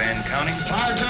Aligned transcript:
And 0.00 0.24
counting. 0.24 0.56
Fire 0.60 0.96
two. 0.96 1.04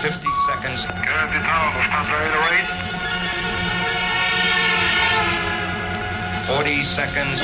Fifty 0.00 0.28
seconds. 0.46 0.86
Good, 0.86 1.28
the 1.30 1.40
tunnel 1.42 1.74
will 1.74 1.82
stop 1.82 2.06
40 6.46 6.84
seconds. 6.84 7.40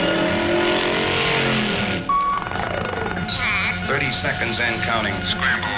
30 3.86 4.10
seconds 4.12 4.60
and 4.60 4.80
counting. 4.82 5.14
Scramble. 5.26 5.68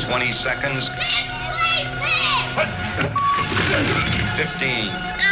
20 0.00 0.32
seconds. 0.32 0.90
15. 4.36 5.31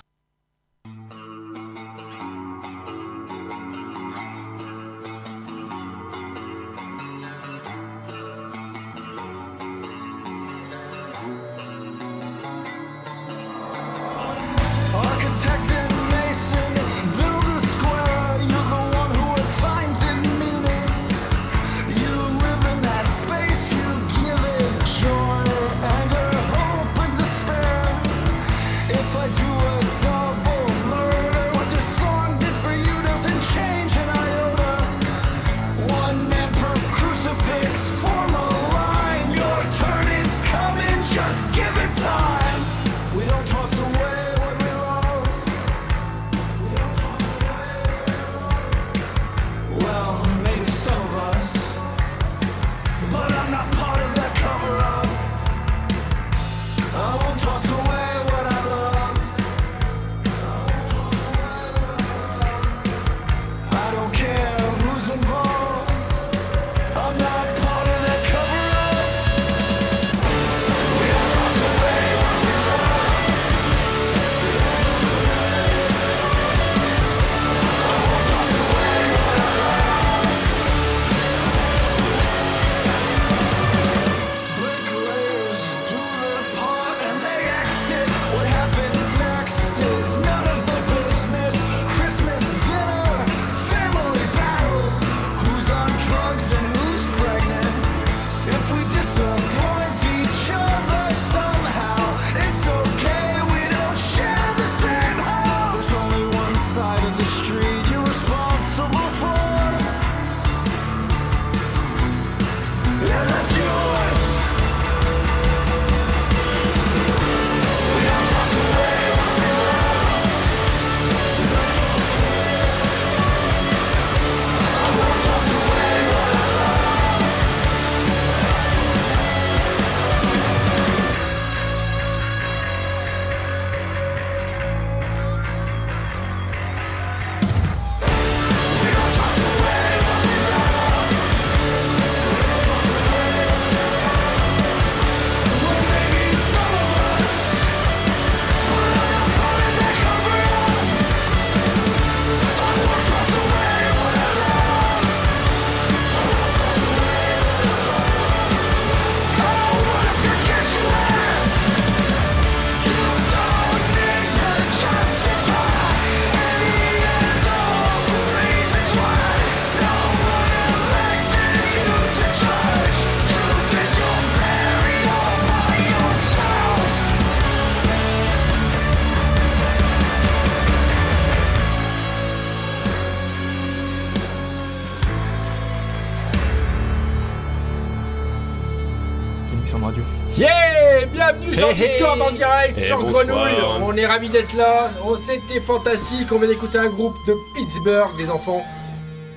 En 192.31 192.35
direct 192.35 192.79
Et 192.79 192.85
sur 192.85 193.01
bonsoir. 193.03 193.25
Grenouille. 193.25 193.61
On 193.83 193.95
est 193.95 194.05
ravis 194.05 194.29
d'être 194.29 194.53
là. 194.55 194.89
Oh, 195.05 195.17
C'était 195.17 195.59
fantastique. 195.59 196.31
On 196.31 196.39
vient 196.39 196.47
d'écouter 196.47 196.77
un 196.77 196.89
groupe 196.89 197.15
de 197.27 197.33
Pittsburgh, 197.55 198.09
les 198.17 198.29
enfants. 198.29 198.63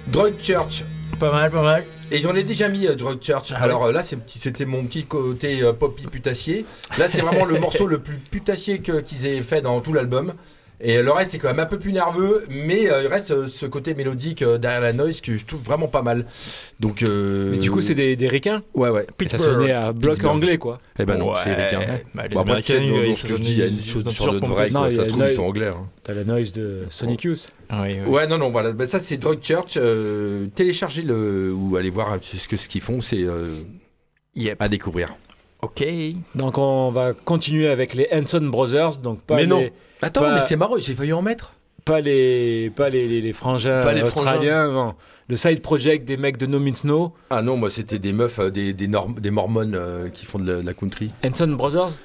Drug 0.08 0.35
Church. 0.43 0.85
Pas 1.19 1.31
mal, 1.32 1.50
pas 1.50 1.62
mal. 1.62 1.85
Et 2.11 2.20
j'en 2.20 2.35
ai 2.35 2.43
déjà 2.43 2.69
mis 2.69 2.87
euh, 2.87 2.94
Drug 2.94 3.19
Church. 3.23 3.52
Ah 3.56 3.62
Alors 3.62 3.85
euh, 3.87 3.93
là, 3.93 4.02
c'est 4.02 4.17
petit- 4.17 4.38
c'était 4.38 4.67
mon 4.67 4.85
petit 4.85 5.05
côté 5.05 5.62
euh, 5.62 5.73
poppy 5.73 6.06
putassier. 6.06 6.67
Là, 6.99 7.08
c'est 7.08 7.23
vraiment 7.23 7.44
le 7.46 7.58
morceau 7.61 7.87
le 7.87 7.99
plus 7.99 8.17
putassier 8.19 8.81
que- 8.81 9.00
qu'ils 9.00 9.26
aient 9.26 9.40
fait 9.43 9.62
dans 9.62 9.81
tout 9.81 9.93
l'album. 9.93 10.35
Et 10.87 11.01
le 11.03 11.11
reste, 11.11 11.31
c'est 11.33 11.39
quand 11.39 11.49
même 11.49 11.61
un 11.61 11.67
peu 11.67 11.79
plus 11.79 11.93
nerveux, 11.93 12.45
mais 12.51 12.91
euh, 12.91 13.03
il 13.03 13.07
reste 13.07 13.31
euh, 13.31 13.49
ce 13.49 13.65
côté 13.65 13.95
mélodique 13.95 14.43
euh, 14.43 14.59
derrière 14.59 14.83
la 14.83 14.93
noise 14.93 15.23
que 15.23 15.35
je 15.37 15.47
trouve 15.47 15.63
vraiment 15.63 15.89
pas 15.89 16.03
mal. 16.03 16.27
Donc, 16.79 17.03
euh, 17.03 17.49
Mais 17.53 17.57
du 17.57 17.71
coup, 17.71 17.81
c'est 17.81 17.95
des, 17.95 18.17
des 18.17 18.29
ricains 18.29 18.63
Ouais, 18.75 18.91
ouais. 18.91 19.07
Et 19.21 19.29
Ça 19.29 19.39
sonnait 19.39 19.73
à 19.73 19.93
bloc 19.93 20.13
Pittsburgh. 20.13 20.33
anglais, 20.37 20.59
quoi. 20.59 20.79
Eh 20.99 21.07
ben 21.07 21.17
non, 21.17 21.31
Ouais. 21.33 21.39
c'est 21.43 21.55
ricain. 21.55 21.81
Bah, 22.15 22.25
les 22.29 22.35
Bon, 22.35 22.41
après, 22.43 22.53
Américains, 22.53 22.75
tu 22.75 22.81
sais, 22.81 22.89
dans- 22.91 22.97
ils- 22.97 23.03
dans 23.07 23.11
ils 23.11 23.17
ce 23.17 23.23
que 23.23 23.29
je 23.29 23.35
sont- 23.37 23.43
dis, 23.43 23.53
il 23.53 23.59
y 23.59 23.63
a 23.63 23.67
une 23.67 23.73
ils 23.73 23.85
chose 23.87 24.05
sont 24.05 24.11
sur 24.11 24.27
pompés. 24.41 24.47
vrai, 24.47 24.71
Non, 24.71 24.81
quoi. 24.81 24.89
il 24.89 24.93
y 24.93 24.97
Ça 24.97 25.03
a 25.03 25.05
se 25.07 25.11
trouve, 25.11 25.25
ils 25.27 25.31
sont 25.31 25.43
anglais. 25.45 25.69
hein. 25.69 25.89
T'as 26.03 26.13
la 26.13 26.25
noise 26.25 26.53
de 26.53 26.83
Sonic 26.91 27.23
Youth. 27.23 27.49
Oui, 27.73 27.79
oui. 28.05 28.11
Ouais, 28.11 28.27
non, 28.27 28.37
non, 28.37 28.51
voilà. 28.51 28.73
Bah, 28.73 28.85
ça, 28.85 28.99
c'est 29.01 29.17
Drug 29.17 29.39
Church. 29.43 29.79
Euh, 29.79 30.49
téléchargez 30.55 31.01
le 31.03 31.51
ou 31.55 31.77
allez 31.77 31.89
voir 31.91 32.19
ce 32.23 32.47
que 32.47 32.59
ce 32.59 32.69
qu'ils 32.69 32.83
font, 32.83 33.01
c'est 33.01 33.23
euh, 33.25 33.49
Yep. 34.37 34.61
à 34.61 34.69
découvrir. 34.69 35.17
Ok. 35.63 35.83
Donc, 36.35 36.59
on 36.59 36.91
va 36.91 37.15
continuer 37.15 37.69
avec 37.69 37.95
les 37.95 38.07
Hanson 38.13 38.43
Brothers. 38.43 38.99
Donc, 38.99 39.23
pas 39.23 39.37
Mais 39.37 39.47
non. 39.47 39.67
Attends, 40.05 40.21
Pas- 40.23 40.35
mais 40.35 40.41
c'est 40.41 40.56
marrant, 40.56 40.79
j'ai 40.79 40.95
failli 40.95 41.12
en 41.12 41.23
mettre. 41.23 41.53
Pas 41.85 42.01
les, 42.01 42.71
pas 42.75 42.89
les, 42.89 43.06
les, 43.06 43.21
les 43.21 43.33
frangins 43.35 43.83
Pas 43.83 43.93
les 43.93 44.03
australiens, 44.03 44.71
non. 44.73 44.95
Le 45.29 45.37
side 45.37 45.61
project 45.61 46.06
des 46.06 46.17
mecs 46.17 46.39
de 46.39 46.47
No 46.47 46.59
Means 46.59 46.73
No, 46.85 47.12
Ah 47.31 47.43
non, 47.43 47.56
moi 47.59 47.69
c'était 47.71 47.99
des 47.99 48.12
meufs, 48.15 48.39
euh, 48.39 48.51
des, 48.51 48.73
des, 48.73 48.89
norm- 48.89 49.21
des 49.21 49.31
mormones 49.31 49.75
euh, 49.75 50.09
qui 50.09 50.25
font 50.25 50.39
de 50.39 50.51
la, 50.51 50.61
de 50.62 50.67
la 50.67 50.73
country. 50.73 51.11
Hanson 51.25 51.49
Brothers? 51.49 51.99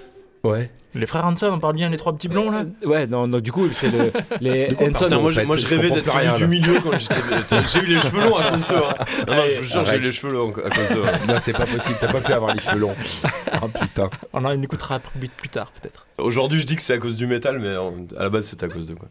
Ouais. 0.44 0.69
Les 0.95 1.06
frères 1.06 1.24
Hanson, 1.25 1.47
on 1.51 1.59
parle 1.59 1.75
bien 1.75 1.89
les 1.89 1.97
trois 1.97 2.13
petits 2.13 2.27
blonds 2.27 2.50
là 2.50 2.63
Ouais, 2.83 3.06
non, 3.06 3.27
non, 3.27 3.39
du 3.39 3.51
coup, 3.51 3.68
c'est 3.74 3.91
le, 3.91 4.12
les 4.41 4.68
De 4.69 4.74
quoi 4.74 4.88
Hanson. 4.88 5.06
Putain, 5.06 5.19
moi, 5.19 5.30
en 5.30 5.33
fait, 5.33 5.41
je- 5.41 5.45
moi, 5.45 5.57
je 5.57 5.62
je 5.62 5.68
rêvais 5.68 5.89
d'être 5.91 6.12
celui 6.12 6.33
du 6.38 6.47
milieu 6.47 6.80
quand 6.81 6.97
j'étais. 6.97 7.15
J'ai 7.68 7.80
eu 7.80 7.86
les 7.95 8.00
cheveux 8.00 8.21
longs 8.21 8.38
à 8.38 8.44
cause 8.51 8.68
d'eux. 8.68 8.75
hein. 8.75 9.06
Non, 9.27 9.36
non, 9.36 9.41
je 9.53 9.59
vous 9.59 9.65
jure, 9.68 9.86
j'ai 9.86 9.97
eu 9.97 10.00
les 10.01 10.12
cheveux 10.12 10.33
longs 10.33 10.51
à 10.51 10.69
cause 10.69 10.89
d'eux. 10.89 11.03
Non, 11.27 11.36
c'est 11.39 11.53
pas 11.53 11.65
possible, 11.68 11.97
t'as 12.01 12.12
pas 12.12 12.21
pu 12.21 12.33
avoir 12.33 12.53
les 12.56 12.59
cheveux 12.62 12.80
longs. 12.80 12.95
Oh 13.62 13.68
putain. 13.68 14.09
On 14.33 14.44
en 14.45 14.62
écoutera 14.62 15.00
plus, 15.00 15.27
plus 15.30 15.50
tard 15.50 15.71
peut-être. 15.80 16.07
Aujourd'hui, 16.18 16.59
je 16.62 16.65
dis 16.65 16.75
que 16.75 16.81
c'est 16.81 16.94
à 16.94 16.97
cause 16.97 17.18
du 17.18 17.27
métal, 17.27 17.59
mais 17.59 17.75
à 18.18 18.24
la 18.24 18.30
base, 18.30 18.45
c'est 18.47 18.63
à 18.63 18.68
cause 18.68 18.88
de 18.88 18.95
quoi. 18.95 19.09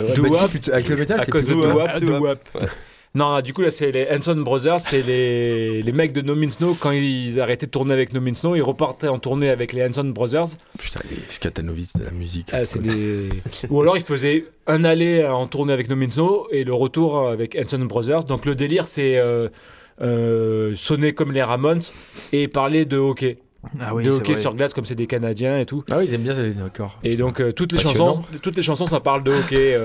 Ouais, 0.00 0.06
bah, 0.16 0.48
dis, 0.52 0.70
avec 0.70 0.88
le 0.88 0.96
métal, 0.96 1.20
à 1.20 1.24
c'est 1.24 1.30
cause 1.30 1.46
de 1.46 1.54
Wap, 1.54 2.00
Wap. 2.02 2.20
Wap. 2.54 2.70
Non, 3.12 3.40
du 3.40 3.52
coup, 3.52 3.62
là, 3.62 3.72
c'est 3.72 3.90
les 3.90 4.06
Hanson 4.08 4.36
Brothers, 4.36 4.78
c'est 4.78 5.02
les, 5.02 5.82
les 5.82 5.92
mecs 5.92 6.12
de 6.12 6.20
No 6.20 6.36
Means 6.36 6.48
No. 6.60 6.74
Quand 6.78 6.92
ils 6.92 7.40
arrêtaient 7.40 7.66
de 7.66 7.70
tourner 7.72 7.92
avec 7.92 8.12
No 8.12 8.20
Means 8.20 8.34
No, 8.44 8.54
ils 8.54 8.62
repartaient 8.62 9.08
en 9.08 9.18
tournée 9.18 9.50
avec 9.50 9.72
les 9.72 9.84
Hanson 9.84 10.04
Brothers. 10.04 10.46
Putain, 10.78 11.00
les 11.10 11.16
Skatanovic 11.28 11.90
de 11.98 12.04
la 12.04 12.12
musique. 12.12 12.50
Ah, 12.52 12.64
c'est 12.64 12.80
des... 12.80 13.28
Ou 13.68 13.80
alors 13.80 13.96
ils 13.96 14.02
faisaient 14.02 14.44
un 14.68 14.84
aller 14.84 15.26
en 15.26 15.48
tournée 15.48 15.72
avec 15.72 15.90
No 15.90 15.96
Means 15.96 16.16
No 16.16 16.46
et 16.52 16.62
le 16.62 16.72
retour 16.72 17.28
avec 17.28 17.56
Hanson 17.56 17.84
Brothers. 17.84 18.22
Donc 18.24 18.46
le 18.46 18.54
délire, 18.54 18.84
c'est 18.84 19.18
euh, 19.18 19.48
euh, 20.00 20.76
sonner 20.76 21.12
comme 21.12 21.32
les 21.32 21.42
Ramones 21.42 21.82
et 22.32 22.46
parler 22.46 22.84
de 22.84 22.96
hockey. 22.96 23.38
Ah 23.80 23.92
oui, 23.92 24.04
de 24.04 24.10
hockey 24.10 24.34
vrai. 24.34 24.40
sur 24.40 24.54
glace 24.54 24.72
comme 24.72 24.84
c'est 24.84 24.94
des 24.94 25.08
Canadiens 25.08 25.58
et 25.58 25.66
tout. 25.66 25.84
Ah 25.90 25.98
oui, 25.98 26.04
ils 26.06 26.14
aiment 26.14 26.22
bien, 26.22 26.34
ça, 26.34 26.48
d'accord. 26.48 26.98
Et 27.02 27.16
donc 27.16 27.40
euh, 27.40 27.52
toutes 27.52 27.72
les 27.72 27.78
chansons, 27.78 28.22
toutes 28.40 28.56
les 28.56 28.62
chansons, 28.62 28.86
ça 28.86 29.00
parle 29.00 29.24
de 29.24 29.32
hockey. 29.32 29.76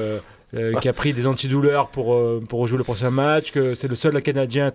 Euh, 0.54 0.74
qui 0.76 0.88
a 0.90 0.94
pris 0.94 1.14
des 1.14 1.28
antidouleurs 1.28 1.88
pour 1.90 2.14
euh, 2.14 2.44
pour 2.48 2.60
rejouer 2.60 2.78
le 2.78 2.84
prochain 2.84 3.10
match. 3.10 3.52
Que 3.52 3.74
c'est 3.76 3.88
le 3.88 3.96
seul 3.96 4.22
Canadien 4.22 4.72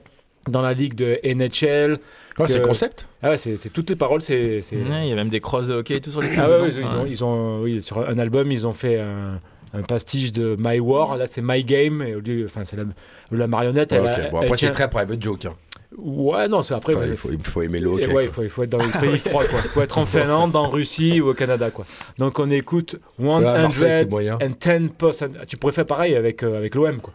dans 0.48 0.62
la 0.62 0.72
ligue 0.72 0.94
de 0.94 1.18
NHL. 1.24 1.98
Ouais, 2.38 2.46
c'est 2.48 2.60
que- 2.62 2.66
concept. 2.66 3.06
Ah 3.22 3.30
ouais, 3.30 3.36
c'est 3.36 3.56
c'est- 3.56 3.68
toutes 3.70 3.90
les 3.90 3.96
paroles, 3.96 4.22
c'est 4.22 4.62
c'est- 4.62 4.76
Ouais, 4.76 5.02
Il 5.04 5.08
y 5.08 5.12
a 5.12 5.16
même 5.16 5.28
des 5.28 5.40
crosses 5.40 5.66
de 5.66 5.74
hockey 5.74 5.96
et 5.96 6.00
tout 6.00 6.10
sur 6.10 6.22
les 6.22 6.28
ah 6.38 6.48
ouais, 6.48 6.70
ils 6.70 6.84
ont, 6.96 7.06
ils 7.06 7.24
ont, 7.24 7.60
oui, 7.62 7.82
sur 7.82 7.98
un 8.08 8.18
album, 8.18 8.50
ils 8.50 8.66
ont 8.66 8.72
fait 8.72 8.98
un, 8.98 9.40
un 9.74 9.82
pastiche 9.82 10.32
de 10.32 10.56
My 10.58 10.80
War. 10.80 11.16
Là, 11.16 11.26
c'est 11.26 11.42
My 11.42 11.62
Game. 11.64 12.02
Et 12.02 12.14
au 12.14 12.20
lieu, 12.20 12.44
enfin, 12.46 12.64
c'est 12.64 12.76
la, 12.76 12.84
la 13.30 13.46
marionnette. 13.46 13.92
Ouais, 13.92 13.98
elle, 13.98 14.04
ok. 14.04 14.26
a- 14.26 14.30
Bon, 14.30 14.38
elle 14.38 14.44
après, 14.46 14.56
tient- 14.56 14.68
c'est 14.68 14.74
très 14.74 14.88
private 14.90 15.22
joke. 15.22 15.44
Hein. 15.44 15.54
Ouais, 15.98 16.46
non, 16.48 16.62
c'est 16.62 16.74
après. 16.74 16.94
Enfin, 16.94 17.06
il, 17.10 17.16
faut, 17.16 17.30
il 17.32 17.42
faut 17.42 17.62
aimer 17.62 17.80
le 17.80 17.88
hockey. 17.88 18.06
ouais, 18.12 18.24
il 18.24 18.30
faut, 18.30 18.42
il 18.44 18.48
faut 18.48 18.62
être 18.62 18.70
dans 18.70 18.78
les 18.82 18.88
pays 18.92 19.18
froids, 19.28 19.44
quoi. 19.44 19.58
Il 19.64 19.68
faut 19.70 19.82
être 19.82 19.98
en 19.98 20.06
Finlande, 20.06 20.54
en 20.54 20.68
Russie 20.68 21.20
ou 21.20 21.30
au 21.30 21.34
Canada, 21.34 21.70
quoi. 21.70 21.84
Donc, 22.18 22.38
on 22.38 22.48
écoute 22.50 22.96
Ouais, 23.18 23.32
à 23.44 23.62
Marseille, 23.62 23.90
c'est 23.90 23.98
110 24.02 24.10
moyen. 24.10 24.38
and 24.40 24.52
10%. 24.60 25.46
Tu 25.46 25.56
pourrais 25.56 25.72
faire 25.72 25.86
pareil 25.86 26.14
avec, 26.14 26.42
euh, 26.44 26.56
avec 26.56 26.74
l'OM, 26.76 27.00
quoi. 27.00 27.12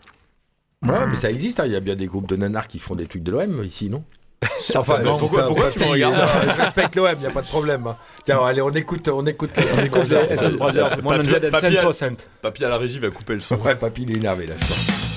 Ouais, 0.86 1.07
mais 1.10 1.16
ça 1.16 1.31
existe, 1.31 1.60
hein. 1.62 1.66
il 1.66 1.72
y 1.72 1.75
a 1.75 1.80
bien 1.80 1.95
des 1.95 2.06
groupes 2.06 2.27
de 2.27 2.36
nanars 2.36 2.68
qui 2.68 2.77
font 2.80 2.95
des 2.95 3.06
trucs 3.07 3.24
de 3.24 3.31
l'OM 3.31 3.63
ici, 3.63 3.89
non? 3.89 4.04
Enfin, 4.75 5.00
Non, 5.00 5.18
pourquoi- 5.18 5.39
ça, 5.39 5.48
pourquoi 5.48 5.72
tu 5.72 5.80
me 5.80 5.86
regardes? 5.86 6.16
Hein. 6.16 6.27
Je 6.56 6.62
respecte 6.62 6.95
l'OM, 6.98 7.07
il 7.16 7.19
n'y 7.22 7.25
a 7.25 7.31
pas 7.31 7.42
de 7.42 7.48
problème. 7.48 7.88
hein. 7.88 7.95
Tiens, 8.25 8.39
allez, 8.45 8.62
on 8.62 8.69
écoute, 8.72 9.07
on 9.07 9.25
écoute. 9.25 9.50
On 9.57 9.83
écoute 9.83 10.04
les 10.10 10.50
Brothers, 10.51 10.92
110 10.92 11.33
and 11.48 11.50
Papy- 11.50 11.69
10%. 11.77 12.27
Papy 12.42 12.66
à 12.66 12.69
la 12.69 12.77
régie 12.77 13.00
va 13.00 13.10
couper 13.10 13.33
le 13.36 13.39
son. 13.39 13.56
Ouais, 13.62 13.74
papy, 13.75 14.04
il 14.04 14.12
est 14.12 14.16
énervé 14.18 14.45
là, 14.45 14.54
je 14.60 14.68
pense. 14.68 15.14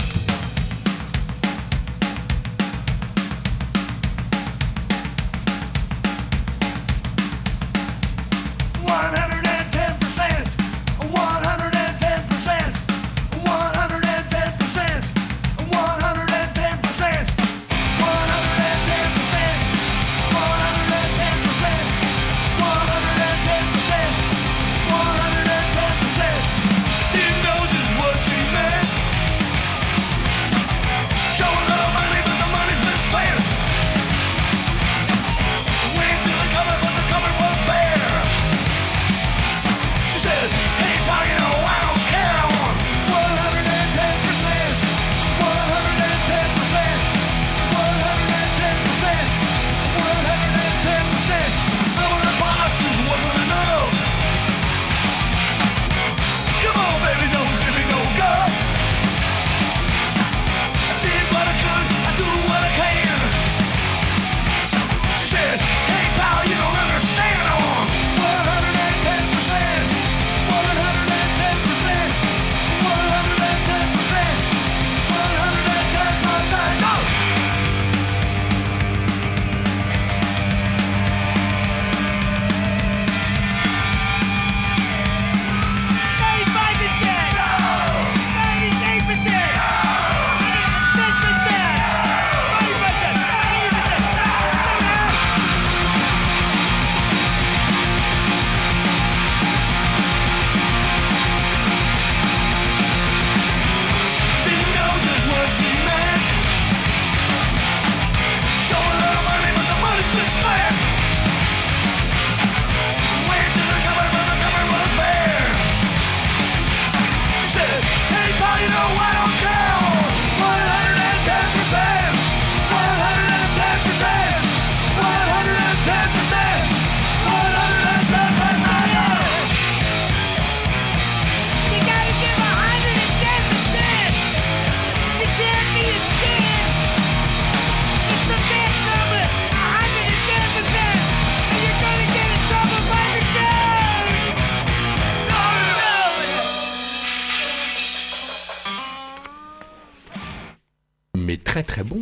Très 151.45 151.63
très 151.63 151.83
bon. 151.85 152.01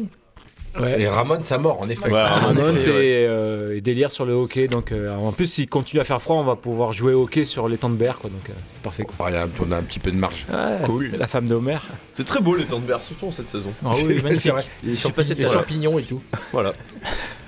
Ouais. 0.79 1.01
Et 1.01 1.09
Ramon, 1.09 1.39
ça 1.43 1.57
mort, 1.57 1.81
en 1.81 1.89
effet. 1.89 2.11
Ouais, 2.11 2.21
Ah, 2.23 2.35
Ramon, 2.39 2.61
c'est- 2.73 2.79
c'est 2.85 2.91
euh, 2.93 3.81
délire 3.81 4.11
sur 4.11 4.27
le 4.27 4.35
hockey. 4.35 4.69
Donc, 4.69 4.93
euh, 4.93 5.15
en 5.17 5.33
plus, 5.33 5.47
s'il 5.47 5.71
continue 5.71 6.03
à 6.03 6.05
faire 6.05 6.21
froid, 6.21 6.37
on 6.37 6.45
va 6.45 6.55
pouvoir 6.55 6.93
jouer 6.93 7.15
au 7.15 7.23
hockey 7.23 7.47
sur 7.47 7.67
les 7.67 7.79
temps 7.79 7.89
de 7.89 7.95
berre. 7.95 8.19
Quoi, 8.19 8.29
donc, 8.29 8.51
euh, 8.51 8.53
c'est 8.69 8.83
parfait. 8.83 9.05
Quoi. 9.05 9.31
Ah, 9.33 9.47
on 9.67 9.73
a 9.73 9.77
un 9.79 9.83
petit 9.83 9.99
peu 9.99 10.11
de 10.11 10.19
marge. 10.19 10.45
Ouais, 10.53 10.85
Cool. 10.85 11.13
La 11.19 11.29
femme 11.29 11.49
d'Homer. 11.49 11.79
C'est 12.13 12.27
très 12.27 12.41
beau 12.43 12.55
les 12.57 12.65
temps 12.65 12.79
de 12.79 12.85
berre, 12.87 13.03
surtout 13.03 13.29
en 13.29 13.33
cette 13.33 13.49
saison. 13.49 13.71
Ah 13.87 13.93
oui, 14.05 14.21
magnifique. 14.23 14.53
C'est 14.85 15.39
Les 15.39 15.47
champignons 15.49 15.99
et 15.99 16.03
tout. 16.03 16.21
Voilà. 16.53 16.73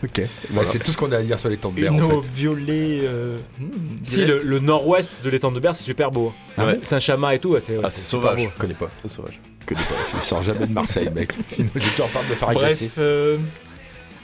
Ok. 0.05 0.23
C'est 0.71 0.79
tout 0.79 0.93
ce 0.93 0.97
qu'on 0.97 1.11
a 1.11 1.17
à 1.17 1.23
dire 1.23 1.41
sur 1.41 1.49
les 1.49 1.57
temps 1.57 1.71
de 1.73 1.81
mer, 1.81 1.93
Une 1.93 2.01
en 2.01 2.23
fait. 2.23 2.29
violet. 2.33 3.01
euh, 3.03 3.37
hmm, 3.59 3.67
Si, 4.05 4.25
le, 4.25 4.39
le 4.45 4.59
nord-ouest 4.61 5.21
de 5.25 5.29
l'étang 5.29 5.51
de 5.51 5.59
berre, 5.59 5.75
c'est 5.75 5.83
super 5.83 6.13
beau. 6.13 6.33
hein. 6.57 6.67
Ouais. 6.67 6.79
Saint-Chamas 6.83 7.35
et 7.35 7.41
tout, 7.41 7.51
ouais, 7.51 7.61
c'est 7.61 7.77
Ah, 7.83 7.91
c'est 7.91 8.03
sauvage. 8.03 8.41
Je 8.41 8.61
connais 8.61 8.75
pas. 8.75 8.89
C'est 9.03 9.09
sauvage. 9.11 9.41
Je 9.69 9.75
connais 9.75 9.87
pas. 9.87 10.19
Je 10.21 10.25
sors 10.27 10.43
jamais 10.43 10.67
de 10.67 10.73
Marseille, 10.73 11.11
mec. 11.15 11.33
Sinon, 11.49 11.69
j'ai 11.75 11.89
toujours 11.91 12.09
peur 12.09 12.23
de 12.25 12.29
me 12.29 12.35
faire 12.35 12.49
Bref, 12.51 12.65
agresser. 12.65 12.91
euh, 12.99 13.37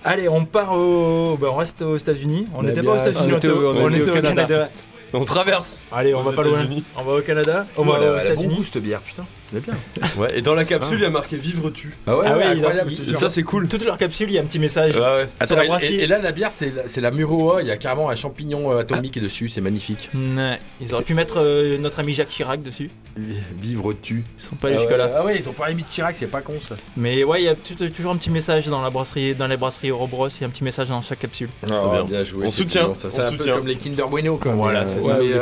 allez, 0.04 0.28
on 0.28 0.44
part 0.44 0.72
au. 0.72 1.36
bah, 1.40 1.48
on 1.52 1.56
reste 1.56 1.82
aux 1.82 1.96
États-Unis. 1.96 2.46
On 2.54 2.62
n'était 2.62 2.82
pas 2.82 2.92
aux 2.92 2.98
États-Unis, 3.08 3.32
on 3.32 3.36
était 3.36 3.48
au- 3.48 3.70
on 3.72 3.84
on 3.84 3.88
était 3.90 3.98
était 3.98 4.10
au 4.10 4.12
au 4.12 4.16
Canada. 4.16 4.42
Canada. 4.46 4.70
On 5.12 5.24
traverse. 5.24 5.82
Allez, 5.92 6.14
on 6.14 6.22
va 6.22 6.32
pas 6.32 6.42
loin. 6.42 6.52
États-Unis. 6.58 6.84
On 6.96 7.02
va 7.02 7.12
au 7.14 7.20
Canada, 7.22 7.66
on 7.76 7.84
va 7.84 7.92
aux 7.92 7.94
a 7.94 7.98
bon 7.98 8.18
États-Unis. 8.32 8.56
goût 8.56 8.64
cette 8.64 8.82
bière, 8.82 9.00
putain. 9.00 9.24
C'est 9.54 9.64
bien. 9.64 9.74
Ouais, 10.18 10.38
et 10.38 10.42
dans 10.42 10.54
la 10.54 10.64
capsule, 10.64 10.98
il 10.98 11.02
y 11.02 11.06
a 11.06 11.10
marqué 11.10 11.36
Vivre-tu. 11.36 11.94
Ah 12.06 12.16
ouais, 12.16 12.24
Ah 12.26 12.36
ouais, 12.36 12.38
ouais, 12.38 12.44
il 12.44 12.64
a- 12.64 12.68
incroyable. 12.68 12.92
il- 13.06 13.14
ça, 13.16 13.28
c'est 13.28 13.42
cool. 13.42 13.68
Toutes 13.68 13.84
leurs 13.84 13.98
capsules, 13.98 14.28
il 14.28 14.34
y 14.34 14.38
a 14.38 14.42
un 14.42 14.44
petit 14.44 14.58
message. 14.58 14.94
Ouais, 14.94 15.00
ouais. 15.00 15.28
Attends, 15.40 15.60
et- 15.60 15.66
brasserie. 15.66 15.94
et, 15.96 16.02
et 16.02 16.06
là, 16.06 16.18
la 16.18 16.32
bière, 16.32 16.52
c'est 16.52 16.72
la, 16.74 16.88
c'est 16.88 17.00
la 17.00 17.10
Muroa. 17.10 17.62
Il 17.62 17.68
y 17.68 17.70
a 17.70 17.76
carrément 17.76 18.10
un 18.10 18.16
champignon 18.16 18.72
euh, 18.72 18.80
atomique 18.80 19.20
dessus. 19.20 19.48
C'est 19.48 19.60
magnifique. 19.60 20.10
Ouais, 20.14 20.58
Ils 20.80 20.92
auraient 20.92 21.02
pu 21.04 21.14
mettre 21.14 21.36
euh, 21.38 21.78
notre 21.78 22.00
ami 22.00 22.14
Jacques 22.14 22.28
Chirac 22.28 22.62
dessus. 22.62 22.90
Vivre-tu. 23.16 24.24
Ils 24.38 24.42
sont 24.42 24.56
pas 24.56 24.68
allés 24.68 24.76
ah, 24.76 24.80
jusque 24.80 24.90
ouais, 24.92 24.98
là. 24.98 25.10
ah 25.18 25.24
ouais, 25.24 25.36
ils 25.38 25.48
ont 25.48 25.52
pas 25.52 25.70
mis 25.72 25.82
de 25.82 25.88
Chirac, 25.88 26.16
c'est 26.16 26.26
pas 26.26 26.40
con 26.40 26.54
ça. 26.66 26.74
Mais 26.96 27.22
ouais, 27.24 27.42
il 27.42 27.44
y 27.44 27.48
a 27.48 27.54
toujours 27.54 28.12
un 28.12 28.16
petit 28.16 28.30
message 28.30 28.66
dans 28.66 28.82
la 28.82 28.90
brasserie, 28.90 29.34
dans 29.34 29.46
les 29.46 29.56
brasseries 29.56 29.90
Eurobros, 29.90 30.28
il 30.28 30.40
y 30.40 30.44
a 30.44 30.46
un 30.46 30.50
petit 30.50 30.64
message 30.64 30.88
dans 30.88 31.00
chaque 31.02 31.20
capsule. 31.20 31.48
Ah, 31.70 32.02
bien. 32.08 32.24
joué. 32.24 32.46
On 32.46 32.50
soutient, 32.50 32.82
mignon, 32.82 32.94
ça. 32.94 33.08
on 33.08 33.10
C'est 33.10 33.22
un 33.22 33.30
peu 33.30 33.36
soutient. 33.38 33.56
comme 33.56 33.66
les 33.66 33.76
Kinder 33.76 34.06
Bueno, 34.08 34.36
quoi. 34.36 34.52
Voilà. 34.52 34.84
Ou 35.00 35.08
les, 35.20 35.38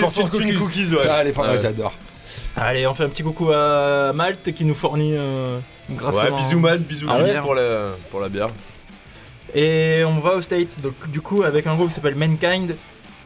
Fortune 0.00 0.58
Cookies. 0.58 0.94
Ah, 1.10 1.24
les 1.24 1.32
fortunes, 1.32 1.60
j'adore. 1.60 1.92
Allez, 2.56 2.86
on 2.86 2.94
fait 2.94 3.04
un 3.04 3.08
petit 3.08 3.22
coucou 3.22 3.50
à 3.52 4.12
Malte 4.14 4.52
qui 4.54 4.64
nous 4.64 4.74
fournit 4.74 5.12
euh, 5.14 5.58
grâce 5.90 6.14
Ouais, 6.16 6.30
bisous 6.36 6.58
Mal, 6.58 6.78
bisous 6.78 7.06
Ah 7.08 7.22
ouais 7.22 7.38
pour, 7.40 7.54
la, 7.54 7.90
pour 8.10 8.20
la 8.20 8.28
bière. 8.28 8.48
Et 9.54 10.02
on 10.06 10.18
va 10.20 10.34
aux 10.36 10.40
States, 10.40 10.80
donc 10.80 10.94
du 11.10 11.20
coup 11.20 11.42
avec 11.42 11.66
un 11.66 11.74
groupe 11.74 11.88
qui 11.88 11.94
s'appelle 11.94 12.14
Mankind. 12.14 12.74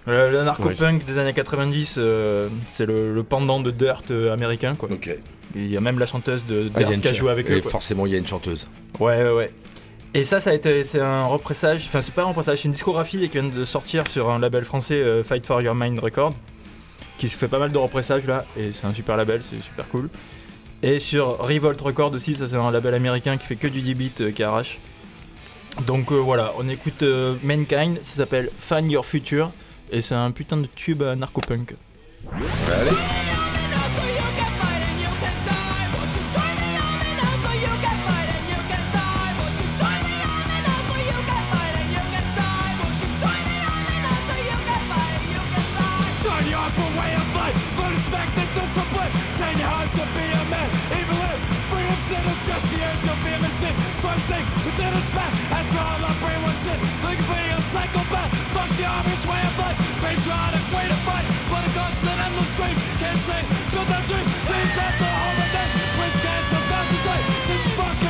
Euh, 0.08 0.30
le 0.30 0.42
narco-punk 0.44 1.04
des 1.04 1.18
années 1.18 1.32
90, 1.34 1.96
euh, 1.98 2.48
c'est 2.70 2.86
le, 2.86 3.14
le 3.14 3.22
pendant 3.22 3.60
de 3.60 3.70
Dirt 3.70 4.10
euh, 4.10 4.32
américain 4.32 4.74
quoi. 4.74 4.88
Ok. 4.90 5.10
Il 5.54 5.70
y 5.70 5.76
a 5.76 5.80
même 5.80 5.98
la 5.98 6.06
chanteuse 6.06 6.44
de 6.46 6.70
Ah, 6.74 6.82
Dirt 6.84 7.00
qui 7.00 7.08
a 7.08 7.12
joué 7.12 7.30
avec 7.30 7.48
et 7.50 7.54
eux. 7.58 7.60
quoi. 7.60 7.70
forcément, 7.70 8.06
il 8.06 8.12
y 8.12 8.14
a 8.14 8.18
une 8.18 8.26
chanteuse. 8.26 8.66
Ouais, 8.98 9.22
ouais, 9.22 9.32
ouais. 9.32 9.52
Et 10.14 10.24
ça, 10.24 10.40
ça 10.40 10.50
a 10.50 10.54
été, 10.54 10.82
c'est 10.82 11.00
un 11.00 11.24
repressage, 11.26 11.84
enfin 11.86 12.02
c'est 12.02 12.14
pas 12.14 12.22
un 12.22 12.26
repressage, 12.26 12.58
c'est 12.58 12.64
une 12.64 12.72
discographie 12.72 13.18
qui 13.28 13.38
vient 13.38 13.48
de 13.48 13.64
sortir 13.64 14.08
sur 14.08 14.28
un 14.30 14.40
label 14.40 14.64
français, 14.64 14.94
euh, 14.94 15.22
Fight 15.22 15.46
for 15.46 15.62
Your 15.62 15.74
Mind 15.76 15.98
Record, 16.00 16.32
qui 17.20 17.28
se 17.28 17.36
fait 17.36 17.48
pas 17.48 17.58
mal 17.58 17.70
de 17.70 17.76
repressages 17.76 18.24
là, 18.26 18.46
et 18.56 18.72
c'est 18.72 18.86
un 18.86 18.94
super 18.94 19.14
label, 19.14 19.42
c'est 19.42 19.62
super 19.62 19.86
cool. 19.88 20.08
Et 20.82 21.00
sur 21.00 21.36
Revolt 21.36 21.78
Record 21.78 22.14
aussi, 22.14 22.34
ça 22.34 22.48
c'est 22.48 22.56
un 22.56 22.70
label 22.70 22.94
américain 22.94 23.36
qui 23.36 23.46
fait 23.46 23.56
que 23.56 23.68
du 23.68 23.82
10 23.82 23.94
bits 23.94 24.12
euh, 24.22 24.30
qui 24.30 24.42
arrache. 24.42 24.78
Donc 25.86 26.12
euh, 26.12 26.14
voilà, 26.14 26.54
on 26.58 26.66
écoute 26.70 27.02
euh, 27.02 27.34
Mankind, 27.42 27.98
ça 28.00 28.16
s'appelle 28.16 28.50
Find 28.58 28.90
Your 28.90 29.04
Future, 29.04 29.52
et 29.92 30.00
c'est 30.00 30.14
un 30.14 30.30
putain 30.30 30.56
de 30.56 30.68
tube 30.74 31.02
narco-punk. 31.02 31.74
Allez. 32.32 33.29
Your 49.58 49.70
heart 49.70 49.90
to 49.96 50.04
be 50.14 50.26
a 50.26 50.42
man, 50.52 50.68
even 50.94 51.16
if 51.16 51.38
freedom 51.70 51.94
instead 51.94 52.24
of 52.26 52.36
just 52.42 52.64
the 52.70 52.78
years 52.78 53.00
you'll 53.06 53.22
be 53.24 53.32
a 53.34 53.40
machine. 53.40 53.76
So 53.98 54.06
I 54.08 54.18
sing 54.18 54.44
within 54.66 54.92
its 54.94 55.10
back, 55.10 55.32
after 55.50 55.80
all 55.80 56.02
I 56.02 56.12
brainwash 56.22 56.60
shit. 56.64 56.78
Looking 57.02 57.26
for 57.26 57.38
a 57.38 57.60
psychopath, 57.62 58.30
fuck 58.54 58.70
the 58.78 58.86
army's 58.86 59.24
way 59.26 59.40
of 59.40 59.54
life. 59.58 59.78
Patriotic 60.02 60.64
way 60.74 60.86
to 60.90 60.98
fight, 61.06 61.26
but 61.50 61.62
a 61.66 61.70
guns 61.74 62.02
and 62.04 62.18
endless 62.26 62.50
scream. 62.54 62.76
Can't 63.02 63.22
say, 63.22 63.40
build 63.72 63.88
that 63.90 64.04
dream, 64.06 64.26
dreams 64.48 64.76
at 64.76 64.94
the 64.98 65.08
holiday. 65.08 65.68
Which 65.98 66.16
cancer 66.24 66.62
found 66.70 66.88
to 66.90 66.98
try, 67.06 67.18
this 67.48 67.64
fucking 67.78 68.09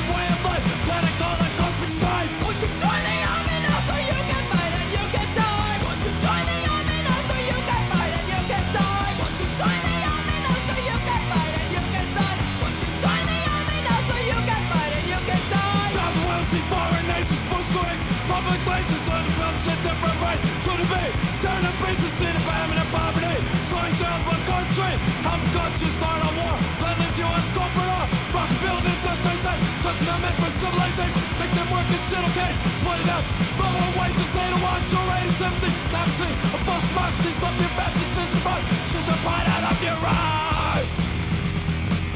right 20.31 20.43
to 20.65 20.73
the 20.79 20.87
bay. 20.87 21.11
Turn 21.43 21.61
the 21.67 21.73
bases 21.83 22.15
in 22.23 22.31
the 22.31 22.43
famine 22.47 22.79
and 22.79 22.91
poverty. 22.95 23.39
Slowing 23.67 23.97
down 23.99 24.19
one 24.27 24.43
country. 24.47 24.93
I'm 25.27 25.43
conscious, 25.57 25.95
start 25.99 26.23
a 26.23 26.31
war. 26.39 26.55
Blended 26.79 27.15
US 27.27 27.51
corporate. 27.51 28.09
Rock 28.35 28.51
building 28.63 28.95
industry 28.95 29.37
site. 29.43 29.63
That's 29.83 30.03
not 30.07 30.19
meant 30.23 30.37
for 30.39 30.51
civilization. 30.51 31.23
Make 31.41 31.53
them 31.59 31.69
work 31.75 31.89
in 31.91 32.01
shittle 32.07 32.33
case. 32.39 32.59
Split 32.79 33.01
it 33.03 33.11
up. 33.11 33.25
Lower 33.59 33.91
wages, 33.99 34.31
they 34.37 34.47
don't 34.53 34.63
want 34.63 34.85
your 34.95 35.05
race 35.11 35.41
empty. 35.43 35.73
Taxi, 35.95 36.31
a 36.57 36.59
false 36.67 36.89
Marxist. 36.95 37.39
Stop 37.41 37.55
your 37.59 37.73
fascist 37.79 38.11
vision 38.15 38.41
fight. 38.47 38.65
Shoot 38.91 39.05
the 39.11 39.17
pride 39.25 39.49
out 39.55 39.65
of 39.73 39.79
your 39.83 40.01
eyes. 40.07 40.93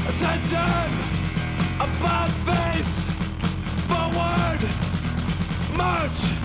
Attention. 0.09 0.89
About 1.85 2.31
face 2.47 3.03
forward, 3.89 4.61
march. 5.75 6.44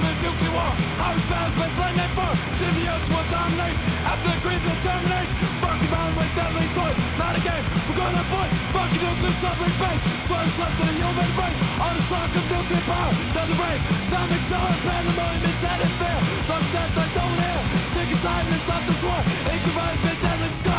Control 0.00 0.16
screaming 0.16 0.22
nuclear 0.24 0.52
war. 0.56 0.72
Ours 1.04 1.24
fans 1.28 1.54
best 1.60 1.76
line 1.78 1.98
and 2.00 2.12
for. 2.16 2.30
CBS 2.56 3.04
will 3.12 3.26
dominate. 3.30 3.78
After 4.08 4.32
greed 4.44 4.62
that 4.64 4.78
terminates. 4.80 5.32
Fuck 5.60 5.80
around 5.92 6.12
with 6.16 6.32
deadly 6.36 6.66
toy. 6.72 6.92
Not 7.20 7.36
a 7.36 7.42
game. 7.44 7.64
We're 7.88 8.00
gonna 8.00 8.24
put 8.32 8.48
fucking 8.72 9.02
nuclear 9.04 9.34
submarine 9.36 9.76
base. 9.80 10.02
Slurs 10.24 10.56
up 10.60 10.72
to 10.78 10.84
the 10.88 10.94
human 11.00 11.30
race. 11.36 11.58
On 11.84 11.92
the 11.96 12.02
stock 12.08 12.30
of 12.32 12.44
nuclear 12.48 12.84
power. 12.88 13.12
Down 13.36 13.46
the 13.50 13.56
brain. 13.60 13.80
Time 14.08 14.30
accelerate 14.32 14.82
pandemonium. 14.88 15.50
It's 15.50 15.62
headed 15.64 15.92
fair. 16.00 16.18
Fuck 16.48 16.64
that, 16.74 16.90
I 16.96 17.06
don't 17.16 17.36
hear. 17.40 17.60
Take 17.96 18.10
a 18.14 18.18
side 18.24 18.46
and 18.48 18.60
stop 18.64 18.82
this 18.88 19.02
war. 19.04 19.20
It 19.52 19.58
could 19.64 19.76
ride 19.76 20.00
the 20.00 20.12
deadly 20.24 20.50
sky. 20.52 20.72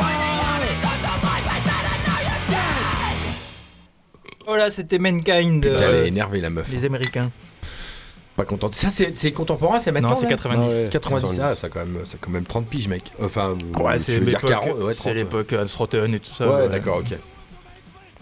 Join 0.00 0.16
the 0.18 0.32
army, 0.50 0.72
don't 0.82 1.02
survive, 1.06 1.46
I 1.46 1.58
better 1.70 1.96
know 2.06 2.18
you're 2.26 2.42
dead! 2.50 3.16
Voilà, 4.46 4.70
c'était 4.70 4.98
Mankind, 4.98 5.62
Putain, 5.62 5.74
euh, 5.74 5.98
elle 6.00 6.04
est 6.04 6.08
énervée, 6.08 6.40
la 6.40 6.50
meuf. 6.50 6.68
les 6.70 6.84
Américains. 6.84 7.30
Pas 8.36 8.44
contente. 8.44 8.74
Ça, 8.74 8.88
c'est 8.90 9.32
contemporain, 9.32 9.80
c'est 9.80 9.92
maintenant 9.92 10.10
Non, 10.10 10.14
c'est 10.16 10.22
là 10.22 10.28
90. 10.30 10.72
Ah 10.72 10.82
ouais. 10.84 10.88
90, 10.88 11.40
ah, 11.42 11.56
ça, 11.56 11.68
quand 11.68 11.80
même, 11.80 11.98
ça 12.04 12.16
quand 12.20 12.30
même 12.30 12.44
30 12.44 12.66
piges, 12.66 12.88
mec. 12.88 13.12
Enfin, 13.22 13.56
Ouais, 13.78 13.98
je 13.98 14.04
c'est 14.04 14.20
l'époque, 14.20 14.48
40, 14.48 14.78
ouais, 14.78 14.92
c'est 14.94 14.98
30. 15.00 15.14
l'époque 15.14 15.52
Hans 15.54 15.78
Rotten 15.78 16.14
et 16.14 16.20
tout 16.20 16.34
ça. 16.34 16.48
Ouais, 16.48 16.68
d'accord, 16.68 16.98
ok. 16.98 17.12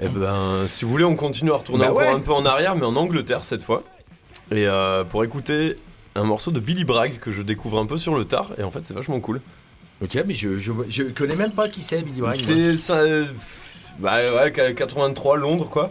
Eh 0.00 0.08
ben, 0.08 0.64
si 0.66 0.84
vous 0.84 0.90
voulez, 0.92 1.04
on 1.04 1.16
continue 1.16 1.50
à 1.52 1.56
retourner 1.56 1.84
Bah 1.84 1.90
encore 1.90 2.02
ouais. 2.04 2.08
un 2.14 2.20
peu 2.20 2.32
en 2.32 2.46
arrière, 2.46 2.74
mais 2.76 2.84
en 2.86 2.94
Angleterre 2.96 3.44
cette 3.44 3.62
fois. 3.62 3.82
Et 4.50 4.66
euh, 4.66 5.04
pour 5.04 5.24
écouter 5.24 5.76
un 6.14 6.22
morceau 6.24 6.50
de 6.52 6.60
Billy 6.60 6.84
Bragg 6.84 7.18
que 7.18 7.30
je 7.30 7.42
découvre 7.42 7.78
un 7.78 7.86
peu 7.86 7.96
sur 7.98 8.14
le 8.16 8.24
tard, 8.24 8.52
et 8.58 8.62
en 8.62 8.70
fait, 8.70 8.80
c'est 8.84 8.94
vachement 8.94 9.20
cool. 9.20 9.40
Ok, 10.02 10.16
mais 10.26 10.34
je, 10.34 10.56
je, 10.56 10.72
je 10.88 11.02
connais 11.04 11.34
même 11.36 11.50
pas 11.52 11.68
qui 11.68 11.82
c'est, 11.82 12.02
Billy 12.02 12.20
Bragg. 12.20 12.36
C'est 12.36 12.76
ça. 12.76 13.02
Bah 13.98 14.18
ouais, 14.34 14.52
qu- 14.52 14.74
83 14.74 15.36
Londres 15.36 15.68
quoi. 15.68 15.90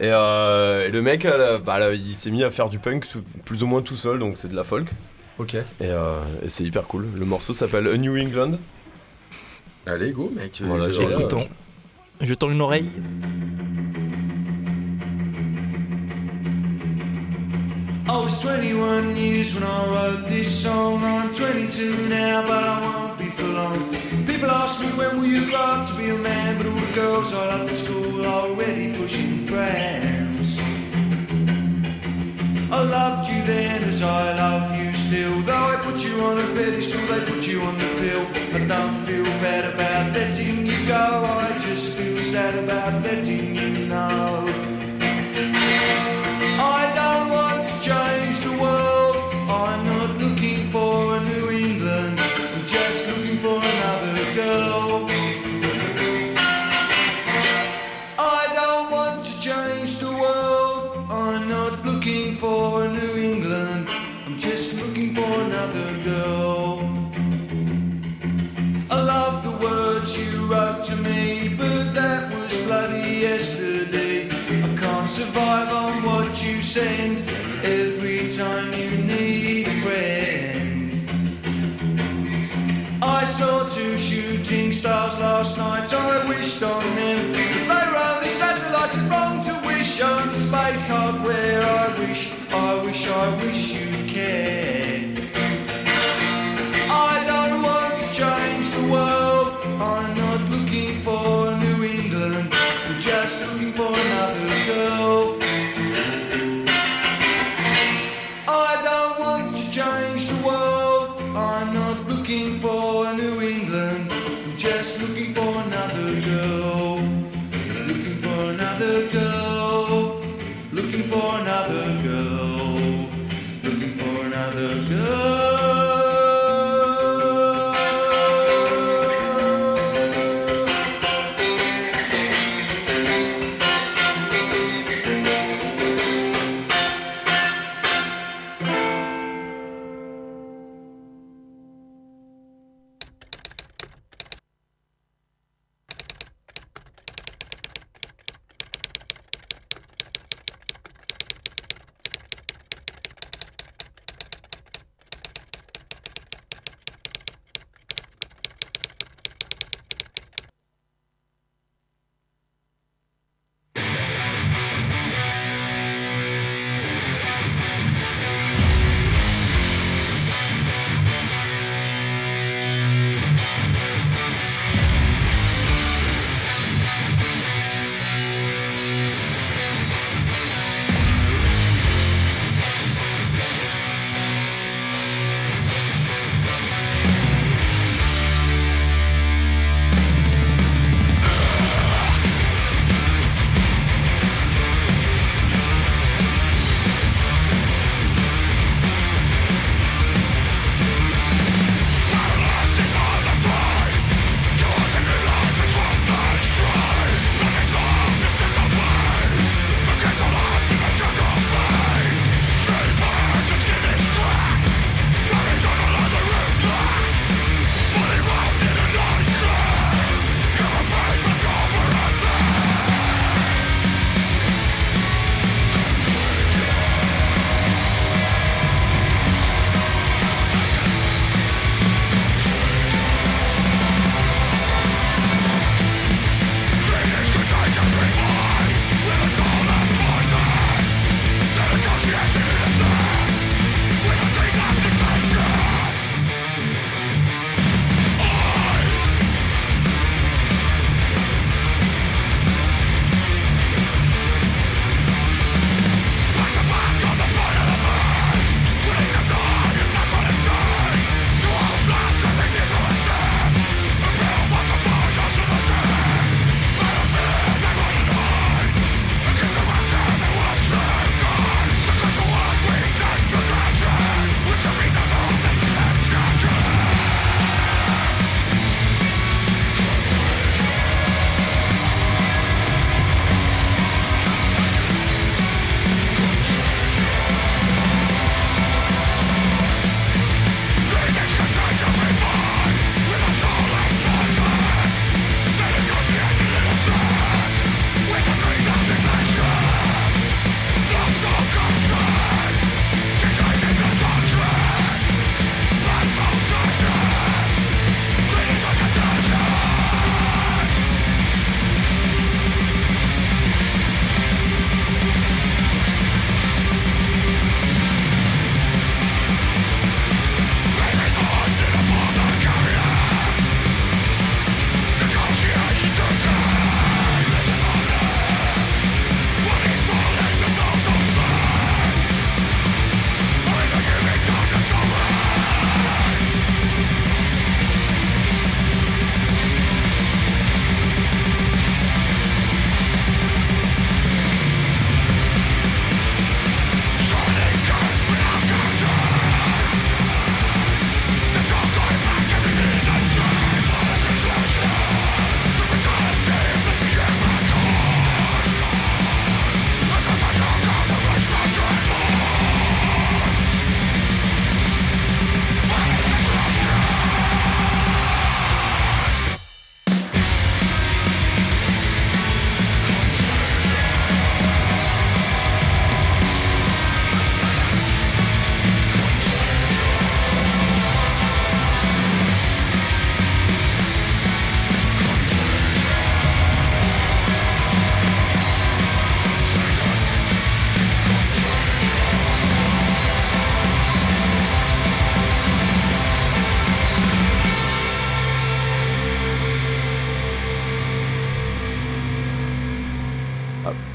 Et, 0.00 0.08
euh, 0.10 0.86
et 0.88 0.90
le 0.90 1.02
mec, 1.02 1.26
euh, 1.26 1.58
bah, 1.58 1.78
là, 1.78 1.92
il 1.92 2.14
s'est 2.16 2.30
mis 2.30 2.42
à 2.42 2.50
faire 2.50 2.70
du 2.70 2.78
punk 2.78 3.06
tout- 3.08 3.22
plus 3.44 3.62
ou 3.62 3.66
moins 3.66 3.82
tout 3.82 3.96
seul, 3.96 4.18
donc 4.18 4.36
c'est 4.38 4.48
de 4.48 4.56
la 4.56 4.64
folk. 4.64 4.88
Ok. 5.38 5.54
Et, 5.54 5.62
euh, 5.82 6.20
et 6.42 6.48
c'est 6.48 6.64
hyper 6.64 6.84
cool. 6.84 7.06
Le 7.18 7.24
morceau 7.26 7.52
s'appelle 7.52 7.86
A 7.86 7.96
New 7.96 8.16
England. 8.18 8.52
Allez, 9.86 10.12
go, 10.12 10.32
mec. 10.34 10.60
Voilà, 10.64 10.90
Je- 10.90 11.00
j'ai-. 11.00 11.10
Écoutons. 11.12 11.48
Jetons 12.22 12.50
une 12.50 12.60
oreille. 12.60 12.88
I 18.10 18.18
was 18.24 18.40
21 18.40 19.16
years 19.16 19.54
when 19.54 19.62
I 19.62 19.86
wrote 19.86 20.26
this 20.26 20.50
song. 20.64 21.00
I'm 21.04 21.32
22 21.32 22.08
now, 22.08 22.42
but 22.42 22.64
I 22.64 22.80
won't 22.80 23.16
be 23.20 23.30
for 23.30 23.44
long. 23.44 23.88
People 24.26 24.50
ask 24.50 24.84
me 24.84 24.90
when 24.98 25.18
will 25.18 25.26
you 25.26 25.48
grow 25.48 25.60
up 25.60 25.88
to 25.88 25.96
be 25.96 26.10
a 26.10 26.18
man, 26.18 26.58
but 26.58 26.66
all 26.66 26.80
the 26.80 26.92
girls 26.92 27.32
I 27.32 27.46
loved 27.46 27.70
at 27.70 27.76
school 27.76 28.26
are 28.26 28.48
already 28.48 28.92
pushing 28.94 29.46
prams. 29.46 30.58
I 32.72 32.82
loved 32.82 33.30
you 33.30 33.40
then 33.44 33.84
as 33.84 34.02
I 34.02 34.34
love 34.42 34.76
you 34.76 34.92
still. 34.92 35.42
Though 35.42 35.66
I 35.74 35.76
put 35.76 36.02
you 36.02 36.20
on 36.20 36.36
a 36.36 36.46
pedestal, 36.58 37.06
they 37.06 37.24
put 37.32 37.46
you 37.46 37.62
on 37.62 37.78
the 37.78 37.90
pill. 38.00 38.26
I 38.56 38.66
don't 38.66 38.98
feel 39.06 39.24
bad 39.38 39.72
about 39.72 40.12
letting 40.16 40.66
you 40.66 40.84
go. 40.84 41.06
I 41.46 41.56
just 41.60 41.96
feel 41.96 42.18
sad 42.18 42.56
about 42.56 42.88
about 42.88 43.04
letting 43.04 43.54
you 43.54 43.86
know. 43.86 44.69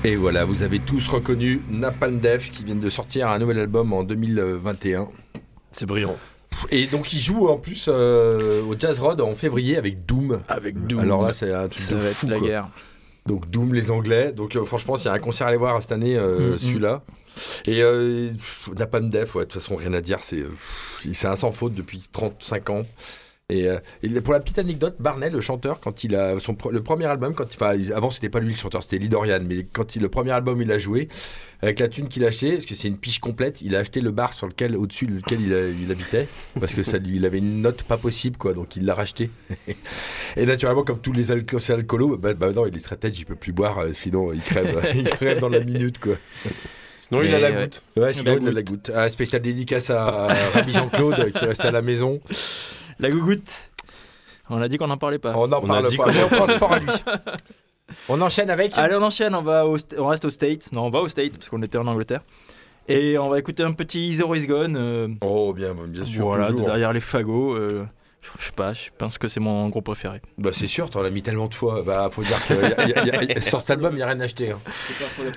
Et 0.05 0.15
voilà, 0.17 0.45
vous 0.45 0.61
avez 0.61 0.77
tous 0.77 1.07
reconnu 1.07 1.63
Napalm 1.67 2.19
Death 2.19 2.51
qui 2.51 2.63
vient 2.63 2.75
de 2.75 2.89
sortir 2.91 3.27
un 3.29 3.39
nouvel 3.39 3.57
album 3.57 3.91
en 3.91 4.03
2021. 4.03 5.09
C'est 5.71 5.87
brillant. 5.87 6.15
Et 6.69 6.85
donc 6.85 7.11
il 7.11 7.17
joue 7.19 7.47
en 7.47 7.57
plus 7.57 7.87
euh, 7.89 8.61
au 8.61 8.75
Jazz 8.79 8.99
Rod 8.99 9.19
en 9.19 9.33
février 9.33 9.77
avec 9.77 10.05
Doom. 10.05 10.43
Avec 10.47 10.79
Doom. 10.85 10.99
Alors 10.99 11.23
là 11.23 11.33
c'est 11.33 11.51
un 11.51 11.67
truc 11.67 11.79
ça 11.81 11.95
de 11.95 11.99
va 12.01 12.09
être 12.09 12.23
la 12.27 12.37
quoi. 12.37 12.47
guerre. 12.47 12.69
Donc 13.25 13.49
Doom 13.49 13.73
les 13.73 13.89
Anglais. 13.89 14.31
Donc 14.31 14.55
euh, 14.55 14.63
franchement 14.63 14.95
s'il 14.95 15.07
y 15.07 15.09
a 15.09 15.13
un 15.13 15.19
concert 15.19 15.47
à 15.47 15.49
aller 15.49 15.57
voir 15.57 15.81
cette 15.81 15.91
année, 15.91 16.15
euh, 16.15 16.53
Mm, 16.53 16.57
celui-là. 16.59 17.01
Et 17.65 17.81
euh, 17.81 18.29
Napalm 18.77 19.09
Death, 19.09 19.33
ouais, 19.33 19.45
de 19.45 19.49
toute 19.49 19.59
façon 19.59 19.75
rien 19.75 19.93
à 19.93 20.01
dire, 20.01 20.19
c'est 20.21 21.27
un 21.27 21.35
sans 21.35 21.51
faute 21.51 21.73
depuis 21.73 22.03
35 22.13 22.69
ans. 22.69 22.83
Et, 23.49 23.67
euh, 23.69 23.77
et 24.01 24.09
pour 24.21 24.33
la 24.33 24.39
petite 24.39 24.57
anecdote, 24.57 24.95
Barney, 24.97 25.29
le 25.29 25.39
chanteur, 25.39 25.79
quand 25.79 26.03
il 26.03 26.15
a 26.15 26.39
son 26.39 26.57
le 26.71 26.81
premier 26.81 27.05
album, 27.05 27.35
quand 27.35 27.45
enfin, 27.53 27.77
avant 27.93 28.09
c'était 28.09 28.29
pas 28.29 28.39
lui 28.39 28.49
le 28.49 28.55
chanteur, 28.57 28.81
c'était 28.81 28.97
Lee 28.97 29.07
Dorian, 29.07 29.39
mais 29.47 29.67
quand 29.71 29.95
il, 29.95 30.01
le 30.01 30.09
premier 30.09 30.31
album 30.31 30.59
il 30.63 30.71
a 30.71 30.79
joué, 30.79 31.09
avec 31.61 31.77
la 31.79 31.87
thune 31.87 32.07
qu'il 32.07 32.23
a 32.23 32.29
acheté, 32.29 32.53
parce 32.53 32.65
que 32.65 32.73
c'est 32.73 32.87
une 32.87 32.97
piche 32.97 33.19
complète, 33.19 33.61
il 33.61 33.75
a 33.75 33.79
acheté 33.79 34.01
le 34.01 34.09
bar 34.09 34.33
sur 34.33 34.47
lequel, 34.47 34.75
au-dessus 34.75 35.05
duquel 35.05 35.41
il, 35.41 35.53
a- 35.53 35.67
il 35.67 35.91
habitait, 35.91 36.27
parce 36.59 36.73
que 36.73 36.81
ça 36.81 36.97
lui, 36.97 37.17
il 37.17 37.25
avait 37.27 37.37
une 37.37 37.61
note 37.61 37.83
pas 37.83 37.97
possible, 37.97 38.35
quoi, 38.35 38.55
donc 38.55 38.77
il 38.77 38.83
l'a 38.85 38.95
racheté. 38.95 39.29
et 40.37 40.45
naturellement, 40.47 40.81
comme 40.83 40.99
tous 40.99 41.13
les 41.13 41.29
alco- 41.31 41.71
alcoolos, 41.71 42.17
bah, 42.17 42.33
bah 42.33 42.51
non, 42.51 42.65
il 42.65 42.75
est 42.75 42.79
serait 42.79 42.97
tête, 42.97 43.19
il 43.19 43.25
peut 43.25 43.35
plus 43.35 43.53
boire, 43.53 43.77
euh, 43.77 43.93
sinon 43.93 44.33
il 44.33 44.41
crève, 44.41 44.83
il 44.95 45.03
crève 45.03 45.39
dans 45.39 45.49
la 45.49 45.59
minute, 45.59 45.99
quoi. 45.99 46.13
Sinon, 46.97 47.21
il 47.21 47.35
a 47.35 47.39
la 47.39 47.51
goutte. 47.51 47.83
Ouais, 47.95 48.11
sinon 48.13 48.39
il 48.41 48.47
a 48.47 48.51
la 48.51 48.63
goutte. 48.63 48.89
Un 48.89 49.09
spécial 49.09 49.39
dédicace 49.39 49.91
à 49.91 50.29
Rabbi 50.55 50.71
Jean-Claude 50.73 51.31
qui 51.33 51.45
reste 51.45 51.63
à 51.63 51.69
la 51.71 51.83
maison. 51.83 52.19
La 52.99 53.09
gougoute. 53.09 53.51
On 54.49 54.61
a 54.61 54.67
dit 54.67 54.77
qu'on 54.77 54.87
n'en 54.87 54.97
parlait 54.97 55.19
pas. 55.19 55.33
On 55.35 55.47
n'en 55.47 55.59
On 55.61 55.65
a 55.65 55.67
parle 55.67 55.87
dit 55.89 55.97
pas, 55.97 56.03
qu'on- 56.05 56.11
mais 56.13 56.23
on 56.23 56.29
pense 56.29 56.51
fort 56.53 56.73
à 56.73 56.79
lui. 56.79 56.87
On 58.09 58.19
enchaîne 58.21 58.49
avec 58.49 58.75
Allez, 58.77 58.95
on 58.95 59.01
enchaîne, 59.03 59.35
on, 59.35 59.43
va 59.43 59.67
au 59.67 59.77
on 59.99 60.07
reste 60.07 60.25
aux 60.25 60.29
States. 60.31 60.71
Non, 60.71 60.85
on 60.85 60.89
va 60.89 60.99
aux 61.01 61.07
States 61.07 61.33
parce 61.37 61.49
qu'on 61.49 61.61
était 61.61 61.77
en 61.77 61.85
Angleterre. 61.85 62.21
Et 62.87 63.17
on 63.19 63.29
va 63.29 63.37
écouter 63.37 63.61
un 63.63 63.73
petit 63.73 64.11
Zero 64.15 64.33
is 64.35 64.47
Gone. 64.47 64.75
euh, 64.75 65.07
Oh, 65.21 65.53
bien, 65.53 65.75
bien 65.87 66.03
sûr. 66.03 66.25
voilà, 66.25 66.47
de 66.47 66.53
toujours. 66.53 66.65
derrière 66.67 66.93
les 66.93 66.99
fagots. 66.99 67.53
euh, 67.55 67.85
je, 68.21 68.29
je 68.39 68.45
sais 68.47 68.51
pas, 68.53 68.73
je 68.73 68.89
pense 68.97 69.19
que 69.19 69.27
c'est 69.27 69.39
mon 69.39 69.69
groupe 69.69 69.85
préféré. 69.85 70.19
Bah, 70.39 70.49
c'est 70.51 70.65
sûr, 70.67 70.89
t'en 70.89 71.03
as 71.05 71.11
mis 71.11 71.21
tellement 71.21 71.47
de 71.47 71.53
fois. 71.53 71.83
Bah, 71.83 72.09
faut 72.11 72.23
dire 72.23 72.43
que 72.47 72.53
y 72.55 72.73
a- 72.73 72.87
y 73.05 73.11
a- 73.11 73.23
y 73.23 73.31
a- 73.37 73.41
sur 73.41 73.59
cet 73.61 73.69
album, 73.69 73.93
il 73.93 73.97
n'y 73.97 74.01
a 74.01 74.07
rien 74.07 74.19
à 74.19 74.23
acheter. 74.23 74.51
hein. 74.51 74.59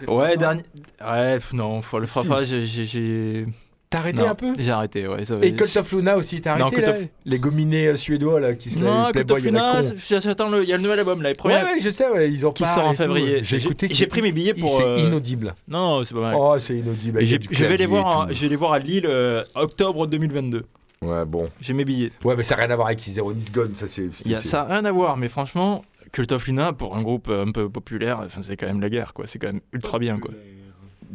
Ouais, 0.09 0.37
dernier. 0.39 0.63
Ouais, 1.07 1.35
pff, 1.35 1.53
non, 1.53 1.83
faut 1.83 1.99
le 1.99 2.07
Si. 2.07 2.13
Fafa, 2.15 2.45
j'ai- 2.45 2.65
j'ai. 2.67 2.87
j'ai- 2.87 3.47
T'as 3.91 4.01
arrêté 4.01 4.21
non, 4.21 4.29
un 4.29 4.35
peu 4.35 4.53
J'ai 4.59 4.71
arrêté, 4.71 5.09
ouais. 5.09 5.25
ça- 5.25 5.39
Et 5.41 5.55
Cult 5.55 5.75
of 5.79 5.93
Luna 5.93 6.17
aussi, 6.19 6.43
t'as 6.43 6.53
arrêté 6.53 6.77
Cult 6.77 6.87
là 6.87 6.93
of- 6.93 7.05
Les 7.25 7.39
gominés 7.39 7.87
euh, 7.89 7.97
suédois 7.97 8.39
là 8.39 8.53
qui 8.55 8.71
se 8.71 8.79
Non, 8.81 8.85
les 8.85 9.01
écoute, 9.01 9.13
Playboy, 9.13 9.41
il 9.41 9.55
y 9.55 10.15
a 10.15 10.21
j'attends 10.21 10.51
le. 10.51 10.63
Il 10.63 10.69
y 10.69 10.73
a 10.75 10.77
le 10.77 10.83
nouvel 10.83 10.99
album 10.99 11.23
là, 11.23 11.31
les 11.31 11.33
Ouais, 11.33 11.35
premiers. 11.37 11.55
ouais, 11.55 11.81
je 11.81 11.89
sais, 11.89 12.07
ouais, 12.11 12.31
ils 12.31 12.45
en 12.45 12.51
Qui 12.53 12.65
sort 12.67 12.85
en 12.87 12.93
février. 12.93 13.41
J'ai 13.43 13.57
écouté, 13.57 13.89
J'ai 13.89 13.95
c'est- 13.95 14.07
pris 14.07 14.21
mes 14.21 14.31
billets 14.33 14.53
pour. 14.53 14.69
C'est 14.69 14.85
euh, 14.85 14.99
inaudible. 14.99 15.55
Non, 15.67 16.05
c'est 16.05 16.13
pas 16.15 16.21
mal. 16.21 16.35
Oh, 16.39 16.57
c'est 16.59 16.75
inaudible. 16.77 17.19
Du 17.25 17.39
je 17.51 17.65
vais 17.65 17.77
les 17.79 17.87
voir, 17.87 18.29
je 18.31 18.41
vais 18.43 18.49
les 18.49 18.57
voir 18.57 18.75
à 18.75 18.79
Lille 18.79 19.07
euh, 19.07 19.43
octobre 19.55 20.07
2022. 20.07 20.61
tout. 20.61 21.07
Ouais, 21.07 21.25
bon. 21.25 21.49
J'ai 21.61 21.73
mes 21.73 21.85
billets. 21.87 22.11
Ouais, 22.25 22.35
mais 22.37 22.43
ça 22.43 22.57
n'a 22.57 22.63
rien 22.65 22.71
à 22.73 22.77
voir 22.77 22.89
avec 22.89 23.01
Zero 23.01 23.33
Is 23.33 23.47
Gone, 23.53 23.75
ça 23.75 23.87
c'est. 23.89 24.11
Il 24.27 24.33
y 24.33 24.35
a, 24.35 24.39
c'est- 24.39 24.49
ça 24.49 24.65
n'a 24.69 24.75
rien 24.75 24.85
à 24.85 24.93
voir, 24.93 25.17
mais 25.17 25.29
franchement, 25.29 25.83
Cult 26.13 26.31
of 26.33 26.47
Luna, 26.47 26.75
pour 26.75 26.95
un 26.95 27.01
groupe 27.03 27.29
un 27.31 27.53
peu 27.53 27.71
populaire, 27.71 28.27
c'est 28.43 28.57
quand 28.59 28.67
même 28.67 28.81
la 28.83 28.91
guerre, 28.91 29.15
quoi. 29.15 29.27
C'est 29.27 29.39
quand 29.39 29.47
même 29.47 29.61
ultra 29.73 29.99
bien, 29.99 30.19
quoi. 30.19 30.33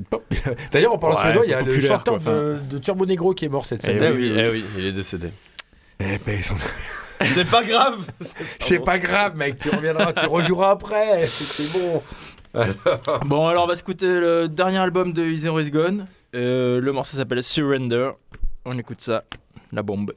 D'ailleurs, 0.71 0.93
en 0.93 0.97
parlant 0.97 1.15
de 1.15 1.21
Ouais, 1.21 1.25
suédois, 1.27 1.45
il 1.45 1.49
y 1.51 1.53
a 1.53 1.62
le 1.62 1.79
chanteur 1.79 2.21
quoi, 2.21 2.34
de, 2.34 2.60
de 2.69 2.77
Turbo 2.79 3.06
Negro 3.06 3.34
qui 3.34 3.45
est 3.45 3.49
mort 3.49 3.65
cette 3.65 3.86
semaine. 3.86 4.13
Eh 4.15 4.17
oui, 4.17 4.34
eh 4.36 4.49
oui, 4.49 4.65
il 4.77 4.86
est 4.88 4.91
décédé. 4.91 5.29
Eh 5.99 6.17
ben, 6.25 6.41
son- 6.41 6.56
C'est 7.25 7.49
pas 7.49 7.63
grave. 7.63 8.06
c'est 8.60 8.79
pas 8.79 8.99
grave, 8.99 9.36
mec, 9.38 9.58
tu 9.60 9.69
reviendras, 9.69 10.12
tu 10.13 10.25
rejoueras 10.25 10.71
après, 10.71 11.25
c'est 11.27 11.71
bon. 11.71 12.01
Bon, 13.25 13.47
alors 13.47 13.63
on 13.63 13.67
va 13.67 13.73
écouter 13.73 14.08
le 14.08 14.47
dernier 14.49 14.77
album 14.79 15.13
de 15.13 15.23
Is 15.23 15.71
Gone. 15.71 16.06
Euh, 16.36 16.82
le 16.82 16.91
morceau 16.91 17.17
s'appelle 17.17 17.41
Surrender. 17.43 18.12
On 18.65 18.77
écoute 18.77 19.01
ça, 19.01 19.23
la 19.71 19.84
bombe. 19.84 20.13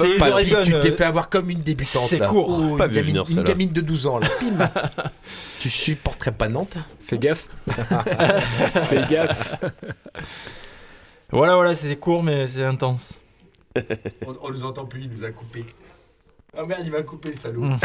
C'est 0.00 0.16
pas- 0.18 0.42
tu 0.42 0.48
tu 0.48 0.80
t'es 0.80 0.92
euh, 0.92 0.96
fait 0.96 1.04
avoir 1.04 1.28
comme 1.28 1.50
une 1.50 1.62
débutante. 1.62 2.06
c'est 2.08 2.18
court. 2.20 2.48
Oh, 2.72 2.76
Pas 2.76 2.86
une, 2.86 2.92
gamine, 2.92 3.06
venir, 3.10 3.20
une 3.22 3.26
celle-là. 3.26 3.42
gamine 3.48 3.72
de 3.72 3.80
12 3.80 4.06
ans, 4.06 4.18
là. 4.18 4.28
Pim 4.40 4.70
Tu 5.58 5.70
supporterais 5.70 6.32
pas 6.32 6.48
Nantes 6.48 6.76
Fais 7.00 7.18
gaffe. 7.18 7.48
Fais 8.88 9.06
gaffe. 9.08 9.54
Voilà, 11.30 11.54
voilà, 11.54 11.74
c'est 11.74 11.94
court, 11.96 12.22
mais 12.22 12.48
c'est 12.48 12.64
intense. 12.64 13.18
on, 14.26 14.36
on 14.42 14.50
nous 14.50 14.64
entend 14.64 14.84
plus, 14.84 15.02
il 15.02 15.10
nous 15.10 15.24
a 15.24 15.30
coupé. 15.30 15.64
Ah 16.56 16.64
merde, 16.64 16.82
il 16.84 16.90
m'a 16.90 17.02
coupé 17.02 17.28
le 17.30 17.36
salaud. 17.36 17.62
Mm. 17.62 17.78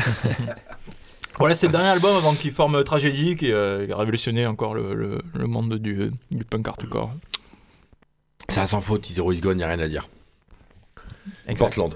Voilà, 1.37 1.53
c'était 1.53 1.67
le 1.67 1.73
dernier 1.73 1.89
album 1.89 2.15
avant 2.15 2.33
qu'il 2.33 2.51
forme 2.51 2.83
Tragédie, 2.83 3.35
qui, 3.35 3.51
euh, 3.51 3.85
qui 3.85 3.91
a 3.91 3.97
révolutionné 3.97 4.47
encore 4.47 4.73
le, 4.73 4.95
le- 4.95 5.21
le 5.33 5.47
monde 5.47 5.75
du, 5.75 6.11
du 6.31 6.43
punk 6.45 6.67
hardcore. 6.67 7.11
Ça 8.49 8.65
sans 8.65 8.81
faute, 8.81 9.05
Zero 9.05 9.31
Is 9.33 9.41
Gone, 9.41 9.59
y 9.59 9.63
a 9.63 9.67
rien 9.67 9.79
à 9.79 9.87
dire. 9.87 10.07
Exact. 11.47 11.57
Portland. 11.59 11.93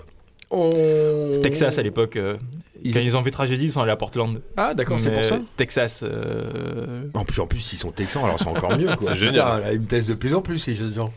On... 0.51 1.31
Texas 1.41 1.77
à 1.77 1.81
l'époque. 1.83 2.15
euh, 2.15 2.37
Ils- 2.83 2.93
Quand 2.93 2.99
ils 3.01 3.15
ont 3.17 3.23
fait 3.23 3.31
Tragédie, 3.31 3.65
ils 3.65 3.71
sont 3.71 3.81
allés 3.81 3.91
à 3.91 3.95
Portland. 3.97 4.41
Ah 4.57 4.73
d'accord, 4.73 4.99
c'est 4.99 5.11
pour 5.11 5.23
ça 5.25 5.39
Texas. 5.57 5.99
euh, 6.03 7.03
En 7.13 7.25
plus, 7.25 7.39
en 7.41 7.45
plus, 7.47 7.73
ils 7.73 7.77
sont 7.77 7.91
texans, 7.91 8.23
alors 8.23 8.39
c'est 8.39 8.47
encore 8.47 8.75
mieux. 8.77 8.87
quoi. 8.97 9.09
C'est 9.09 9.15
génial. 9.15 9.57
Putain, 9.61 9.71
ils 9.73 9.79
me 9.81 9.85
testent 9.85 10.09
de 10.09 10.13
plus 10.15 10.33
en 10.33 10.41
plus, 10.41 10.57
ces 10.59 10.75
jeunes 10.75 10.93
gens. 10.93 11.13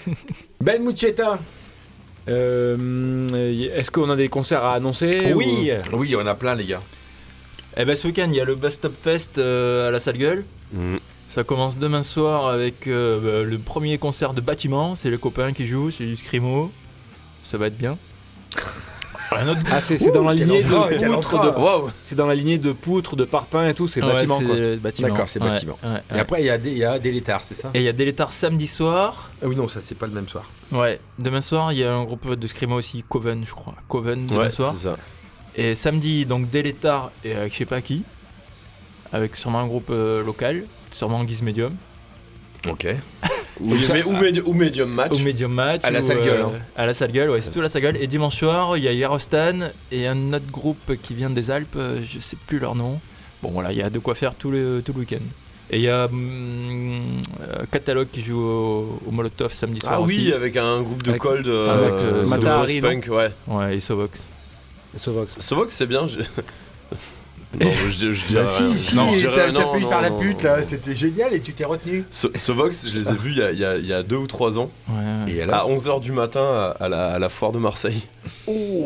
ben 0.60 0.82
Muccietta 0.82 1.38
Euh, 2.28 3.26
Est-ce 3.74 3.90
qu'on 3.90 4.10
a 4.10 4.16
des 4.16 4.28
concerts 4.28 4.64
à 4.64 4.74
annoncer 4.74 5.32
Oui 5.34 5.70
Oui, 5.92 6.14
on 6.16 6.26
a 6.26 6.34
plein, 6.34 6.54
les 6.54 6.66
gars. 6.66 6.82
Eh 7.76 7.84
ben 7.84 7.96
ce 7.96 8.06
week-end, 8.06 8.26
il 8.30 8.36
y 8.36 8.40
a 8.40 8.44
le 8.44 8.54
Bust 8.54 8.84
Up 8.84 8.92
Fest 9.00 9.38
euh, 9.38 9.88
à 9.88 9.90
la 9.90 10.00
Salle 10.00 10.18
Gueule. 10.18 10.44
Mm. 10.72 10.96
Ça 11.28 11.42
commence 11.44 11.78
demain 11.78 12.02
soir 12.02 12.48
avec 12.48 12.86
le 12.86 13.56
premier 13.64 13.98
concert 13.98 14.34
de 14.34 14.40
bâtiment. 14.40 14.94
C'est 14.94 15.10
les 15.10 15.18
copains 15.18 15.52
qui 15.52 15.66
jouent, 15.66 15.90
c'est 15.90 16.04
du 16.06 16.16
scrimo. 16.16 16.70
ça 17.44 17.56
va 17.58 17.66
être 17.68 17.76
bien. 17.78 17.96
Un 19.30 19.46
autre 19.48 19.60
Ah, 19.70 19.80
c'est 19.82 19.98
c'est 19.98 20.10
dans 20.10 20.22
la 20.24 20.32
lignée 20.34 20.62
de 20.62 20.68
poutres, 20.68 21.42
de- 21.42 21.90
c'est 22.06 22.14
dans 22.14 22.26
la 22.26 22.34
lignée 22.34 22.56
de 22.56 22.72
poutres, 22.72 23.14
de 23.14 23.24
parpaings 23.24 23.68
et 23.68 23.74
tout, 23.74 23.86
c'est 23.86 24.02
Ouais, 24.02 24.12
bâtiment 24.14 24.38
c'est 24.38 24.46
quoi. 24.46 24.56
bâtiment. 24.80 25.08
D'accord, 25.08 25.28
c'est 25.28 25.42
Ouais, 25.42 25.50
bâtiment. 25.50 25.78
ouais, 25.82 25.90
Et 26.10 26.14
ouais. 26.14 26.20
après, 26.20 26.40
il 26.42 26.46
y 26.46 26.50
a 26.50 26.56
des, 26.56 26.70
il 26.70 26.78
y 26.78 26.84
a 26.84 26.98
des 26.98 27.12
létards, 27.12 27.42
c'est 27.42 27.54
ça? 27.54 27.70
Et 27.74 27.80
il 27.80 27.84
y 27.84 27.88
a 27.88 27.92
Délétard 27.92 28.32
samedi 28.32 28.66
soir. 28.66 29.30
Ah 29.42 29.46
oui, 29.46 29.54
non, 29.54 29.68
ça, 29.68 29.82
c'est 29.82 29.94
pas 29.96 30.06
le 30.06 30.12
même 30.14 30.28
soir. 30.28 30.44
Ouais, 30.72 30.98
demain 31.18 31.42
soir, 31.42 31.72
il 31.72 31.78
y 31.78 31.84
a 31.84 31.92
un 31.92 32.04
groupe 32.04 32.32
de 32.34 32.46
Scrimo 32.46 32.76
aussi, 32.76 33.04
Coven, 33.06 33.44
je 33.46 33.52
crois. 33.52 33.74
Coven, 33.86 34.26
demain 34.26 34.44
Ouais, 34.44 34.50
soir. 34.50 34.72
c'est 34.74 34.84
ça. 34.84 34.96
Et 35.56 35.74
samedi, 35.74 36.24
donc 36.24 36.48
Délétard 36.48 37.10
et 37.22 37.34
avec 37.34 37.52
je 37.52 37.58
sais 37.58 37.64
pas 37.66 37.82
qui. 37.82 38.04
Avec 39.12 39.36
sûrement 39.36 39.60
un 39.60 39.66
groupe 39.66 39.88
euh, 39.90 40.24
local, 40.24 40.64
sûrement 40.90 41.22
Guise 41.24 41.42
Medium. 41.42 41.74
Ok. 42.66 42.86
Ou, 43.60 43.74
mais- 43.74 44.02
ou 44.04 44.12
médi- 44.12 44.42
ou 44.44 44.52
medium 44.54 44.88
match. 44.90 45.12
Au 45.12 45.18
Medium 45.24 45.52
Match. 45.52 45.80
À 45.84 45.90
la 45.90 46.00
ou, 46.00 46.02
salle 46.06 46.22
gueule, 46.22 46.42
hein. 46.42 46.52
À 46.76 46.86
la 46.86 46.94
salle 46.94 47.10
gueule, 47.12 47.30
ouais, 47.30 47.40
c'est 47.40 47.50
tout 47.50 47.58
à 47.60 47.62
la 47.62 47.68
salle 47.68 47.82
gueule. 47.82 47.96
Et 48.00 48.06
dimanche 48.06 48.36
soir, 48.36 48.76
il 48.76 48.84
y 48.84 48.88
a 48.88 48.92
Yarostan 48.92 49.70
et 49.90 50.06
un 50.06 50.32
autre 50.32 50.50
groupe 50.50 50.92
qui 51.02 51.14
vient 51.14 51.30
des 51.30 51.50
Alpes, 51.50 51.74
euh, 51.76 52.00
je 52.08 52.20
sais 52.20 52.36
plus 52.46 52.58
leur 52.58 52.74
nom. 52.74 53.00
Bon 53.42 53.50
voilà, 53.50 53.72
il 53.72 53.78
y 53.78 53.82
a 53.82 53.90
de 53.90 53.98
quoi 53.98 54.14
faire 54.14 54.34
tout 54.34 54.50
le, 54.50 54.82
tout 54.84 54.92
le 54.92 55.00
week-end. 55.00 55.24
Et 55.70 55.76
il 55.78 55.82
y 55.82 55.88
a 55.90 56.06
hum, 56.06 57.00
euh, 57.40 57.64
Catalogue 57.70 58.08
qui 58.10 58.22
joue 58.22 58.40
au, 58.40 59.00
au 59.06 59.10
Molotov 59.10 59.52
samedi 59.52 59.80
soir 59.80 59.94
Ah 59.96 60.00
oui, 60.00 60.06
aussi. 60.06 60.32
avec 60.32 60.56
un 60.56 60.80
groupe 60.82 61.02
de 61.02 61.10
Avec- 61.10 61.20
cold 61.22 61.46
euh, 61.46 61.68
avec, 61.78 61.92
euh, 62.00 62.26
Matahari, 62.26 62.80
post-punk, 62.80 63.08
ouais. 63.10 63.30
Ouais, 63.48 63.76
et 63.76 63.80
Sovox. 63.80 64.26
Sovox. 64.96 65.34
Sovox, 65.38 65.74
c'est 65.74 65.86
bien. 65.86 66.06
je- 66.06 66.20
non, 67.58 67.70
je, 67.88 68.12
je 68.12 68.26
dirais 68.26 68.44
Bah, 68.44 68.50
rien. 68.58 68.72
si, 68.76 68.80
si, 68.90 68.94
Non, 68.94 69.08
je 69.10 69.26
t'as 69.26 69.32
dirais- 69.48 69.52
t'as 69.54 69.70
failli 69.70 69.84
faire 69.86 70.02
la 70.02 70.10
pute 70.10 70.42
là, 70.42 70.62
c'était 70.62 70.94
génial 70.94 71.32
et 71.32 71.40
tu 71.40 71.54
t'es 71.54 71.64
retenu. 71.64 72.04
So- 72.10 72.30
Sovox, 72.34 72.90
je 72.90 72.98
les 72.98 73.08
ai 73.08 73.14
vus 73.14 73.30
il 73.32 73.38
y 73.38 73.42
a, 73.42 73.52
il 73.52 73.58
y 73.58 73.64
a- 73.64 73.76
il 73.76 73.86
y 73.86 73.92
a 73.92 74.02
deux 74.02 74.16
ou 74.16 74.26
trois 74.26 74.58
ans, 74.58 74.70
Ouais. 74.88 75.32
Et 75.32 75.42
à 75.42 75.66
11h 75.66 76.00
du 76.00 76.12
matin 76.12 76.74
à, 76.78 76.88
la, 76.88 77.06
à 77.06 77.18
la 77.18 77.28
foire 77.30 77.52
de 77.52 77.58
Marseille, 77.58 78.02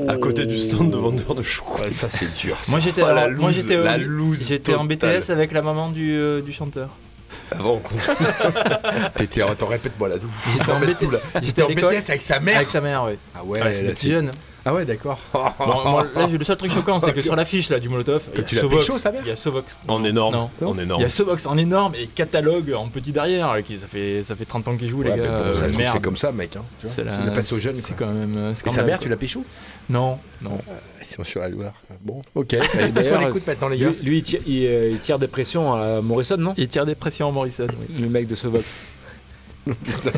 à 0.08 0.16
côté 0.16 0.46
du 0.46 0.58
stand 0.58 0.90
de 0.90 0.96
vendeur 0.96 1.34
de 1.34 1.42
chocolat. 1.42 1.90
ça 1.90 2.08
c'est 2.08 2.32
dur. 2.40 2.56
Moi 2.68 2.78
j'étais 2.80 3.02
Oh, 3.02 3.06
la 3.06 3.22
alors, 3.22 3.40
moi 3.40 3.50
loose, 3.50 4.46
j'étais 4.46 4.74
en. 4.74 4.84
BTS 4.84 5.30
avec 5.30 5.50
la 5.52 5.62
maman 5.62 5.90
du, 5.90 6.12
euh, 6.16 6.40
du 6.40 6.52
chanteur. 6.52 6.88
Avant, 7.50 7.74
on 7.74 7.78
continue. 7.80 8.16
T'étais, 9.16 9.42
attends, 9.42 9.66
répète-moi 9.66 10.08
là. 10.08 10.14
J'étais 11.42 11.62
en, 11.62 11.68
BTS 11.68 12.08
avec 12.10 12.22
sa 12.22 12.40
mère. 12.40 12.56
avec 12.56 12.68
sa 12.70 12.80
mère, 12.80 13.04
ouais. 13.04 13.18
Ah 13.34 13.44
ouais, 13.44 13.58
là, 13.58 13.90
petit 13.92 14.08
jeune. 14.08 14.30
Ah 14.64 14.72
ouais, 14.74 14.84
d'accord. 14.84 15.18
Bon, 15.32 15.90
moi, 15.90 16.06
là, 16.14 16.28
j'ai- 16.30 16.38
le 16.38 16.44
seul 16.44 16.56
truc 16.56 16.72
choquant, 16.72 17.00
c'est 17.00 17.12
que 17.12 17.22
sur 17.22 17.34
l'affiche 17.36 17.68
là 17.68 17.80
du 17.80 17.88
Molotov, 17.88 18.22
il 18.34 18.40
y 18.54 18.58
a 18.58 18.60
Sovox, 18.60 18.86
pécho, 18.86 18.98
sa 18.98 19.10
mère 19.10 19.22
il 19.24 19.28
y 19.28 19.32
a 19.32 19.36
Sovox. 19.36 19.76
En 19.88 20.04
énorme. 20.04 20.34
Non. 20.60 20.68
En 20.68 20.74
Il 20.78 21.02
y 21.02 21.04
a 21.04 21.08
Sovox 21.08 21.46
en 21.46 21.56
énorme 21.58 21.94
et 21.96 22.06
catalogue 22.06 22.72
en 22.72 22.88
petit 22.88 23.10
derrière. 23.12 23.56
Qui, 23.66 23.76
ça, 23.78 23.86
fait, 23.86 24.22
ça 24.24 24.36
fait 24.36 24.44
30 24.44 24.68
ans 24.68 24.76
qu'ils 24.76 24.88
jouent, 24.88 25.02
Ouais, 25.02 25.10
les 25.10 25.16
gars. 25.22 25.28
bon, 25.28 25.32
euh, 25.32 25.90
c'est 25.92 26.00
comme 26.02 26.16
ça, 26.16 26.30
mec. 26.32 26.54
Hein, 26.56 26.62
tu 26.80 26.86
vois. 26.86 26.94
C'est 26.94 27.04
la- 27.04 27.24
la 27.26 27.32
passe 27.32 27.52
aux 27.52 27.58
jeunes. 27.58 27.80
C'est 27.84 27.96
quand 27.96 28.06
même. 28.06 28.34
euh, 28.36 28.52
Et 28.66 28.70
sa 28.70 28.82
mère, 28.84 28.98
tu 29.00 29.08
l'as 29.08 29.16
pécho 29.16 29.44
Non, 29.90 30.18
non. 30.40 30.58
Ils 31.00 31.06
sont 31.06 31.24
sur 31.24 31.40
la 31.40 31.48
Loire. 31.48 31.72
Bon, 32.00 32.22
ok. 32.34 32.46
Qu'est-ce 32.94 33.08
qu'on 33.08 33.28
écoute 33.28 33.46
maintenant, 33.46 33.68
les 33.68 33.78
gars 33.78 33.88
Lui, 33.88 33.96
lui, 34.02 34.18
il, 34.18 34.22
tire, 34.22 34.40
il, 34.46 34.66
euh, 34.66 34.90
il 34.92 34.98
tire 35.00 35.18
des 35.18 35.26
pressions 35.26 35.74
à 35.74 36.00
Morrison, 36.00 36.36
non? 36.36 36.54
Il 36.56 36.68
tire 36.68 36.86
des 36.86 36.94
pressions 36.94 37.28
en 37.28 37.32
Morrison. 37.32 37.66
oui. 37.68 38.00
Le 38.00 38.08
mec 38.08 38.26
de 38.28 38.34
Sovox. 38.36 38.76
Putain, 39.64 40.10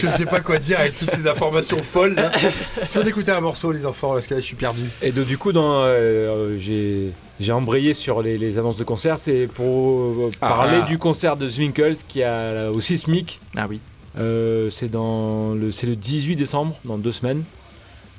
je, 0.00 0.06
je 0.06 0.10
sais 0.12 0.24
pas 0.26 0.40
quoi 0.40 0.58
dire 0.58 0.80
avec 0.80 0.96
toutes 0.96 1.10
ces 1.10 1.26
informations 1.26 1.76
folles. 1.78 2.14
Là. 2.14 2.32
Si 2.88 2.96
on 2.98 3.02
écoutait 3.02 3.32
un 3.32 3.40
morceau, 3.40 3.70
les 3.72 3.84
enfants, 3.84 4.12
parce 4.14 4.26
que 4.26 4.34
là, 4.34 4.40
je 4.40 4.46
suis 4.46 4.56
perdu. 4.56 4.82
Et 5.02 5.12
donc, 5.12 5.26
du 5.26 5.36
coup, 5.36 5.52
dans, 5.52 5.82
euh, 5.84 6.56
j'ai, 6.58 7.10
j'ai 7.38 7.52
embrayé 7.52 7.92
sur 7.92 8.22
les, 8.22 8.38
les 8.38 8.58
annonces 8.58 8.76
de 8.78 8.84
concert. 8.84 9.18
C'est 9.18 9.46
pour 9.52 10.00
euh, 10.00 10.30
Ah. 10.40 10.48
parler 10.48 10.82
du 10.88 10.96
concert 10.98 11.36
de 11.36 11.46
Zwinkels 11.48 11.96
qui 12.08 12.22
a 12.22 12.70
au 12.70 12.80
Sismic. 12.80 13.40
Ah 13.56 13.66
oui. 13.68 13.80
Euh, 14.18 14.70
c'est 14.70 14.88
dans 14.90 15.52
le, 15.54 15.70
c'est 15.70 15.86
le 15.86 15.96
18 15.96 16.36
décembre, 16.36 16.76
dans 16.84 16.98
deux 16.98 17.12
semaines. 17.12 17.44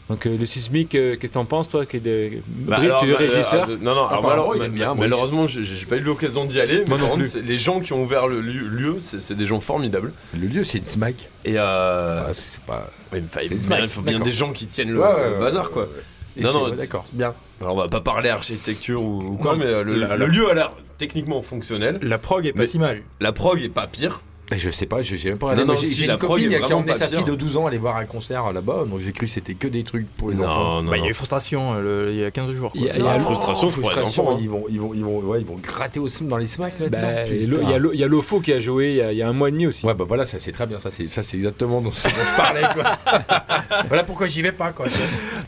Donc 0.09 0.25
euh, 0.25 0.37
le 0.37 0.45
Sismic, 0.45 0.95
euh, 0.95 1.15
qu'est-ce 1.15 1.31
que 1.31 1.37
t'en 1.37 1.45
penses 1.45 1.69
toi 1.69 1.85
qui 1.85 1.97
est 1.97 1.99
de... 2.01 2.39
Bah, 2.47 2.75
Brice, 2.77 2.89
alors, 2.89 3.01
tu 3.01 3.09
es 3.09 3.11
bah, 3.13 3.17
régisseur 3.19 3.69
euh, 3.69 3.77
Non, 3.81 3.95
non, 3.95 4.07
alors, 4.07 4.53
bien, 4.69 4.95
malheureusement, 4.95 5.47
j'ai 5.47 5.85
pas 5.85 5.95
eu 5.95 6.01
l'occasion 6.01 6.45
d'y 6.45 6.59
aller. 6.59 6.83
Mais 6.89 6.97
non 6.97 7.15
plus. 7.15 7.35
les 7.41 7.57
gens 7.57 7.79
qui 7.79 7.93
ont 7.93 8.03
ouvert 8.03 8.27
le 8.27 8.41
lieu, 8.41 8.67
lieu, 8.67 8.97
c'est 8.99 9.33
des 9.35 9.45
gens 9.45 9.59
formidables. 9.61 10.11
Le 10.37 10.47
lieu, 10.47 10.63
c'est 10.63 10.79
une 10.79 10.85
smack. 10.85 11.15
Et 11.45 11.53
euh, 11.57 12.23
Ah, 12.27 12.33
c'est 12.33 12.59
pas. 12.61 12.89
ouais, 13.13 13.23
mais, 13.35 13.45
il 13.49 13.57
bien, 13.67 13.79
il 13.79 13.89
faut 13.89 14.01
bien 14.01 14.19
des 14.19 14.31
gens 14.31 14.51
qui 14.51 14.67
tiennent 14.67 14.91
le, 14.91 14.99
Ouais, 14.99 15.29
le 15.29 15.39
bazar, 15.39 15.69
quoi. 15.69 15.87
Et 16.35 16.41
Non, 16.41 16.51
non, 16.53 16.69
ouais, 16.69 16.75
d'accord, 16.75 17.05
bien. 17.13 17.33
Alors, 17.61 17.75
on 17.75 17.79
va 17.79 17.87
pas 17.87 18.01
parler 18.01 18.29
architecture 18.29 19.01
ou, 19.01 19.21
ou 19.21 19.37
quoi, 19.37 19.53
Non, 19.53 19.59
mais 19.59 19.83
le, 19.83 19.95
la- 19.95 20.17
le 20.17 20.25
lieu 20.25 20.49
a 20.49 20.53
l'air 20.53 20.71
techniquement 20.97 21.41
fonctionnel. 21.41 21.99
La 22.01 22.17
prog 22.17 22.45
est 22.45 22.53
pas 22.53 22.59
Mais- 22.59 22.67
si 22.67 22.79
mal. 22.79 23.03
La 23.19 23.31
prog 23.31 23.61
est 23.61 23.69
pas 23.69 23.87
pire. 23.87 24.21
Et 24.51 24.59
je 24.59 24.69
sais 24.69 24.85
pas, 24.85 25.01
je- 25.01 25.15
j'ai 25.15 25.29
même 25.29 25.37
pas 25.37 25.47
Non, 25.47 25.51
regardé. 25.61 25.73
non, 25.73 25.79
J'ai 25.79 25.87
si, 25.87 26.05
une 26.05 26.17
copine 26.17 26.49
qui 26.49 26.71
a 26.73 26.75
emmené 26.77 26.93
sa 26.93 27.07
fille 27.07 27.23
de 27.23 27.33
12 27.33 27.55
ans 27.57 27.65
aller 27.65 27.77
voir 27.77 27.95
un 27.95 28.05
concert 28.05 28.51
là-bas, 28.51 28.83
donc 28.89 28.99
j'ai 28.99 29.11
cru 29.13 29.25
que 29.25 29.31
c'était 29.31 29.53
que 29.53 29.67
des 29.67 29.83
trucs 29.83 30.07
pour 30.17 30.29
les 30.31 30.41
enfants. 30.41 30.75
Non, 30.75 30.83
non, 30.83 30.91
Bah, 30.91 30.97
il 30.97 31.03
y 31.03 31.07
a 31.07 31.09
eu 31.09 31.13
frustration 31.13 31.73
euh, 31.75 32.05
le- 32.07 32.11
il 32.11 32.19
y 32.19 32.25
a 32.25 32.29
15 32.29 32.51
jours. 32.51 32.71
quoi. 32.71 32.79
Il 32.81 32.85
y 32.85 32.89
a- 32.89 32.97
Non, 32.97 33.19
frustration, 33.19 33.69
frustration, 33.69 34.23
enfants, 34.27 34.35
hein. 34.35 34.39
ils 34.41 34.49
vont, 34.49 34.65
ils 34.69 34.79
vont, 34.79 34.93
ils 34.93 35.03
vont, 35.03 35.19
ouais, 35.21 35.39
ils 35.41 35.47
vont 35.47 35.55
gratter 35.55 35.99
au 35.99 36.07
dans 36.21 36.37
les 36.37 36.47
smacks 36.47 36.77
là. 36.79 36.89
Bah, 36.89 37.25
Il 37.27 37.95
y 37.99 38.03
a 38.03 38.07
Lofo 38.07 38.41
qui 38.41 38.51
a 38.53 38.59
joué 38.59 38.89
il 38.91 38.95
y 38.97 39.01
a, 39.01 39.11
il 39.13 39.17
y 39.17 39.21
a 39.21 39.29
un 39.29 39.33
mois 39.33 39.47
et 39.47 39.51
demi 39.53 39.65
aussi. 39.65 39.85
Ouais, 39.85 39.93
bah 39.93 40.05
voilà, 40.07 40.25
ça 40.25 40.37
c'est 40.39 40.51
très 40.51 40.67
bien, 40.67 40.79
ça 40.79 40.91
c'est, 40.91 41.07
ça 41.11 41.23
c'est 41.23 41.37
exactement 41.37 41.79
ce 41.91 42.07
dont 42.07 42.11
je 42.13 42.35
parlais 42.37 42.61
quoi. 42.73 42.97
voilà 43.87 44.03
pourquoi 44.03 44.27
j'y 44.27 44.41
vais 44.41 44.51
pas 44.51 44.71
quoi. 44.71 44.87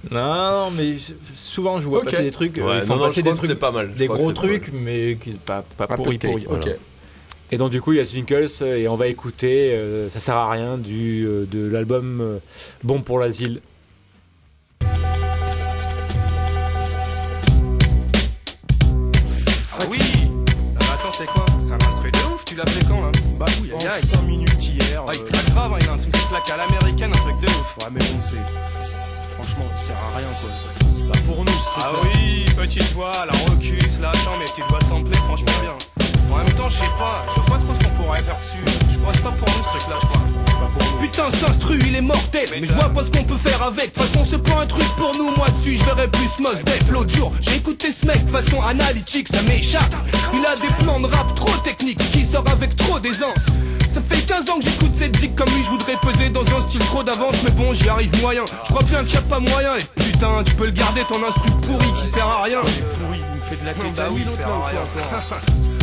Non, 0.10 0.72
mais 0.76 0.96
souvent 1.34 1.80
je 1.80 1.86
vois 1.88 2.00
Ok. 2.00 2.06
passer 2.12 2.24
des 2.24 2.32
trucs. 2.32 2.58
euh, 2.60 2.80
Ouais, 2.80 2.82
font 2.82 2.96
non, 2.96 3.10
je 3.10 3.22
des 3.22 3.30
que 3.32 3.36
c'est 3.40 3.46
trucs, 3.48 3.60
pas 3.60 3.72
mal. 3.72 3.94
Des 3.94 4.08
gros 4.08 4.32
trucs, 4.32 4.72
mais 4.74 5.18
pas 5.46 5.64
pas 5.78 5.84
Un 5.86 5.88
peu 5.98 6.04
pourri 6.04 6.18
de 6.18 6.28
pourri. 6.28 6.44
cake, 6.44 6.52
ok. 6.52 6.70
Et 7.52 7.58
donc 7.58 7.70
du 7.72 7.80
coup 7.82 7.94
il 7.94 7.98
y 7.98 8.00
a 8.02 8.06
Zwinkels 8.06 8.48
euh, 8.62 8.78
et 8.78 8.88
on 8.88 8.96
va 8.96 9.08
écouter 9.08 9.74
euh, 9.76 10.10
Ça 10.10 10.20
sert 10.20 10.36
à 10.36 10.50
rien 10.50 10.78
du, 10.78 11.26
euh, 11.26 11.46
de 11.46 11.66
l'album 11.68 12.20
euh, 12.22 12.38
Bon 12.84 13.02
pour 13.02 13.20
l'asile. 13.20 13.62
Ah 19.74 19.86
oui 19.90 20.00
Ah, 20.80 20.94
Attends, 20.94 21.12
c'est 21.12 21.26
quoi? 21.26 21.46
C'est 21.64 21.72
un 21.74 21.76
instru 21.78 22.12
de 22.12 22.18
ouf, 22.34 22.46
tu 22.46 22.56
l'as 22.56 22.66
fait 22.66 22.86
quand 22.88 23.02
là 23.02 23.12
Bah 23.40 23.46
oui, 23.62 23.72
En 23.74 23.80
aïe 23.80 23.88
aïe 23.88 24.02
5 24.02 24.22
minutes 24.24 24.64
hier. 24.68 25.04
Ah, 25.08 25.12
il 25.14 25.24
claque 25.24 25.50
grave, 25.52 25.74
hein, 25.74 25.78
il 25.82 25.90
a 25.90 25.94
un 25.94 25.98
truc 25.98 26.12
qui 26.14 26.28
claque 26.28 26.50
à 26.50 26.58
l'américaine, 26.58 27.12
un 27.16 27.20
truc 27.20 27.40
de 27.42 27.48
ouf 27.48 27.78
Ouais, 27.82 27.88
mais 27.92 28.00
bon, 28.00 28.22
c'est. 28.22 28.38
Franchement, 29.36 29.66
ça 29.76 29.84
sert 29.88 29.96
à 29.98 30.18
rien 30.18 30.28
quoi. 30.42 30.50
C'est 30.70 31.12
pas 31.12 31.20
pour 31.28 31.44
nous 31.44 31.52
ce 31.52 31.66
truc. 31.66 31.84
Ah 31.86 31.92
oui, 32.04 32.46
petite 32.56 32.92
voix, 32.94 33.12
la 33.14 33.34
recus, 33.52 34.00
là, 34.02 34.10
attends, 34.10 34.38
mes 34.40 34.46
petites 34.46 34.66
voix 34.70 34.82
samplées, 34.82 35.18
franchement 35.18 35.52
bien 35.62 36.05
En 36.32 36.38
même 36.38 36.54
temps, 36.54 36.70
je 36.70 36.76
sais 36.76 36.86
pas, 36.98 37.26
je 37.30 37.42
vois 37.42 37.58
pas 37.58 37.64
trop 37.64 37.74
ce 37.74 37.80
qu'on 37.80 38.04
pourrait 38.04 38.24
faire 38.24 38.38
dessus 38.38 38.58
Je 38.90 39.14
c'est 39.14 39.24
pas 39.24 39.32
pour 39.32 39.48
nous 39.48 39.64
ce 39.64 39.70
truc 39.70 39.90
là, 39.90 39.96
je 40.02 40.08
crois. 40.08 40.46
Putain, 41.00 41.30
cet 41.30 41.50
instru, 41.50 41.80
il 41.86 41.96
est 41.96 42.02
mortel. 42.02 42.46
Mais 42.52 42.66
je 42.66 42.74
vois 42.74 42.90
pas 42.90 43.04
ce 43.04 43.12
qu'on 43.12 43.24
peut 43.24 43.38
faire 43.38 43.62
avec. 43.62 43.94
De 43.94 44.00
toute 44.00 44.04
façon, 44.04 44.26
c'est 44.26 44.42
pas 44.42 44.62
un 44.62 44.66
truc 44.66 44.88
pour 44.98 45.16
nous. 45.18 45.32
Moi 45.36 45.48
dessus, 45.50 45.76
je 45.76 45.84
verrais 45.84 46.08
plus 46.08 46.40
Mos 46.40 46.64
Def. 46.64 46.90
L'autre 46.90 47.16
jour, 47.16 47.32
j'ai 47.42 47.56
écouté 47.56 47.92
ce 47.92 48.06
mec 48.06 48.26
de 48.26 48.32
façon 48.32 48.62
analytique, 48.62 49.28
ça 49.28 49.42
m'échappe. 49.44 49.96
Il 50.34 50.46
a 50.46 50.56
des 50.56 50.84
plans 50.84 51.00
de 51.00 51.08
rap 51.08 51.36
trop 51.36 51.56
techniques 51.64 52.00
qui 52.12 52.26
sort 52.26 52.46
avec 52.52 52.76
trop 52.76 53.00
d'aisance. 53.00 53.48
Ça 53.90 54.02
fait 54.02 54.26
15 54.26 54.50
ans 54.50 54.60
que 54.60 54.66
j'écoute 54.66 54.92
cette 54.96 55.16
zik 55.18 55.36
comme 55.36 55.50
lui, 55.50 55.64
je 55.64 55.70
voudrais 55.70 55.96
peser 56.02 56.30
dans 56.30 56.46
un 56.56 56.62
style 56.62 56.82
trop 56.82 57.04
d'avance, 57.04 57.36
mais 57.44 57.52
bon, 57.52 57.74
j'y 57.74 57.88
arrive 57.88 58.12
moyen. 58.22 58.44
Je 58.66 58.70
crois 58.70 58.84
bien 58.84 59.04
qu'il 59.04 59.14
y 59.14 59.18
a 59.18 59.22
pas 59.22 59.40
moyen. 59.40 59.78
Et 59.78 60.04
putain, 60.04 60.44
tu 60.46 60.54
peux 60.56 60.66
le 60.66 60.72
garder 60.72 61.04
ton 61.08 61.24
instru 61.26 61.50
pourri 61.62 61.92
qui 61.94 62.06
sert 62.06 62.28
à 62.28 62.44
rien. 62.44 62.60
Pourri, 62.62 63.20
il 63.20 63.36
me 63.36 63.42
fait 63.42 63.56
de 63.56 63.66
la 63.66 63.74
tête. 63.74 63.96
Bah 63.96 64.08
oui, 64.12 64.22
il 64.26 64.30
sert 64.30 64.48
à 64.48 64.68
rien. 64.68 64.80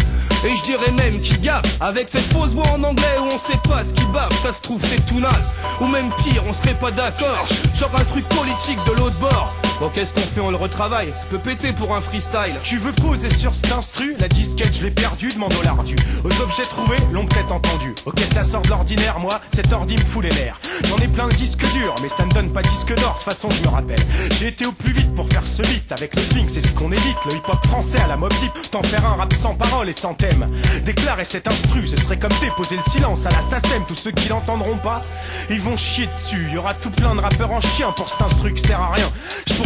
Et 0.45 0.57
je 0.57 0.63
dirais 0.65 0.91
même 0.93 1.21
qu'il 1.21 1.41
gaffe 1.41 1.65
Avec 1.81 2.09
cette 2.09 2.33
fausse 2.33 2.53
voix 2.53 2.69
en 2.71 2.83
anglais 2.83 3.19
où 3.21 3.33
on 3.33 3.39
sait 3.39 3.61
pas 3.69 3.85
ce 3.85 3.93
qui 3.93 4.05
bave 4.07 4.33
Ça 4.39 4.53
se 4.53 4.61
trouve 4.61 4.81
c'est 4.81 5.05
tout 5.07 5.21
naze. 5.21 5.53
Ou 5.81 5.87
même 5.87 6.11
pire 6.23 6.43
on 6.49 6.53
serait 6.53 6.75
pas 6.75 6.91
d'accord. 6.91 7.47
Genre 7.75 7.91
un 7.97 8.05
truc 8.05 8.29
politique 8.29 8.79
de 8.87 8.93
l'autre 8.93 9.19
bord 9.19 9.53
Bon 9.83 9.89
qu'est-ce 9.89 10.15
qu'on 10.15 10.21
fait 10.21 10.41
on 10.41 10.53
le 10.53 10.57
retravaille 10.57 11.09
Ça 11.09 11.27
peut 11.29 11.41
péter 11.41 11.73
pour 11.73 11.93
un 11.93 12.01
freestyle 12.01 12.57
Tu 12.63 12.79
veux 12.79 12.93
poser 12.93 13.29
sur 13.35 13.53
cet 13.53 13.73
instru 13.73 14.15
La 14.21 14.29
disquette, 14.29 14.77
je 14.77 14.85
l'ai 14.85 14.93
perdue, 14.93 15.31
demande 15.31 15.53
au 15.59 15.63
lardu. 15.65 15.97
Aux 16.23 16.41
objets 16.41 16.63
trouvés, 16.63 16.99
l'ont 17.11 17.27
peut-être 17.27 17.51
entendu. 17.51 17.93
Ok, 18.07 18.21
ça 18.33 18.45
sort 18.45 18.63
de 18.63 18.69
l'ordinaire, 18.69 19.19
moi, 19.19 19.41
cet 19.53 19.73
ordi 19.73 19.97
me 19.97 20.05
fout 20.05 20.23
les 20.23 20.31
nerfs. 20.31 20.61
J'en 20.85 20.99
ai 20.99 21.09
plein 21.09 21.27
le 21.27 21.35
disque 21.35 21.65
dur, 21.73 21.97
mais 22.01 22.09
ça 22.09 22.25
me 22.25 22.31
donne 22.31 22.53
pas 22.53 22.63
disque 22.63 22.95
d'or, 22.95 23.11
de 23.11 23.15
toute 23.15 23.25
façon, 23.25 23.51
je 23.51 23.61
me 23.63 23.69
rappelle. 23.71 23.99
J'ai 24.39 24.47
été 24.47 24.67
au 24.67 24.71
plus 24.71 24.93
vite 24.93 25.13
pour 25.17 25.29
faire 25.29 25.45
ce 25.45 25.63
beat 25.63 25.91
avec 25.91 26.15
le 26.15 26.23
swing, 26.23 26.49
c'est 26.49 26.61
ce 26.61 26.71
qu'on 26.71 26.93
évite. 26.93 27.25
Le 27.27 27.33
hip-hop 27.33 27.67
français 27.67 27.99
à 27.99 28.07
la 28.07 28.17
mob 28.17 28.33
deep, 28.35 28.53
t'en 28.71 28.85
faire 28.85 29.05
un 29.05 29.17
rap 29.17 29.33
sans 29.33 29.57
parole 29.57 29.89
et 29.89 29.95
sans 29.95 30.15
thème. 30.15 30.49
Déclarer 30.85 31.25
cet 31.25 31.49
instru, 31.49 31.89
ce 31.89 31.97
serait 31.97 32.21
comme 32.21 32.31
déposer 32.41 32.77
le 32.77 32.89
silence 32.89 33.27
à 33.27 33.31
la. 33.31 33.43
Tous 33.89 33.95
ceux 33.95 34.13
qui 34.13 34.29
l'entendront 34.29 34.77
pas, 34.77 35.03
ils 35.51 35.61
vont 35.61 35.77
chier 35.77 36.07
dessus. 36.07 36.47
Y 36.53 36.59
aura 36.59 36.75
tout 36.75 36.91
plein 36.91 37.15
de 37.15 37.21
rappeurs 37.21 37.51
en 37.51 37.61
chien 37.61 37.91
pour 37.97 38.09
cet 38.09 38.23
instru 38.23 38.55
qui 38.55 38.63
sert 38.63 38.81
à 38.81 38.93
rien. 38.93 39.11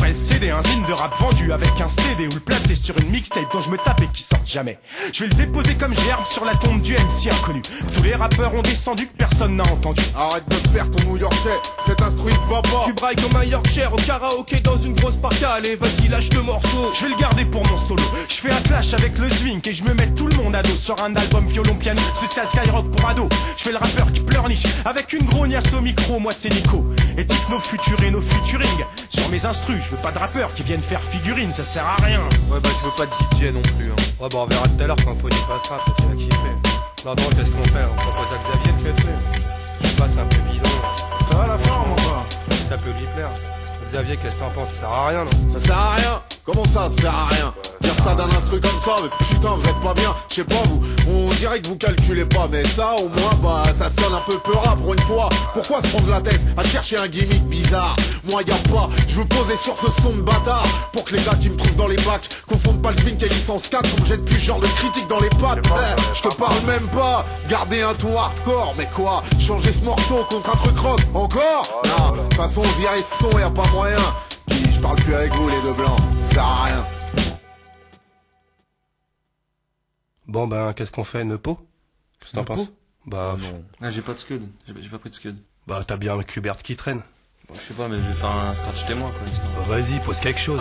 Le 0.09 0.15
céder 0.15 0.51
un 0.51 0.63
zine 0.63 0.85
de 0.87 0.93
rap 0.93 1.19
vendu 1.19 1.53
avec 1.53 1.81
un 1.81 1.89
CD 1.89 2.27
ou 2.27 2.35
le 2.35 2.41
placer 2.41 2.77
sur 2.77 2.97
une 2.99 3.11
mixtape 3.11 3.51
dont 3.53 3.61
je 3.61 3.71
me 3.71 3.77
tape 3.77 4.01
et 4.03 4.09
qui 4.13 4.23
sort 4.23 4.41
jamais. 4.45 4.79
Je 5.13 5.25
vais 5.25 5.29
le 5.29 5.35
déposer 5.35 5.75
comme 5.75 5.93
gerbe 5.95 6.25
sur 6.31 6.45
la 6.45 6.55
tombe 6.55 6.81
du 6.81 6.93
MC 6.93 7.33
inconnu. 7.33 7.63
Tous 7.95 8.03
les 8.03 8.15
rappeurs 8.15 8.55
ont 8.55 8.63
descendu, 8.63 9.07
personne 9.07 9.57
n'a 9.57 9.65
entendu. 9.65 10.03
Arrête 10.17 10.49
de 10.49 10.55
faire 10.69 10.91
ton 10.91 11.05
New 11.05 11.17
Yorkais, 11.17 11.59
cet 11.87 12.03
instruit 12.03 12.35
va 12.49 12.63
pas. 12.63 12.83
Tu 12.85 12.93
brailles 12.93 13.17
comme 13.17 13.37
un 13.37 13.45
Yorkshire 13.45 13.93
au 13.93 13.97
karaoké 13.97 14.61
dans 14.61 14.77
une 14.77 14.95
grosse 14.95 15.17
parka. 15.17 15.53
Allez, 15.53 15.77
vas-y, 15.77 16.09
lâche 16.09 16.33
le 16.35 16.43
morceau. 16.43 16.93
Je 16.95 17.05
vais 17.05 17.11
le 17.11 17.17
garder 17.17 17.45
pour 17.45 17.67
mon 17.67 17.79
solo. 17.79 18.03
Je 18.29 18.35
fais 18.35 18.51
un 18.51 18.61
clash 18.61 18.95
avec 18.95 19.19
le 19.19 19.29
swing 19.29 19.61
et 19.67 19.73
je 19.73 19.83
me 19.83 19.95
mets 19.95 20.09
tout 20.11 20.27
le 20.27 20.37
monde 20.37 20.55
à 20.55 20.63
dos 20.63 20.77
sur 20.77 21.03
un 21.03 21.15
album 21.17 21.47
violon 21.47 21.75
piano 21.75 22.01
spécial 22.15 22.47
Skyrock 22.47 22.91
pour 22.91 23.09
ado. 23.09 23.29
Je 23.57 23.65
fais 23.65 23.73
le 23.73 23.79
rappeur 23.79 24.13
qui 24.13 24.21
pleurniche 24.21 24.67
avec 24.85 25.13
une 25.13 25.25
grognasse 25.25 25.73
au 25.73 25.81
micro. 25.81 26.21
Moi 26.21 26.33
c'est 26.33 26.51
Nico 26.51 26.85
et 27.17 27.27
techno 27.27 27.59
futur 27.59 28.01
et 28.03 28.11
nos 28.11 28.21
futuring. 28.21 28.85
Sur 29.09 29.29
mes 29.31 29.45
instrus, 29.47 29.79
je 29.91 29.96
veux 29.97 30.03
pas 30.03 30.13
de 30.13 30.19
rappeurs 30.19 30.53
qui 30.55 30.63
viennent 30.63 30.83
faire 30.83 31.01
figurine, 31.01 31.53
ça 31.53 31.65
sert 31.65 31.85
à 31.85 31.97
rien. 32.05 32.21
Ouais, 32.51 32.61
bah, 32.61 32.69
je 32.81 32.87
veux 32.87 32.93
pas 32.97 33.07
de 33.07 33.37
DJ 33.37 33.53
non 33.53 33.63
plus. 33.63 33.91
Hein. 33.91 33.97
Ouais, 34.21 34.29
bah, 34.31 34.39
on 34.41 34.47
verra 34.47 34.69
tout 34.69 34.83
à 34.83 34.87
l'heure 34.87 34.97
quand 35.05 35.15
Pony 35.15 35.37
passera, 35.49 35.79
peut-être 35.85 35.97
tu 35.97 36.03
vas 36.03 36.15
kiffer. 36.15 37.05
Non, 37.05 37.15
non, 37.15 37.29
qu'est-ce 37.31 37.51
qu'on 37.51 37.65
fait? 37.65 37.85
On 37.91 37.97
propose 37.97 38.33
à 38.33 38.39
Xavier 38.39 38.73
de 38.73 38.89
le 38.89 38.95
fait. 38.95 39.43
Je 39.81 39.87
sais 39.87 39.97
pas, 39.97 40.09
c'est 40.09 40.21
un 40.21 40.27
peu 40.27 40.39
bidon. 40.51 40.71
Ça 41.31 41.37
va 41.37 41.47
la 41.47 41.59
forme 41.59 41.93
encore 41.93 42.27
Ça 42.69 42.79
peut 42.79 42.91
lui 42.91 43.07
plaire. 43.15 43.31
Xavier, 43.87 44.17
qu'est-ce 44.17 44.37
que 44.37 44.41
t'en 44.41 44.51
penses? 44.51 44.69
Ça 44.71 44.81
sert 44.81 44.89
à 44.89 45.07
rien, 45.09 45.25
non? 45.25 45.51
Ça 45.51 45.59
sert 45.59 45.79
à 45.79 45.95
rien 45.95 46.36
Comment 46.47 46.65
ça, 46.65 46.89
ça 46.89 47.01
sert 47.01 47.13
à 47.15 47.27
rien 47.27 47.53
Dire 47.81 47.95
ça 48.05 48.15
d'un 48.15 48.29
instru 48.29 48.61
comme 48.61 48.81
ça, 48.81 48.95
mais 49.03 49.09
putain, 49.27 49.49
vous 49.57 49.69
êtes 49.69 49.81
pas 49.83 49.95
bien. 49.95 50.15
Je 50.31 50.37
sais 50.37 50.45
pas, 50.45 50.63
vous, 50.69 50.81
on 51.11 51.29
dirait 51.35 51.61
que 51.61 51.67
vous 51.67 51.77
calculez 51.77 52.25
pas, 52.25 52.47
mais 52.49 52.65
ça, 52.65 52.95
au 52.95 53.09
moins, 53.09 53.35
bah, 53.43 53.65
ça 53.77 53.87
sonne 54.01 54.15
un 54.15 54.31
peu 54.31 54.39
peura 54.39 54.77
pour 54.77 54.95
une 54.95 55.01
fois. 55.01 55.29
Pourquoi 55.53 55.83
se 55.83 55.89
prendre 55.89 56.09
la 56.09 56.21
tête 56.21 56.41
à 56.57 56.63
chercher 56.63 56.99
un 56.99 57.09
gimmick 57.09 57.45
bizarre 57.49 57.97
Moi, 58.31 58.43
y 58.47 58.53
a 58.53 58.71
pas, 58.73 58.89
je 59.09 59.17
veux 59.17 59.25
poser 59.25 59.57
sur 59.57 59.77
ce 59.77 59.91
son 60.01 60.11
de 60.11 60.23
bâtard 60.23 60.65
pour 60.93 61.05
que 61.05 61.17
les 61.17 61.25
gars 61.25 61.35
qui 61.35 61.51
me 61.51 61.57
trouvent 61.57 61.75
dans 61.75 61.89
les 61.89 61.97
bacs 61.97 62.29
confondent 62.47 62.81
pas 62.81 62.93
le 62.93 62.97
swing 62.99 63.25
et 63.25 63.29
licence 63.29 63.67
4 63.67 63.97
comme 63.97 64.07
jette 64.07 64.25
plus 64.25 64.39
ce 64.39 64.45
genre 64.45 64.61
de 64.61 64.69
critique 64.69 65.09
dans 65.09 65.21
les 65.21 65.31
pattes. 65.31 65.59
Eh, 65.65 66.15
je 66.15 66.23
te 66.23 66.35
parle 66.37 66.63
même 66.65 66.87
pas, 66.91 67.25
garder 67.51 67.83
un 67.83 67.95
ton 67.95 68.17
hardcore, 68.17 68.73
mais 68.79 68.89
quoi 68.95 69.21
Changer 69.41 69.73
ce 69.73 69.85
morceau 69.85 70.25
contre 70.31 70.51
un 70.51 70.57
truc 70.57 70.79
rock 70.79 71.01
Encore 71.13 71.83
Non, 71.99 72.13
de 72.13 72.19
toute 72.21 72.35
façon, 72.35 72.63
virer 72.79 72.99
ce 72.99 73.25
son, 73.25 73.37
y 73.37 73.43
a 73.43 73.51
pas 73.51 73.67
moyen. 73.75 73.99
Je 74.77 74.81
parle 74.83 74.97
plus 74.97 75.15
avec 75.15 75.33
vous, 75.33 75.49
les 75.49 75.63
deux 75.63 75.73
blancs, 75.73 75.99
ça 76.21 76.29
sert 76.35 76.43
à 76.45 76.65
rien. 76.65 76.87
Bon, 80.27 80.47
ben, 80.47 80.73
qu'est-ce 80.75 80.91
qu'on 80.91 81.05
fait 81.05 81.25
Nepo 81.25 81.57
Qu'est-ce 82.21 82.33
que 82.33 82.37
t'en 82.37 82.45
penses? 82.45 82.69
Bah, 83.07 83.37
pff, 83.39 83.55
Ah, 83.81 83.89
j'ai 83.91 84.03
pas 84.03 84.13
de 84.13 84.19
scud. 84.19 84.43
J'ai 84.67 84.75
j'ai 84.83 84.89
pas 84.91 84.99
pris 84.99 85.09
de 85.11 85.15
scud. 85.15 85.37
bah, 85.67 85.83
t'as 85.87 85.97
bien 85.97 86.19
un 86.19 86.23
Kubert 86.23 86.59
qui 86.59 86.77
traîne. 86.77 87.01
Bon, 87.49 87.55
je 87.55 87.61
sais 87.61 87.75
pas, 87.75 87.89
mais 87.89 87.97
je 87.97 88.09
vais 88.09 88.15
faire 88.15 88.29
un 88.31 88.55
scratch 88.55 88.87
témoin, 88.87 89.11
quoi, 89.13 89.29
histoire. 89.29 89.53
Bah, 89.55 89.63
vas-y, 89.81 89.99
pose 90.01 90.21
quelque 90.21 90.41
chose. 90.41 90.61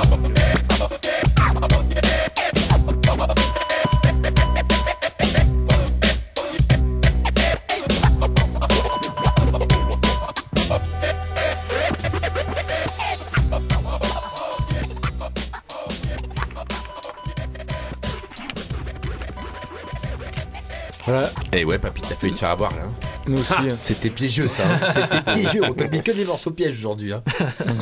Et 21.56 21.64
ouais, 21.64 21.78
papy, 21.78 22.02
t'as 22.02 22.16
failli 22.16 22.34
te 22.34 22.40
faire 22.40 22.50
avoir 22.50 22.72
là. 22.72 22.84
Nous 23.28 23.40
aussi. 23.40 23.54
hein. 23.54 23.78
C'était 23.84 24.10
piégeux 24.10 24.48
ça. 24.48 24.64
hein. 24.68 24.94
C'était 24.94 25.22
piégeux. 25.42 25.62
On 25.64 25.74
t'a 25.74 25.88
mis 25.88 26.02
que 26.02 26.12
des 26.12 26.26
morceaux 26.26 26.52
pièges 26.52 26.78
aujourd'hui. 26.80 27.14
Hein. 27.14 27.24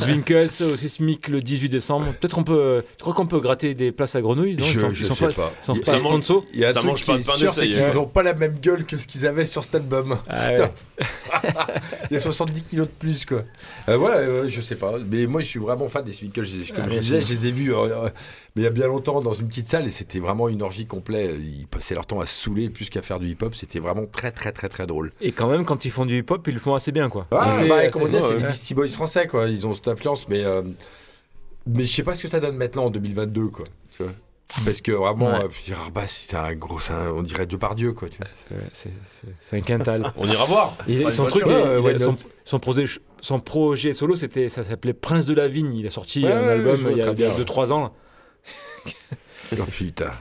Zwinkels 0.00 0.48
au 0.62 0.76
Sismic 0.76 1.28
le 1.28 1.40
18 1.40 1.68
décembre. 1.68 2.12
Peut-être 2.20 2.38
on 2.38 2.44
peut. 2.44 2.84
Tu 2.96 3.02
crois 3.02 3.14
qu'on 3.14 3.26
peut 3.26 3.40
gratter 3.40 3.74
des 3.74 3.92
places 3.92 4.14
à 4.16 4.20
Grenouille 4.20 4.56
non? 4.56 4.64
Je- 4.64 4.72
Ils 4.74 4.80
sont, 4.80 4.92
je 4.92 5.00
ils 5.02 5.06
sont 5.06 5.14
sais 5.14 5.26
pas, 5.28 5.32
pas. 5.34 5.52
ils 5.62 5.66
sont 5.66 5.74
pas. 5.74 5.80
Il 6.52 6.60
y 6.60 6.64
a 6.64 6.72
Ça 6.72 6.80
mange 6.82 7.00
de 7.02 7.06
pain 7.06 7.18
c'est 7.18 7.46
hein. 7.84 7.90
qu'ils 7.92 8.06
pas 8.12 8.22
la 8.22 8.34
même 8.34 8.58
gueule 8.60 8.84
que 8.84 8.96
ce 8.96 9.06
qu'ils 9.06 9.26
avaient 9.26 9.44
sur 9.44 9.62
cet 9.64 9.74
album. 9.76 10.18
Ah 10.28 10.48
ouais. 10.50 10.70
Il 12.10 12.14
y 12.14 12.16
a 12.16 12.20
70 12.20 12.62
kilos 12.62 12.86
de 12.86 12.92
plus 12.92 13.24
quoi. 13.24 13.42
Euh, 13.88 13.96
ouais, 13.98 14.10
euh, 14.12 14.48
je 14.48 14.60
sais 14.60 14.76
pas. 14.76 14.92
Mais 15.10 15.26
moi 15.26 15.40
je 15.40 15.46
suis 15.46 15.58
vraiment 15.58 15.88
fan 15.88 16.04
des 16.04 16.12
Comme 16.12 16.32
Ah, 16.78 16.88
je 16.88 16.98
disais, 16.98 17.20
les 17.20 17.46
ai 17.46 17.52
vus 17.52 17.74
euh, 17.74 18.04
euh, 18.04 18.08
mais 18.54 18.62
il 18.62 18.64
y 18.64 18.68
a 18.68 18.70
bien 18.70 18.86
longtemps 18.86 19.20
dans 19.20 19.32
une 19.32 19.48
petite 19.48 19.68
salle 19.68 19.86
et 19.86 19.90
c'était 19.90 20.20
vraiment 20.20 20.48
une 20.48 20.62
orgie 20.62 20.86
complète. 20.86 21.32
Ils 21.40 21.66
passaient 21.66 21.94
leur 21.94 22.06
temps 22.06 22.20
à 22.20 22.26
se 22.26 22.34
saouler 22.44 22.68
plus 22.70 22.88
qu'à 22.90 23.02
faire 23.02 23.18
du 23.18 23.28
hip-hop. 23.28 23.54
C'était 23.54 23.80
vraiment 23.80 24.06
très 24.06 24.30
très 24.30 24.52
très 24.52 24.68
très 24.68 24.86
drôle. 24.86 25.12
Et 25.20 25.32
quand 25.34 25.48
même, 25.48 25.64
quand 25.64 25.84
ils 25.84 25.90
font 25.90 26.06
du 26.06 26.18
hip-hop, 26.18 26.46
ils 26.48 26.54
le 26.54 26.60
font 26.60 26.74
assez 26.74 26.92
bien, 26.92 27.08
quoi. 27.08 27.26
Ah, 27.30 27.56
C'est- 27.58 27.68
bah, 27.68 27.88
comment 27.88 28.06
dire, 28.08 28.22
c'est 28.22 28.34
ouais. 28.34 28.42
Beastie 28.42 28.74
Boys 28.74 28.88
français 28.88 29.26
quoi. 29.26 29.48
Ils 29.48 29.66
ont 29.66 29.74
cette 29.74 29.88
influence, 29.88 30.28
mais 30.28 30.44
euh, 30.44 30.62
mais 31.66 31.84
je 31.84 31.92
sais 31.92 32.02
pas 32.02 32.14
ce 32.14 32.22
que 32.22 32.28
ça 32.28 32.40
donne 32.40 32.56
maintenant 32.56 32.84
en 32.86 32.90
2022 32.90 33.46
quoi. 33.48 33.64
Tu 33.96 34.02
vois 34.02 34.12
Parce 34.64 34.80
que 34.82 34.92
vraiment, 34.92 35.30
Ouais. 35.38 35.44
euh, 35.44 35.74
ah, 35.74 35.90
bah, 35.92 36.02
c'est 36.06 36.36
un 36.36 36.54
gros, 36.54 36.78
c'est 36.78 36.92
un- 36.92 37.10
on 37.12 37.22
dirait 37.22 37.46
de 37.46 37.56
par 37.56 37.74
Dieu 37.74 37.92
quoi. 37.92 38.08
Tu 38.08 38.18
vois. 38.18 38.26
C'est- 38.34 38.54
c'est- 38.72 38.90
c'est- 39.08 39.34
C'est 39.40 39.56
un 39.56 39.60
quintal. 39.62 40.12
On 40.16 40.26
ira 40.26 40.44
voir. 40.44 40.76
Il- 40.86 41.10
son 41.10 41.26
truc, 41.26 41.42
il- 41.46 41.52
ouais, 41.52 41.78
why 41.78 41.96
son, 42.44 42.58
projet, 42.60 42.84
son 43.20 43.40
projet 43.40 43.92
solo, 43.94 44.16
c'était, 44.16 44.48
ça 44.48 44.62
s'appelait 44.62 44.92
Prince 44.92 45.26
de 45.26 45.34
la 45.34 45.48
Vigne. 45.48 45.74
Il 45.74 45.86
a 45.86 45.90
sorti 45.90 46.24
Ouais, 46.24 46.32
un 46.32 46.46
album 46.48 46.76
il 46.92 46.98
y 46.98 47.00
a 47.00 47.04
très 47.06 47.14
bien. 47.14 47.30
2-3 47.36 47.72
ans. 47.72 47.92
Oh, 49.52 49.62
putain. 49.70 50.12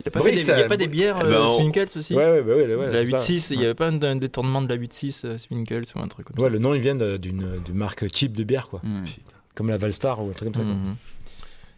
Il 0.00 0.04
n'y 0.04 0.08
a, 0.10 0.10
pas 0.12 0.20
Oui, 0.24 0.30
fait 0.30 0.36
des- 0.36 0.42
ça- 0.44 0.60
y 0.60 0.62
a 0.62 0.68
pas 0.68 0.76
des 0.76 0.86
bières 0.86 1.16
Eh 1.20 1.24
ben, 1.24 1.30
euh, 1.32 1.42
on- 1.42 1.56
Swinkels 1.58 1.88
aussi 1.96 2.14
Ouais, 2.14 2.24
ouais, 2.30 2.42
bah 2.42 2.54
ouais, 2.54 2.72
ouais, 2.72 2.92
La 2.92 3.04
c'est 3.04 3.10
ça. 3.10 3.16
8-6, 3.18 3.50
il 3.50 3.58
n'y 3.58 3.64
avait 3.64 3.74
pas 3.74 3.88
un, 3.88 4.00
un 4.00 4.14
détournement 4.14 4.62
de 4.62 4.68
la 4.68 4.76
8-6 4.76 5.22
euh, 5.24 5.38
Swinkels 5.38 5.86
ou 5.96 5.98
un 5.98 6.06
truc 6.06 6.28
comme 6.28 6.36
Ouais, 6.38 6.44
ça 6.44 6.48
le 6.50 6.60
nom, 6.60 6.72
il 6.72 6.80
vient 6.80 6.94
d'une 6.94 7.58
marque 7.74 8.04
cheap 8.14 8.36
de 8.36 8.44
bière, 8.44 8.68
quoi. 8.68 8.80
Mhm. 8.84 9.04
Comme 9.56 9.70
la 9.70 9.76
Valstar 9.76 10.22
ou 10.24 10.28
un 10.30 10.32
truc 10.34 10.52
comme 10.52 10.54
ça. 10.54 10.62
quoi. 10.62 10.70
Mhm. 10.72 10.94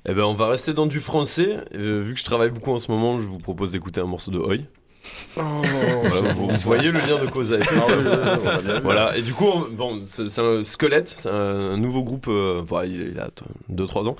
Eh 0.06 0.12
ben, 0.12 0.24
on 0.24 0.34
va 0.34 0.48
rester 0.48 0.74
dans 0.74 0.84
du 0.84 1.00
français. 1.00 1.60
Euh, 1.74 2.02
vu 2.04 2.12
que 2.12 2.20
je 2.20 2.24
travaille 2.26 2.50
beaucoup 2.50 2.72
en 2.72 2.78
ce 2.78 2.90
moment, 2.90 3.18
je 3.18 3.24
vous 3.24 3.38
propose 3.38 3.72
d'écouter 3.72 4.02
un 4.02 4.06
morceau 4.06 4.30
de 4.30 4.38
Oi. 4.38 4.56
Voilà, 5.34 6.32
vous, 6.34 6.48
vous 6.50 6.56
voyez 6.56 6.90
le 6.90 6.98
lien 6.98 7.24
de 7.24 7.30
cause 7.30 7.54
à 7.54 7.58
effet. 7.58 7.74
voilà, 8.82 9.16
et 9.16 9.22
du 9.22 9.32
coup, 9.32 9.46
on- 9.46 9.70
bon, 9.74 10.02
c'est 10.04 10.38
un 10.38 10.62
squelette, 10.62 11.08
c'est 11.08 11.28
un, 11.30 11.32
un 11.72 11.76
nouveau 11.78 12.02
groupe, 12.02 12.26
euh, 12.28 12.60
voilà, 12.62 12.86
il, 12.86 13.12
il 13.12 13.18
a 13.18 13.30
2-3 13.70 14.08
ans, 14.08 14.16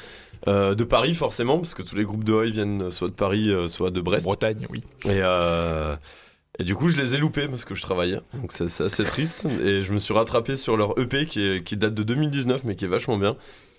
euh, 0.49 0.75
de 0.75 0.85
Paris 0.85 1.15
forcément, 1.15 1.59
parce 1.59 1.75
que 1.75 1.83
tous 1.83 1.97
les 1.97 2.05
groupes 2.05 2.25
de 2.25 2.33
Oi 2.33 2.47
viennent 2.51 2.91
soit 2.91 3.09
de 3.09 3.13
Paris, 3.15 3.51
euh, 3.51 3.69
soit 3.69 3.91
de 3.91 4.01
Brest. 4.01 4.25
Bretagne, 4.27 4.67
oui. 4.71 4.83
Et, 5.05 5.09
euh, 5.23 5.95
et 6.59 6.65
du 6.65 6.75
coup, 6.75 6.89
je 6.89 6.97
les 6.97 7.15
ai 7.15 7.19
loupés 7.19 7.49
parce 7.49 7.65
que 7.65 7.75
je 7.75 7.83
travaillais, 7.83 8.21
donc 8.35 8.53
c'est 8.53 8.83
assez 8.83 9.05
triste. 9.05 9.47
Et 9.65 9.83
je 9.83 9.93
me 9.93 9.99
suis 9.99 10.15
rattrapé 10.15 10.57
sur 10.57 10.77
leur 10.77 10.99
EP 10.99 11.27
qui, 11.27 11.41
est- 11.43 11.63
qui 11.65 11.77
date 11.77 11.95
de 11.95 12.03
2019, 12.03 12.65
mais 12.65 12.75
qui 12.77 12.85
est 12.85 12.89
vachement 12.89 13.17
bien. 13.19 13.37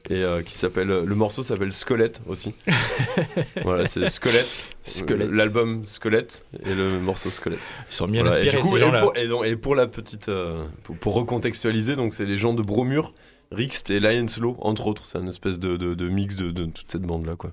Et 0.09 0.23
euh, 0.23 0.41
qui 0.41 0.57
s'appelle. 0.57 0.87
Le 0.87 1.15
morceau 1.15 1.43
s'appelle 1.43 1.73
Squelette 1.73 2.21
aussi. 2.27 2.55
voilà, 3.63 3.85
c'est 3.85 4.09
Squelette. 4.09 4.65
Squelette. 4.83 5.31
Euh, 5.31 5.35
L'album 5.35 5.85
Squelette 5.85 6.43
et 6.65 6.73
le 6.73 6.99
morceau 6.99 7.29
Squelette. 7.29 7.59
Ils 7.89 7.93
sont 7.93 8.07
bien 8.07 8.23
Voilà, 8.23 8.37
et, 8.43 8.47
inspirés, 8.47 8.63
du 8.63 8.67
coup, 8.67 8.77
ces 8.79 8.83
et, 8.83 8.99
pour, 8.99 9.15
et, 9.17 9.27
donc- 9.27 9.45
et 9.45 9.55
pour 9.55 9.75
la 9.75 9.85
petite. 9.85 10.29
euh, 10.29 10.63
pour, 10.83 10.97
pour 10.97 11.13
recontextualiser, 11.13 11.95
donc 11.95 12.13
c'est 12.15 12.25
les 12.25 12.37
gens 12.37 12.55
de 12.55 12.63
Bromure, 12.63 13.13
Rixt 13.51 13.89
et 13.89 13.99
Lions 13.99 14.25
Law, 14.39 14.57
entre 14.61 14.87
autres. 14.87 15.05
C'est 15.05 15.17
un 15.17 15.27
espèce 15.27 15.59
de, 15.59 15.77
de, 15.77 15.93
de 15.93 16.09
mix 16.09 16.35
de, 16.35 16.51
de 16.51 16.65
toute 16.65 16.89
cette 16.91 17.01
bande-là, 17.03 17.35
quoi. 17.35 17.51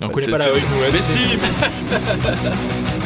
On 0.00 0.08
Bah, 0.08 0.14
connaît 0.14 0.28
pas 0.30 0.38
la. 0.38 0.46
Mais 0.54 1.00
si, 1.00 1.36
mais 1.36 1.50
si 1.50 1.64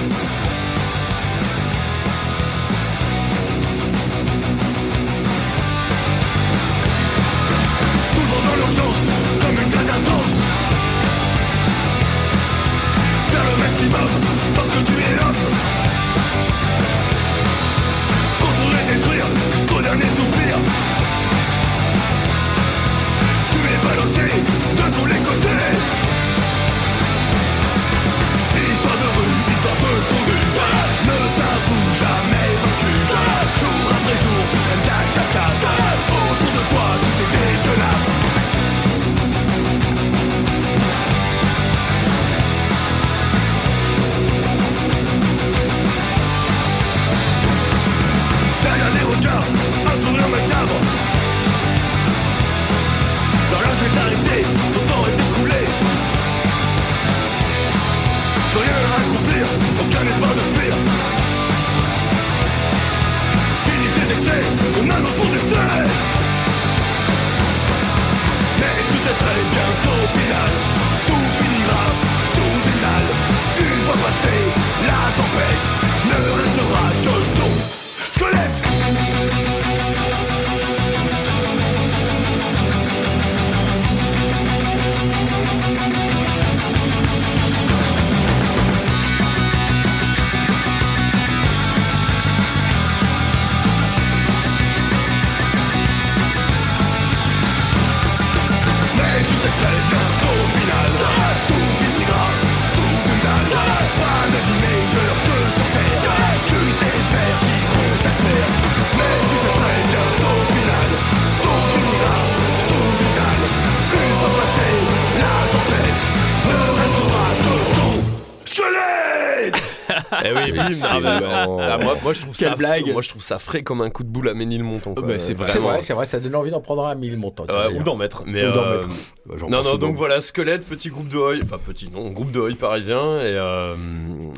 oui, 120.36 120.52
bim, 120.52 120.70
ah, 120.90 121.00
bah, 121.00 121.20
ah, 121.60 121.78
moi, 121.78 121.96
moi, 122.02 122.12
je 122.12 122.20
trouve 122.20 122.36
Quelle 122.36 122.48
ça 122.50 122.56
blague. 122.56 122.92
Moi, 122.92 123.02
je 123.02 123.08
trouve 123.08 123.22
ça 123.22 123.38
frais 123.38 123.62
comme 123.62 123.80
un 123.80 123.90
coup 123.90 124.02
de 124.04 124.08
boule 124.08 124.28
à 124.28 124.34
Ménilmontant. 124.34 124.94
quoi. 124.94 125.02
bah, 125.06 125.18
c'est 125.18 125.34
vrai, 125.34 125.48
c'est 125.82 125.92
vrai, 125.94 126.06
ça 126.06 126.20
donne 126.20 126.34
envie 126.36 126.50
d'en 126.50 126.60
prendre 126.60 126.86
un 126.86 126.90
à 126.90 126.94
1000 126.94 127.16
montants. 127.16 127.44
tiens, 127.46 127.54
Ouais, 127.56 127.64
d'ailleurs. 127.66 127.80
ou 127.80 127.84
d'en 127.84 127.96
mettre. 127.96 128.22
Mais 128.26 128.46
Ou 128.46 128.52
d'en 128.52 128.62
euh, 128.64 128.76
mettre. 128.78 128.88
Bah, 129.26 129.34
j'en 129.38 129.48
Non, 129.48 129.62
non, 129.62 129.76
donc 129.76 129.96
voilà, 129.96 130.20
Squelette, 130.20 130.66
petit 130.66 130.88
groupe 130.90 131.08
de 131.08 131.16
Hoy, 131.16 131.40
enfin 131.42 131.58
petit, 131.64 131.88
non, 131.90 132.10
groupe 132.10 132.32
de 132.32 132.40
Hoy 132.40 132.54
parisien, 132.54 133.18
et 133.20 133.36
euh, 133.36 133.74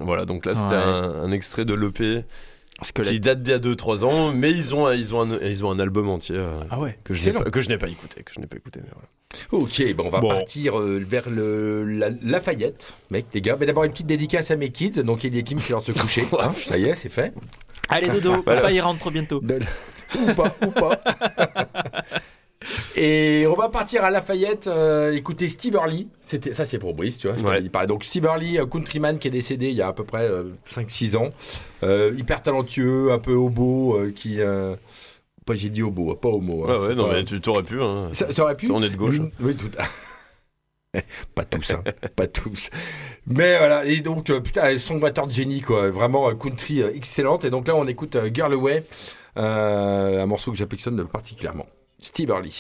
voilà, 0.03 0.25
donc 0.25 0.47
là 0.47 0.55
c'était 0.55 0.75
Ouais. 0.75 0.83
un, 0.83 1.25
un 1.25 1.31
extrait 1.33 1.65
de 1.65 1.75
l'EP 1.75 2.25
qui 2.83 2.89
Squelette. 2.89 3.21
date 3.21 3.43
d'il 3.43 3.53
y 3.53 3.55
a 3.55 3.59
2-3 3.59 4.05
ans, 4.05 4.33
mais 4.33 4.51
ils 4.51 4.75
ont, 4.75 4.91
ils 4.93 5.15
ont, 5.15 5.23
un, 5.23 5.39
ils 5.41 5.65
ont 5.65 5.71
un 5.71 5.79
album 5.79 6.09
entier 6.11 6.37
euh, 6.37 6.61
Ah 6.71 6.79
ouais. 6.79 6.99
que 7.05 7.15
je 7.15 7.27
n'ai 7.27 7.33
pas, 7.33 7.45
que 7.51 7.61
je 7.61 7.69
n'ai 7.69 7.79
pas 7.79 7.89
écouté, 7.89 8.23
que 8.23 8.33
je 8.35 8.41
n'ai 8.41 8.47
pas 8.47 8.57
écouté. 8.59 8.81
mais 8.83 8.91
voilà. 8.93 9.09
Ok, 9.65 9.95
bon, 9.95 10.05
on 10.07 10.11
va 10.11 10.21
Bon. 10.21 10.29
partir 10.29 10.79
euh, 10.79 11.03
vers 11.07 11.29
le, 11.31 11.85
la, 11.85 12.09
Lafayette, 12.23 12.93
mec, 13.11 13.27
les 13.35 13.41
gars. 13.41 13.57
Mais 13.59 13.67
d'abord, 13.67 13.85
une 13.85 13.93
petite 13.93 14.07
dédicace 14.07 14.51
à 14.51 14.57
mes 14.57 14.71
kids. 14.71 15.03
Donc, 15.03 15.25
il 15.25 15.35
y 15.35 15.39
a 15.39 15.43
Kim, 15.43 15.59
c'est 15.59 15.73
l'heure 15.73 15.81
de 15.83 15.87
se 15.87 15.93
coucher. 15.93 16.27
hein. 16.41 16.53
ça 16.67 16.77
y 16.79 16.85
est, 16.85 16.95
c'est 16.95 17.09
fait. 17.09 17.33
Allez, 17.89 18.09
dodo, 18.09 18.43
papa, 18.45 18.71
il 18.71 18.81
rentre 18.81 19.11
bientôt. 19.11 19.43
ou 19.43 20.35
pas, 20.35 20.55
ou 20.67 20.71
pas. 20.71 21.01
Et 22.97 23.47
on 23.49 23.55
va 23.55 23.69
partir 23.69 24.05
à 24.05 24.11
Lafayette 24.11 24.67
euh, 24.67 25.13
écouter 25.13 25.49
Steve 25.49 25.75
Early. 25.75 26.09
C'était, 26.23 26.55
ça, 26.55 26.67
c'est 26.67 26.79
pour 26.79 26.95
Brice, 26.95 27.19
tu 27.19 27.29
vois. 27.29 27.37
Ouais. 27.51 27.63
dit 27.63 27.69
pareil. 27.69 27.89
Donc, 27.89 28.05
Steve 28.05 28.25
Early, 28.25 28.59
euh, 28.59 28.67
countryman 28.67 29.19
qui 29.19 29.29
est 29.29 29.31
décédé 29.31 29.69
il 29.69 29.77
y 29.77 29.83
a 29.83 29.89
à 29.89 29.93
peu 29.93 30.05
près 30.05 30.29
5-6 30.69 31.17
ans. 31.17 31.31
Euh, 31.83 32.13
hyper 32.17 32.43
talentueux, 32.43 33.13
un 33.13 33.19
peu 33.19 33.33
hobo, 33.35 33.97
euh, 33.99 34.13
qui. 34.15 34.41
euh, 34.41 34.77
pas 35.45 35.55
j'ai 35.55 35.69
dit 35.69 35.83
hobo, 35.83 36.15
pas 36.17 36.29
homo. 36.29 36.65
hein, 36.69 36.75
Ouais, 36.89 36.95
non, 36.97 37.07
pas- 37.09 37.15
mais 37.15 37.25
tu 37.25 37.41
t'aurais 37.41 37.63
pu. 37.63 37.81
Hein. 37.81 38.09
ça, 38.13 38.33
ça 38.33 38.43
aurait 38.43 38.57
pu. 38.57 38.69
On 38.73 38.83
est 38.83 38.91
de 38.91 38.97
gauche. 38.97 39.21
hein. 39.21 39.31
Oui, 39.41 39.55
tout. 39.55 39.71
pas 41.35 41.45
tous, 41.45 41.71
hein. 41.73 41.83
pas 42.17 42.27
tous. 42.27 42.71
Mais 43.27 43.59
voilà, 43.59 43.85
et 43.85 44.01
donc, 44.01 44.31
euh, 44.31 44.41
putain, 44.41 44.77
son 44.79 44.97
batteur 44.97 45.27
de 45.27 45.33
génie, 45.33 45.61
quoi. 45.61 45.91
Vraiment, 45.91 46.29
euh, 46.31 46.35
country 46.35 46.83
euh, 46.83 46.91
excellente. 46.95 47.45
Et 47.45 47.51
donc 47.51 47.69
là, 47.69 47.77
on 47.77 47.87
écoute 47.87 48.17
euh, 48.17 48.31
Girl 48.33 48.53
Away, 48.55 48.85
euh, 49.37 50.23
un 50.23 50.27
morceau 50.27 50.51
que 50.51 50.57
j'affectionne 50.57 51.07
particulièrement. 51.07 51.67
Steve 51.99 52.31
Early. 52.31 52.53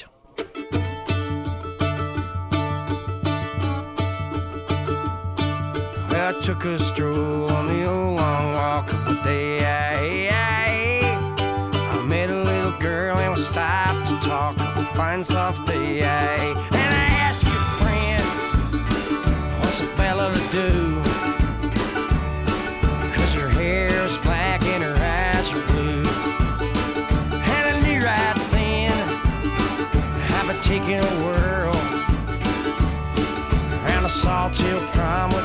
I 6.19 6.41
took 6.43 6.65
a 6.65 6.79
stroll 6.79 7.51
on 7.51 7.67
the 7.67 7.85
old 7.85 8.19
long 8.19 8.53
walk 8.53 8.93
of 8.93 9.05
the 9.05 9.15
day. 9.25 10.29
I 10.31 12.03
met 12.09 12.31
a 12.31 12.43
little 12.43 12.73
girl 12.81 13.19
and 13.19 13.31
we 13.31 13.37
stopped 13.37 14.09
to 14.09 14.17
talk 14.27 14.57
fine 14.97 15.23
soft 15.23 15.67
day. 15.67 16.01
all 34.27 34.51
till 34.51 34.81
prime 34.93 35.36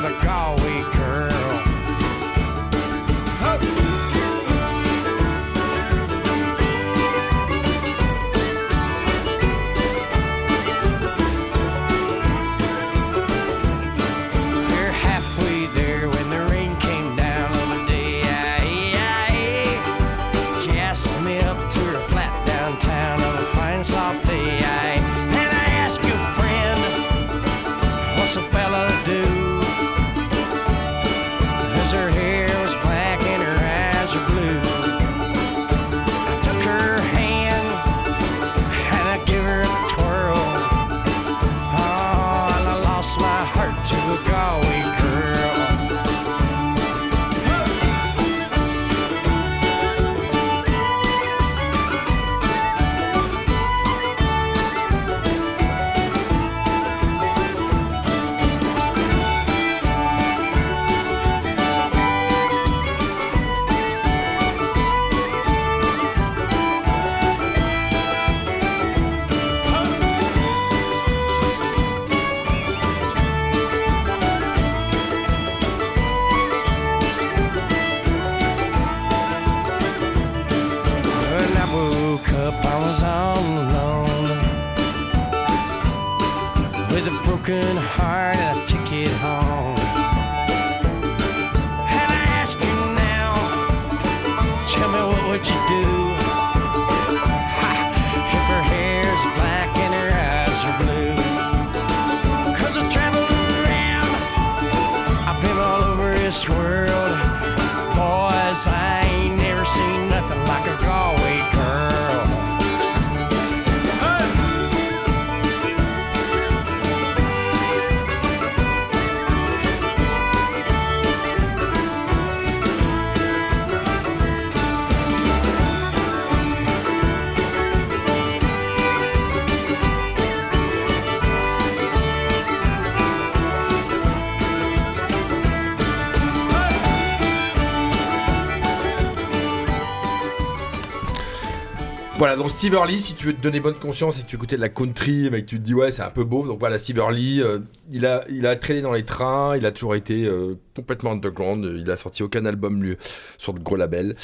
donc 142.42 142.50
Steve 142.50 142.74
Early, 142.74 143.00
si 143.00 143.14
tu 143.14 143.26
veux 143.26 143.34
te 143.34 143.40
donner 143.40 143.60
bonne 143.60 143.76
conscience 143.76 144.18
et 144.18 144.24
tu 144.24 144.34
écoutais 144.34 144.56
de 144.56 144.60
la 144.60 144.68
country, 144.68 145.28
mais 145.30 145.42
que 145.42 145.46
tu 145.46 145.58
te 145.58 145.62
dis 145.62 145.74
ouais, 145.74 145.92
c'est 145.92 146.02
un 146.02 146.10
peu 146.10 146.24
beau, 146.24 146.44
donc 146.44 146.58
voilà, 146.58 146.78
Steve 146.78 146.98
Early, 146.98 147.40
euh, 147.40 147.58
il, 147.92 148.04
a, 148.04 148.24
il 148.28 148.46
a 148.46 148.56
traîné 148.56 148.82
dans 148.82 148.92
les 148.92 149.04
trains, 149.04 149.56
il 149.56 149.64
a 149.64 149.70
toujours 149.70 149.94
été 149.94 150.24
euh, 150.24 150.58
complètement 150.74 151.12
underground, 151.12 151.72
il 151.78 151.88
a 151.88 151.96
sorti 151.96 152.24
aucun 152.24 152.44
album 152.44 152.82
lui, 152.82 152.96
sur 153.38 153.52
de 153.54 153.60
gros 153.60 153.76
labels. 153.76 154.16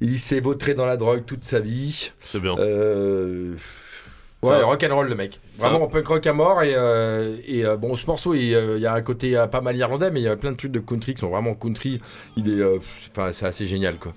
Il 0.00 0.18
s'est 0.18 0.40
vautré 0.40 0.72
dans 0.72 0.86
la 0.86 0.96
drogue 0.96 1.24
toute 1.26 1.44
sa 1.44 1.60
vie. 1.60 2.12
C'est 2.20 2.40
bien. 2.40 2.56
Euh, 2.58 3.56
Ouais, 4.42 4.62
rock'n'roll 4.62 5.08
le 5.08 5.14
mec. 5.14 5.40
Vraiment 5.58 5.88
punk 5.88 6.06
rock 6.06 6.26
à 6.26 6.32
mort. 6.32 6.62
Et, 6.62 6.74
euh, 6.74 7.36
et 7.46 7.64
euh, 7.64 7.76
bon, 7.76 7.96
ce 7.96 8.06
morceau, 8.06 8.34
il, 8.34 8.54
euh, 8.54 8.76
il 8.76 8.82
y 8.82 8.86
a 8.86 8.94
un 8.94 9.02
côté 9.02 9.44
pas 9.50 9.60
mal 9.60 9.76
irlandais, 9.76 10.10
mais 10.10 10.20
il 10.20 10.24
y 10.24 10.28
a 10.28 10.36
plein 10.36 10.52
de 10.52 10.56
trucs 10.56 10.72
de 10.72 10.78
country 10.78 11.14
qui 11.14 11.20
sont 11.20 11.30
vraiment 11.30 11.54
country. 11.54 12.00
Il 12.36 12.48
est, 12.48 12.64
enfin, 13.10 13.32
c'est 13.32 13.46
assez 13.46 13.66
génial 13.66 13.96
quoi. 13.96 14.12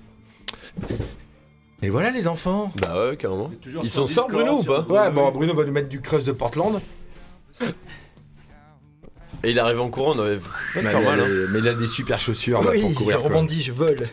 Et 1.82 1.88
voilà 1.90 2.10
les 2.10 2.26
enfants. 2.28 2.72
Bah 2.80 3.08
ouais, 3.08 3.16
carrément. 3.16 3.50
Ils 3.82 3.88
sortent, 3.90 4.08
Discord, 4.08 4.30
Bruno, 4.32 4.58
ou 4.60 4.64
pas 4.64 4.82
Ouais, 4.88 5.10
bon, 5.10 5.30
Bruno 5.30 5.54
va 5.54 5.64
nous 5.64 5.72
mettre 5.72 5.88
du 5.88 6.00
crust 6.00 6.26
de 6.26 6.32
Portland. 6.32 6.80
Et 9.42 9.50
il 9.52 9.58
arrive 9.58 9.80
en 9.80 9.88
courant, 9.88 10.12
on 10.16 10.20
avait 10.20 10.38
Mais, 10.76 10.82
faire 10.82 11.00
il 11.00 11.06
a 11.06 11.10
mal. 11.10 11.20
hein. 11.20 11.26
des- 11.26 11.46
mais 11.50 11.58
il 11.60 11.68
a 11.68 11.72
des 11.74 11.86
super 11.86 12.20
chaussures 12.20 12.62
là, 12.62 12.70
Oui, 12.72 12.80
pour 12.82 12.90
je 12.90 12.94
courir. 12.96 13.18
quoi. 13.20 13.28
rebondis, 13.28 13.62
je 13.62 13.72
vole. 13.72 14.08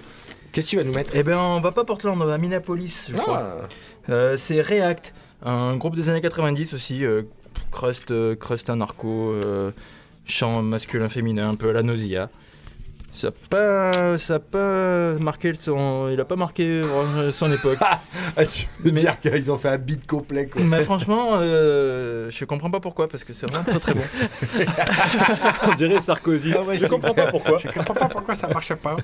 Qu'est-ce 0.53 0.67
que 0.67 0.69
tu 0.71 0.77
vas 0.77 0.83
nous 0.85 0.93
mettre? 0.93 1.11
Eh 1.13 1.23
ben, 1.23 1.37
on 1.37 1.59
va 1.59 1.73
pas 1.73 1.81
à 1.81 1.85
Portland, 1.85 2.17
on 2.21 2.25
va 2.25 2.33
à 2.33 2.37
Minneapolis, 2.37 3.09
je 3.11 3.17
crois. 3.17 3.57
Ah. 3.61 4.11
Euh, 4.11 4.37
c'est 4.37 4.61
React, 4.61 5.13
un 5.43 5.75
groupe 5.75 5.95
des 5.97 6.07
années 6.07 6.21
90 6.21 6.73
aussi, 6.73 7.03
euh, 7.05 7.23
crust, 7.71 8.11
euh, 8.11 8.35
crust 8.35 8.69
anarcho, 8.69 9.31
euh, 9.33 9.71
chant 10.25 10.61
masculin 10.61 11.09
féminin, 11.09 11.49
un 11.49 11.55
peu 11.55 11.69
à 11.69 11.73
la 11.73 11.83
nausea. 11.83 12.29
Ça 13.17 13.29
a 13.29 13.31
pas, 13.49 14.17
ça 14.19 14.35
a 14.35 14.39
pas 14.39 15.13
marqué 15.19 15.51
son, 15.55 16.07
il 16.13 16.19
a 16.21 16.25
pas 16.25 16.35
marqué 16.35 16.83
euh, 16.85 17.31
son 17.31 17.51
époque. 17.51 17.79
Ah, 18.35 18.45
tu 18.45 18.67
veux 18.81 18.91
dire 18.91 19.19
qu'ils 19.19 19.49
ont 19.49 19.57
fait 19.57 19.69
un 19.69 19.77
beat 19.79 20.05
complet 20.05 20.45
quoi. 20.45 20.61
Mais 20.61 20.83
franchement, 20.83 21.29
euh, 21.39 22.29
je 22.29 22.45
comprends 22.45 22.69
pas 22.69 22.79
pourquoi, 22.79 23.07
parce 23.07 23.23
que 23.23 23.33
c'est 23.33 23.49
vraiment 23.49 23.63
très 23.63 23.79
très 23.79 23.93
bon. 23.95 24.01
On 25.67 25.73
dirait 25.73 25.99
Sarkozy. 25.99 26.51
je 26.51 26.85
comprends 26.87 27.13
pas 27.15 27.27
pourquoi. 27.27 27.57
Je 27.57 27.67
comprends 27.69 27.93
pas 27.95 28.07
pourquoi 28.07 28.35
ça 28.35 28.47
marche 28.49 28.73
pas. 28.75 28.95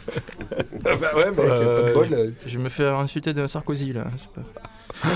bah 0.52 0.90
ouais, 1.16 1.32
mec, 1.32 1.40
Euh, 1.40 1.82
pas 1.82 1.90
de 1.90 1.94
bol. 2.12 2.34
Je 2.46 2.60
me 2.60 2.70
fais 2.70 2.86
insulter 2.88 3.34
de 3.34 3.48
Sarkozy 3.48 3.94
là. 3.94 4.06
pas- 4.36 5.10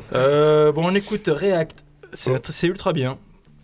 Euh, 0.14 0.72
bon, 0.72 0.86
on 0.90 0.94
écoute 0.96 1.28
React. 1.32 1.84
C'est 2.14 2.50
c'est 2.50 2.66
ultra 2.66 2.92
bien. 2.92 3.18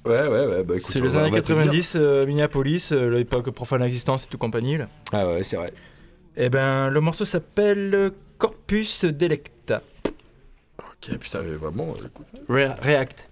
Ouais, 0.05 0.27
ouais, 0.29 0.47
ouais. 0.47 0.63
Bah, 0.65 0.75
C'est 0.79 1.01
les 1.01 1.17
années 1.17 1.29
on 1.29 1.31
va 1.33 1.43
te 1.43 1.53
le 1.53 1.59
dire. 1.63 1.65
90, 1.65 1.93
euh, 1.97 2.27
Minneapolis, 2.27 2.89
euh, 2.93 3.11
l'époque 3.11 3.51
Profane 3.51 3.83
Existence 3.83 4.25
et 4.25 4.29
tout 4.29 4.39
compagnie. 4.39 4.79
Là. 4.79 4.89
Ah 5.13 5.27
ouais, 5.27 5.45
c'est 5.45 5.57
vrai. 5.57 5.73
Et 6.37 6.49
ben, 6.49 6.89
le 6.89 7.01
morceau 7.01 7.25
s'appelle 7.25 8.13
Corpus 8.39 9.05
Delecta. 9.05 9.83
Ok, 10.79 11.19
putain, 11.19 11.41
mais 11.43 11.57
vraiment, 11.57 11.95
euh, 12.01 12.07
écoute. 12.07 12.27
Re- 12.49 12.81
React. 12.81 13.28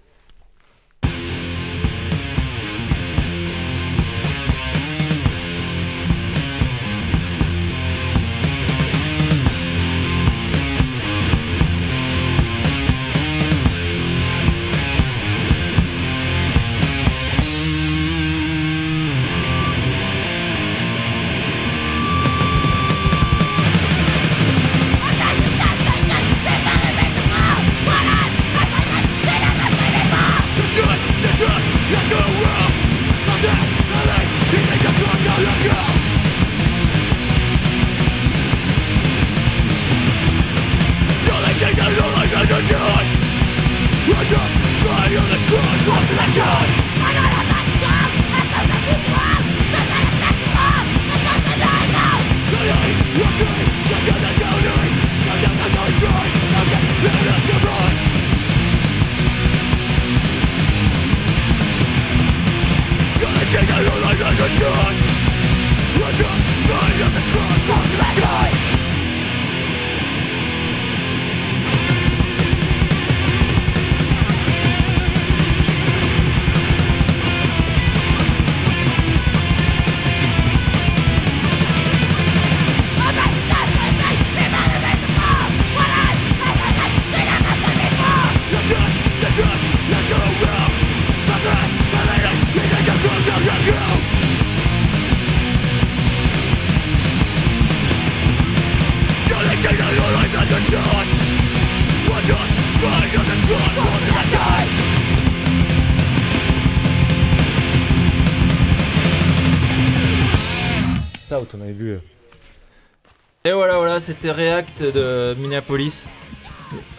Et 113.47 113.53
voilà, 113.53 113.77
voilà, 113.77 113.99
c'était 114.01 114.31
React 114.31 114.81
de 114.83 115.33
Minneapolis. 115.39 116.05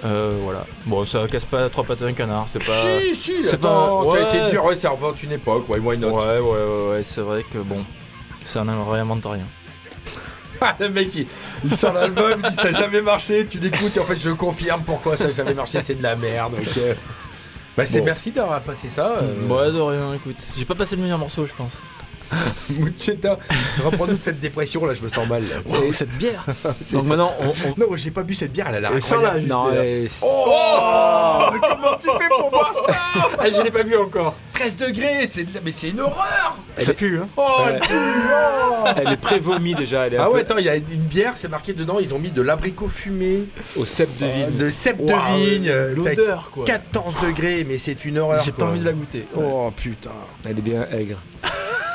Euh, 0.02 0.32
voilà. 0.42 0.64
Bon, 0.86 1.04
ça 1.04 1.26
casse 1.30 1.44
pas 1.44 1.68
trois 1.68 1.84
pattes 1.84 2.00
à 2.00 2.06
un 2.06 2.14
canard, 2.14 2.46
c'est 2.50 2.64
pas. 2.64 2.84
Si, 3.02 3.14
si, 3.14 3.32
c'est 3.44 3.58
pas- 3.58 4.00
t'as 4.02 4.30
été 4.30 4.44
ouais. 4.44 4.50
dur, 4.52 4.64
ouais, 4.64 4.74
ça 4.74 4.88
représente 4.88 5.22
une 5.22 5.32
époque, 5.32 5.68
ouais, 5.68 5.78
why 5.78 5.98
not? 5.98 6.08
Ouais, 6.12 6.38
ouais, 6.38 6.40
ouais, 6.40 6.88
ouais, 6.92 7.02
c'est 7.02 7.20
vrai 7.20 7.44
que 7.52 7.58
bon, 7.58 7.84
ça 8.46 8.64
n'en 8.64 8.88
réinvente 8.90 9.24
rien. 9.26 9.44
Ah, 10.60 10.74
le 10.80 10.88
mec, 10.88 11.14
il, 11.14 11.26
il 11.64 11.72
sort 11.72 11.92
l'album, 11.92 12.40
il 12.42 12.50
dit 12.50 12.56
ça 12.56 12.72
n'a 12.72 12.78
jamais 12.80 13.00
marché, 13.02 13.46
tu 13.46 13.60
l'écoutes 13.60 13.96
et 13.96 14.00
en 14.00 14.04
fait 14.04 14.16
je 14.18 14.30
confirme 14.30 14.82
pourquoi 14.84 15.16
ça 15.16 15.26
n'a 15.28 15.32
jamais 15.32 15.54
marché, 15.54 15.80
c'est 15.80 15.94
de 15.94 16.02
la 16.02 16.16
merde. 16.16 16.54
ok. 16.54 16.82
Bah 17.76 17.84
c'est 17.86 18.00
Bon. 18.00 18.06
merci 18.06 18.32
d'avoir 18.32 18.60
passé 18.62 18.88
ça. 18.90 19.18
euh, 19.22 19.46
Ouais, 19.46 19.70
de 19.70 19.78
rien, 19.80 20.14
écoute. 20.14 20.34
J'ai 20.58 20.64
pas 20.64 20.74
passé 20.74 20.96
le 20.96 21.02
meilleur 21.02 21.18
morceau, 21.18 21.46
je 21.46 21.52
pense. 21.52 21.74
Muchetta, 22.78 23.38
reprends-nous 23.84 24.16
de 24.16 24.22
cette 24.22 24.40
dépression 24.40 24.84
là, 24.86 24.94
je 24.94 25.02
me 25.02 25.08
sens 25.08 25.26
mal. 25.28 25.42
là. 25.42 25.56
Waouh, 25.66 25.92
cette 25.92 26.10
bière 26.18 26.44
Donc 26.92 27.02
ça. 27.02 27.08
maintenant, 27.08 27.32
on. 27.40 27.48
on- 27.48 27.74
Non, 27.78 27.96
j'ai 27.96 28.10
pas 28.10 28.22
bu 28.22 28.34
cette 28.34 28.52
bière, 28.52 28.66
elle 28.68 28.76
a 28.76 28.80
l'air 28.80 28.92
incroyable. 28.92 29.38
juste 29.40 29.50
non, 29.52 29.70
déjà. 29.70 29.84
et- 29.84 30.08
Oh, 30.22 31.38
mais 31.52 31.58
Comment 31.60 31.96
tu 32.00 32.08
fais 32.22 32.28
pour 32.28 32.50
boire 32.50 32.72
ça 32.74 32.94
Ah, 33.38 33.50
je 33.50 33.62
l'ai 33.62 33.70
pas 33.70 33.82
vu 33.82 33.96
encore. 33.96 34.34
13 34.54 34.76
degrés, 34.76 35.26
c'est 35.26 35.44
de 35.44 35.50
mais 35.64 35.70
c'est 35.70 35.88
une 35.90 36.00
horreur 36.00 36.56
Ça 36.78 36.92
pue, 36.92 37.18
hein 37.22 37.28
Oh, 37.36 37.46
elle 37.68 37.80
pue, 37.80 37.94
oh. 37.94 38.84
Elle 38.96 39.12
est 39.12 39.16
pré-vomi 39.16 39.74
déjà. 39.74 40.06
Elle 40.06 40.14
est 40.14 40.16
Ah 40.18 40.26
peu 40.26 40.32
ouais, 40.34 40.40
attends, 40.40 40.58
il 40.58 40.64
y 40.64 40.68
a 40.68 40.76
une 40.76 40.82
bière, 40.82 41.34
c'est 41.36 41.48
marqué 41.48 41.72
dedans, 41.72 41.98
ils 42.00 42.12
ont 42.12 42.18
mis 42.18 42.30
de 42.30 42.42
l'abricot 42.42 42.88
fumé, 42.88 43.44
au 43.76 43.84
cep 43.84 44.08
de 44.18 44.26
vigne. 44.26 44.56
de 44.58 44.70
cèpe 44.70 44.98
de 45.04 45.14
vigne, 45.36 45.68
euh, 45.68 45.94
L'odeur, 45.94 46.50
quoi. 46.52 46.64
14 46.64 47.14
degrés, 47.22 47.64
mais 47.68 47.78
c'est 47.78 48.04
une 48.04 48.18
horreur. 48.18 48.42
J'ai 48.44 48.52
pas 48.52 48.66
envie 48.66 48.80
de 48.80 48.84
la 48.84 48.92
goûter. 48.92 49.26
Oh 49.36 49.70
putain. 49.76 50.10
Elle 50.44 50.58
est 50.58 50.62
bien 50.62 50.86
aigre. 50.92 51.18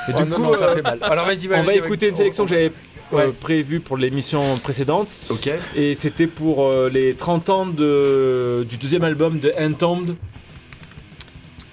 Et 0.09 0.13
Oh, 0.17 0.23
du 0.23 0.31
coup, 0.31 0.55
ça 0.55 0.65
euh, 0.69 0.75
fait 0.75 0.81
mal. 0.81 0.99
Alors 1.01 1.25
vas-y, 1.25 1.47
vas-y. 1.47 1.59
on 1.59 1.63
va 1.63 1.73
écouter 1.75 2.09
une 2.09 2.15
sélection 2.15 2.43
que 2.45 2.49
j'avais 2.49 2.71
euh, 3.13 3.17
Ouais. 3.17 3.31
prévue 3.39 3.79
pour 3.79 3.95
l'émission 3.97 4.41
précédente. 4.63 5.07
Ok. 5.29 5.49
Et 5.75 5.93
c'était 5.95 6.25
pour 6.27 6.63
euh, 6.65 6.89
les 6.89 7.13
30 7.13 7.49
ans 7.49 7.65
de, 7.67 8.65
du 8.67 8.77
deuxième 8.77 9.03
album 9.03 9.39
de 9.39 9.53
Entombed 9.59 10.15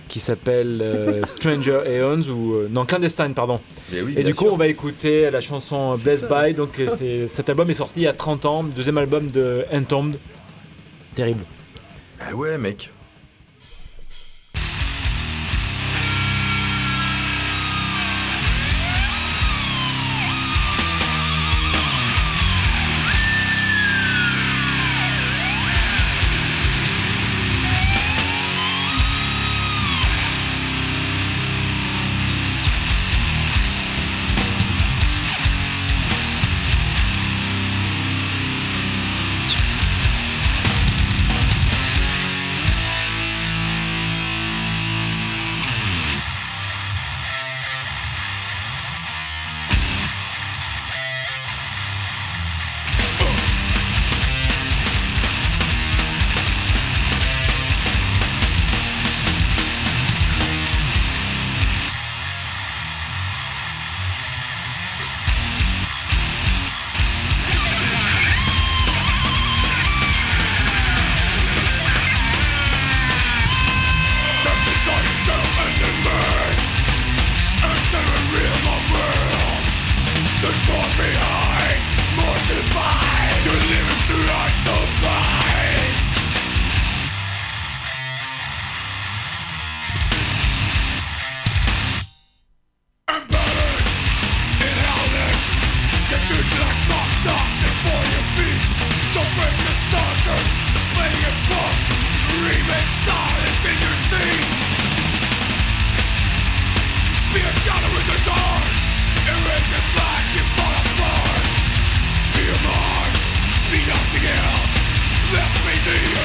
qui 0.09 0.19
s'appelle 0.21 0.83
euh, 0.85 1.23
Stranger 1.27 1.81
Aeons 1.87 2.29
ou 2.29 2.55
euh, 2.55 2.69
non 2.71 2.85
Clandestine 2.85 3.33
pardon. 3.33 3.61
Mais 3.93 4.03
oui, 4.03 4.15
Et 4.17 4.25
du 4.25 4.35
coup 4.35 4.49
on 4.51 4.57
va 4.57 4.67
écouter 4.67 5.31
la 5.31 5.41
chanson 5.41 5.97
Blessed 5.97 6.27
By 6.29 6.53
donc 6.53 6.79
euh, 6.81 7.27
cet 7.29 7.49
album 7.49 7.71
est 7.71 7.75
sorti 7.75 8.01
il 8.01 8.05
y 8.05 8.09
a 8.09 8.13
30 8.13 8.45
ans, 8.45 8.63
deuxième 8.65 8.99
album 8.99 9.31
de 9.31 9.65
Entombed. 9.73 10.17
Terrible. 11.15 11.45
Ah 12.21 12.35
ouais, 12.35 12.59
mec. 12.59 12.91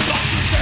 Bah 0.08 0.55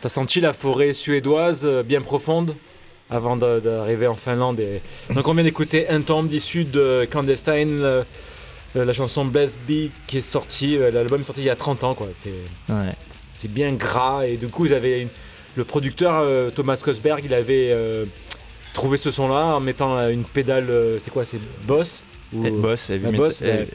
t'as 0.00 0.08
senti 0.08 0.40
la 0.40 0.52
forêt 0.52 0.92
suédoise 0.92 1.62
euh, 1.64 1.82
bien 1.82 2.00
profonde 2.00 2.54
avant 3.10 3.36
d'arriver 3.36 4.06
en 4.06 4.14
Finlande. 4.14 4.60
Et... 4.60 4.80
Donc 5.12 5.26
on 5.26 5.34
vient 5.34 5.42
d'écouter 5.42 5.88
un 5.88 6.00
tombe 6.00 6.32
issu 6.32 6.64
de 6.64 7.06
Clandestine, 7.10 7.80
euh, 7.82 8.04
la 8.74 8.92
chanson 8.92 9.24
Blessed 9.24 9.56
Be 9.68 9.90
qui 10.06 10.18
est 10.18 10.20
sortie, 10.20 10.76
euh, 10.76 10.90
l'album 10.92 11.20
est 11.20 11.24
sorti 11.24 11.40
il 11.40 11.46
y 11.46 11.50
a 11.50 11.56
30 11.56 11.82
ans 11.84 11.94
quoi. 11.94 12.06
C'est 12.20 12.30
Ouais. 12.72 13.48
bien 13.48 13.72
gras 13.72 14.24
et 14.26 14.36
du 14.36 14.46
coup 14.46 14.66
j'avais 14.68 15.02
une- 15.02 15.08
le 15.56 15.64
producteur 15.64 16.14
euh, 16.22 16.50
Thomas 16.50 16.80
Kosberg 16.84 17.22
il 17.24 17.34
avait 17.34 17.74
trouvé 18.72 18.96
ce 18.96 19.10
son 19.10 19.28
là 19.28 19.56
en 19.56 19.60
mettant 19.60 20.08
une 20.08 20.22
pédale, 20.24 20.68
c'est 21.02 21.10
quoi, 21.10 21.24
c'est 21.24 21.40
Boss 21.66 22.04
ou... 22.32 22.44
Et 22.46 22.50
Boss, 22.50 22.90
heavy 22.90 23.06
ouais. 23.18 23.66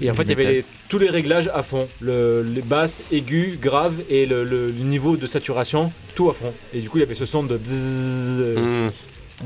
Et 0.00 0.10
en 0.10 0.14
fait, 0.14 0.22
il 0.24 0.28
y 0.30 0.32
avait 0.32 0.44
les- 0.52 0.64
tous 0.88 0.98
les 0.98 1.08
réglages 1.10 1.48
à 1.54 1.62
fond. 1.62 1.86
Le, 2.00 2.42
les 2.42 2.62
basses, 2.62 3.02
aigus, 3.12 3.58
graves 3.60 4.00
et 4.08 4.26
le, 4.26 4.44
le- 4.44 4.66
le 4.66 4.84
niveau 4.84 5.16
de 5.16 5.26
saturation, 5.26 5.92
tout 6.14 6.28
à 6.28 6.32
fond. 6.32 6.52
Et 6.74 6.80
du 6.80 6.88
coup, 6.90 6.98
il 6.98 7.00
y 7.00 7.04
avait 7.04 7.14
ce 7.14 7.24
son 7.24 7.42
de 7.44 7.56
bzzz. 7.56 8.56
Mmh. 8.58 8.90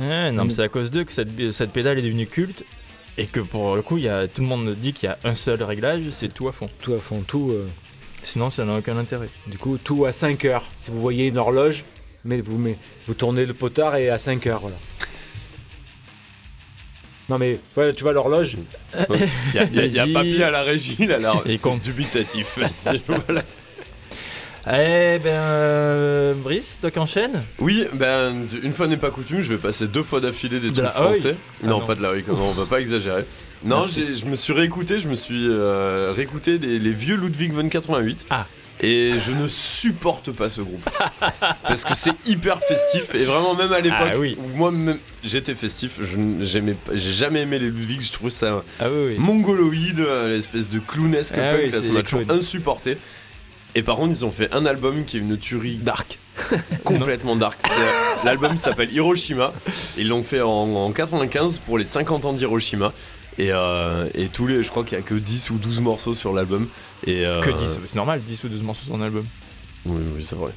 Ouais, 0.00 0.32
non, 0.32 0.44
mais 0.44 0.50
c'est 0.50 0.62
à 0.62 0.68
cause 0.68 0.90
d'eux 0.90 1.04
que 1.04 1.12
cette, 1.12 1.52
cette 1.52 1.70
pédale 1.70 1.98
est 1.98 2.02
devenue 2.02 2.26
culte. 2.26 2.64
Et 3.16 3.26
que 3.26 3.38
pour 3.38 3.76
le 3.76 3.82
coup, 3.82 3.96
il 3.98 4.04
y 4.04 4.08
a, 4.08 4.26
tout 4.26 4.42
le 4.42 4.48
monde 4.48 4.74
dit 4.74 4.92
qu'il 4.92 5.08
y 5.08 5.12
a 5.12 5.18
un 5.22 5.36
seul 5.36 5.62
réglage, 5.62 6.00
c'est 6.10 6.34
tout 6.34 6.48
à 6.48 6.52
fond. 6.52 6.68
Tout 6.82 6.94
à 6.94 6.98
fond, 6.98 7.22
tout. 7.24 7.50
euh, 7.52 7.66
Sinon, 8.24 8.50
ça 8.50 8.64
n'a 8.64 8.78
aucun 8.78 8.96
intérêt. 8.96 9.28
du 9.46 9.56
coup, 9.58 9.78
tout 9.78 10.04
à 10.04 10.10
5 10.10 10.44
heures. 10.46 10.64
Si 10.78 10.90
vous 10.90 11.00
voyez 11.00 11.26
une 11.28 11.38
horloge, 11.38 11.84
mais 12.24 12.40
vous, 12.40 12.58
mais, 12.58 12.76
vous 13.06 13.14
tournez 13.14 13.46
le 13.46 13.54
potard 13.54 13.94
et 13.96 14.08
à 14.08 14.18
5 14.18 14.46
heures, 14.48 14.60
voilà. 14.62 14.76
Non 17.28 17.38
mais 17.38 17.58
voilà, 17.74 17.92
tu 17.92 18.02
vois 18.04 18.12
l'horloge, 18.12 18.56
Il 19.54 19.92
y 19.94 19.98
a, 19.98 20.06
papy 20.06 20.42
à 20.42 20.50
la 20.50 20.62
régie, 20.62 20.96
il 20.98 21.10
a 21.10 21.18
l'air 21.18 21.42
Et 21.46 21.58
compte. 21.58 21.82
dubitatif. 21.82 22.58
Eh 24.66 25.18
ben, 25.22 25.26
euh, 25.26 26.32
Brice, 26.34 26.78
toi 26.80 26.90
qui 26.90 26.98
enchaînes? 26.98 27.42
Oui, 27.58 27.86
ben, 27.92 28.46
une 28.62 28.72
fois 28.72 28.86
n'est 28.86 28.96
pas 28.96 29.10
coutume, 29.10 29.42
je 29.42 29.52
vais 29.52 29.58
passer 29.58 29.86
deux 29.86 30.02
fois 30.02 30.20
d'affilée 30.20 30.58
des 30.58 30.70
De 30.70 30.80
trucs 30.80 30.88
français. 30.88 31.36
Ah 31.62 31.66
non, 31.66 31.80
non. 31.80 31.86
pas 31.86 31.94
de 31.94 32.00
la 32.00 32.10
comment, 32.22 32.48
on 32.48 32.52
va 32.52 32.64
pas 32.64 32.80
exagérer. 32.80 33.26
Non, 33.62 33.84
je 33.84 34.24
me 34.24 34.36
suis 34.36 34.54
réécouté, 34.54 35.00
je 35.00 35.08
me 35.08 35.16
suis 35.16 35.46
euh, 35.48 36.14
réécouté 36.16 36.56
les, 36.56 36.78
les 36.78 36.92
vieux 36.92 37.16
Ludwig 37.16 37.52
von 37.52 37.68
88. 37.68 38.24
Ah. 38.30 38.46
Et 38.80 39.12
je 39.24 39.30
ne 39.32 39.46
supporte 39.48 40.32
pas 40.32 40.50
ce 40.50 40.60
groupe. 40.60 40.88
Parce 41.62 41.84
que 41.84 41.94
c'est 41.94 42.12
hyper 42.26 42.58
festif. 42.60 43.14
Et 43.14 43.24
vraiment, 43.24 43.54
même 43.54 43.72
à 43.72 43.80
l'époque 43.80 43.98
Ah 44.12 44.18
oui. 44.18 44.36
où 44.38 44.56
moi 44.56 44.70
même 44.72 44.98
j'étais 45.22 45.54
festif, 45.54 46.00
je 46.02 46.16
j'ai 46.92 47.12
jamais 47.12 47.42
aimé 47.42 47.58
les 47.58 47.70
Ludwig. 47.70 48.02
Je 48.02 48.12
trouvais 48.12 48.30
ça 48.30 48.62
Ah 48.80 48.86
oui, 48.90 49.06
oui. 49.08 49.14
mongoloïde, 49.18 50.00
euh, 50.00 50.34
l'espèce 50.36 50.68
de 50.68 50.80
clownesque 50.80 51.34
Ah 51.38 51.54
punk, 51.54 51.72
là, 51.72 51.82
ça 51.82 51.92
m'a 51.92 52.02
toujours 52.02 52.22
insupporté. 52.30 52.98
Et 53.76 53.82
par 53.82 53.96
contre, 53.96 54.10
ils 54.10 54.24
ont 54.24 54.30
fait 54.30 54.52
un 54.52 54.66
album 54.66 55.04
qui 55.04 55.16
est 55.16 55.20
une 55.20 55.38
tuerie 55.38 55.76
Dark. 55.76 56.18
complètement 56.84 57.36
dark. 57.36 57.60
Euh, 57.64 57.90
L'album 58.24 58.56
s'appelle 58.56 58.92
Hiroshima. 58.92 59.52
Ils 59.96 60.08
l'ont 60.08 60.24
fait 60.24 60.40
en, 60.40 60.48
en 60.74 60.90
95 60.92 61.58
pour 61.60 61.78
les 61.78 61.84
50 61.86 62.24
ans 62.24 62.32
d'Hiroshima. 62.32 62.92
Et, 63.38 63.50
euh, 63.52 64.08
et 64.14 64.26
tous 64.28 64.46
les, 64.46 64.62
je 64.62 64.68
crois 64.70 64.84
qu'il 64.84 64.98
y 64.98 65.00
a 65.00 65.04
que 65.04 65.14
10 65.14 65.50
ou 65.50 65.54
12 65.58 65.80
morceaux 65.80 66.14
sur 66.14 66.32
l'album. 66.32 66.68
Et, 67.06 67.24
euh, 67.26 67.40
Que 67.42 67.50
10, 67.50 67.78
c'est 67.86 67.96
normal, 67.96 68.20
10 68.20 68.44
ou 68.44 68.48
12 68.48 68.62
morceaux 68.62 68.84
sur 68.86 68.94
un 68.94 69.02
album. 69.02 69.26
Oui, 69.86 70.00
oui, 70.16 70.22
c'est 70.22 70.36
vrai. 70.36 70.52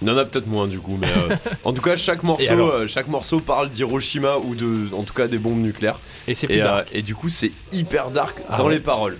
Il 0.00 0.08
y 0.08 0.10
en 0.10 0.16
a 0.16 0.24
peut-être 0.24 0.48
moins 0.48 0.66
du 0.66 0.78
coup, 0.80 0.98
mais 1.00 1.06
euh, 1.06 1.36
en 1.64 1.72
tout 1.72 1.82
cas 1.82 1.94
chaque 1.96 2.22
morceau, 2.24 2.44
euh, 2.70 2.88
chaque 2.88 3.06
morceau 3.08 3.38
parle 3.38 3.70
d'Hiroshima 3.70 4.36
ou 4.38 4.54
de, 4.56 4.92
en 4.94 5.04
tout 5.04 5.14
cas 5.14 5.28
des 5.28 5.38
bombes 5.38 5.60
nucléaires. 5.60 6.00
Et 6.26 6.34
c'est 6.34 6.46
plus 6.48 6.56
Et, 6.56 6.62
dark. 6.62 6.88
et 6.92 7.02
du 7.02 7.14
coup 7.14 7.28
c'est 7.28 7.52
hyper 7.70 8.10
dark 8.10 8.36
Ah 8.50 8.56
dans 8.56 8.66
ouais. 8.66 8.74
les 8.74 8.80
paroles. 8.80 9.18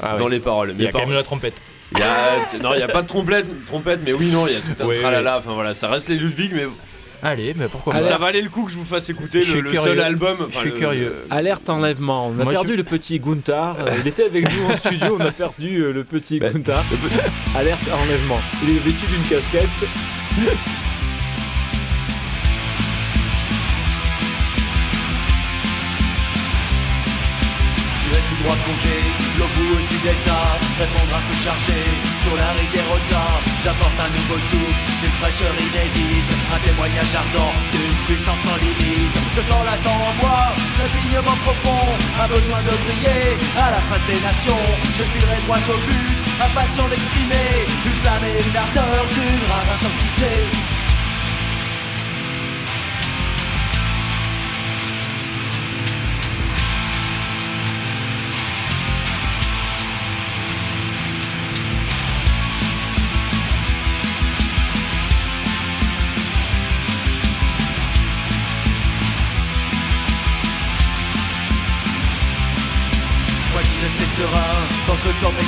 Ah 0.00 0.16
dans 0.18 0.24
ouais. 0.26 0.32
les 0.32 0.40
paroles. 0.40 0.74
Il 0.76 0.82
y 0.82 0.84
a 0.84 0.86
Mais 0.88 0.92
quand 0.92 1.06
même 1.06 1.12
la 1.14 1.22
trompette. 1.22 1.54
il 1.92 1.98
y 1.98 2.02
a- 2.02 2.58
non, 2.62 2.74
il 2.74 2.80
y 2.80 2.82
a 2.82 2.88
pas 2.88 3.00
de 3.00 3.06
trompette, 3.06 3.46
trompette, 3.64 4.00
mais 4.04 4.12
oui 4.12 4.26
non, 4.30 4.46
il 4.46 4.52
y 4.52 4.56
a 4.56 4.60
tout 4.60 4.82
un 4.82 5.00
tralala. 5.00 5.38
Enfin 5.38 5.54
voilà, 5.54 5.72
ça 5.72 5.88
reste 5.88 6.10
les 6.10 6.16
Ludwig, 6.16 6.50
mais 6.54 6.66
Allez, 7.22 7.54
mais 7.56 7.66
pourquoi 7.66 7.94
pas 7.94 7.98
ça 7.98 8.16
valait 8.16 8.40
le 8.42 8.48
coup 8.48 8.64
que 8.64 8.70
je 8.70 8.76
vous 8.76 8.84
fasse 8.84 9.08
écouter 9.10 9.44
le, 9.44 9.74
seul 9.74 10.00
album. 10.00 10.46
Je 10.52 10.58
suis 10.58 10.70
le- 10.70 10.76
curieux. 10.76 11.14
Alerte 11.30 11.68
enlèvement. 11.68 12.28
On 12.28 12.38
a 12.40 12.44
Moi, 12.44 12.52
perdu 12.52 12.72
je- 12.72 12.76
le 12.78 12.84
petit 12.84 13.18
Gunther. 13.18 13.74
Euh, 13.80 13.90
Il 14.02 14.08
était 14.08 14.24
avec 14.24 14.44
nous 14.44 14.66
en 14.72 14.76
studio. 14.76 15.16
On 15.18 15.24
a 15.24 15.32
perdu 15.32 15.78
euh, 15.82 15.92
le 15.92 16.04
petit 16.04 16.38
Bah, 16.38 16.50
Gunther. 16.50 16.82
Alerte 17.56 17.88
enlèvement. 17.92 18.40
Il 18.62 18.70
est 18.76 18.78
vêtu 18.78 19.06
d'une 19.06 19.22
casquette. 19.28 19.68
Droit 28.42 28.56
plongé, 28.64 28.96
l'obus 29.38 29.82
du 29.90 29.98
delta 29.98 30.38
Répondre 30.78 31.14
à 31.14 31.20
feu 31.26 31.36
chargé. 31.44 31.78
Sur 32.22 32.34
la 32.36 32.50
rivière 32.58 32.88
Ota 32.92 33.24
J'apporte 33.64 33.98
un 33.98 34.10
nouveau 34.10 34.38
souffle, 34.50 34.80
une 35.04 35.16
fraîcheur 35.20 35.52
inédite 35.58 36.30
Un 36.54 36.60
témoignage 36.60 37.14
ardent 37.14 37.52
d'une 37.72 37.96
puissance 38.06 38.42
sans 38.46 38.58
limite. 38.62 39.14
Je 39.34 39.42
sens 39.42 39.62
la 39.64 39.76
temps 39.82 40.02
en 40.10 40.14
moi, 40.22 40.40
trépignement 40.78 41.38
profond 41.46 41.84
Un 42.22 42.28
besoin 42.28 42.60
de 42.62 42.74
briller 42.84 43.24
à 43.58 43.70
la 43.74 43.80
face 43.88 44.06
des 44.06 44.20
nations. 44.20 44.66
Je 44.96 45.04
filerai 45.04 45.38
droit 45.46 45.62
au 45.74 45.78
but, 45.88 46.18
impatient 46.42 46.88
d'exprimer 46.88 47.48
Une 47.86 47.98
flamme 48.02 48.26
et 48.30 48.36
une 48.46 48.56
ardeur 48.56 49.00
d'une 49.14 49.42
rare 49.50 49.68
intensité 49.76 50.67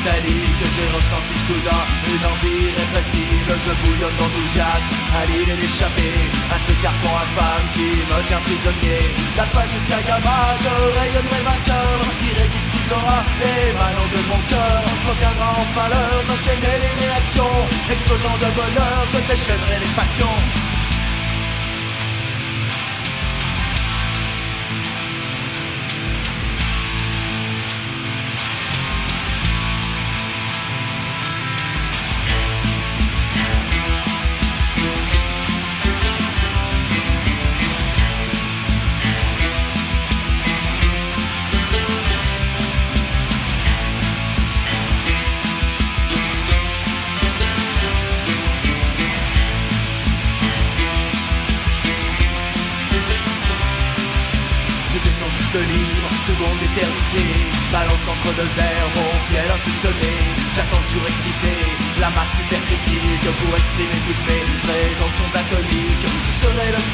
J'ai 0.03 0.89
ressenti 0.97 1.37
soudain 1.45 1.85
une 2.09 2.25
envie 2.25 2.73
répressible 2.73 3.53
Je 3.53 3.73
bouillonne 3.85 4.17
d'enthousiasme 4.17 4.89
à 5.13 5.27
l'idée 5.27 5.61
d'échapper 5.61 6.17
À 6.49 6.57
ce 6.57 6.73
carcan 6.81 7.13
infâme 7.21 7.67
qui 7.75 8.01
me 8.09 8.17
tient 8.25 8.41
prisonnier. 8.41 9.13
D'alpha 9.37 9.67
jusqu'à 9.69 10.01
gamma 10.01 10.57
je 10.57 10.73
rayonnerai 10.97 11.43
vainqueur 11.45 12.01
Irrésistible 12.17 12.93
aura 12.97 13.21
émanant 13.45 14.09
de 14.09 14.21
mon 14.25 14.41
cœur. 14.49 14.81
Reviendra 15.05 15.49
enfin 15.61 15.89
l'heure 15.93 16.25
d'enchaîner 16.29 16.77
les 16.81 16.95
réactions. 17.05 17.57
Explosant 17.91 18.39
de 18.41 18.49
bonheur 18.57 19.05
je 19.13 19.19
déchaînerai 19.29 19.85
les 19.85 19.93
passions 19.93 20.70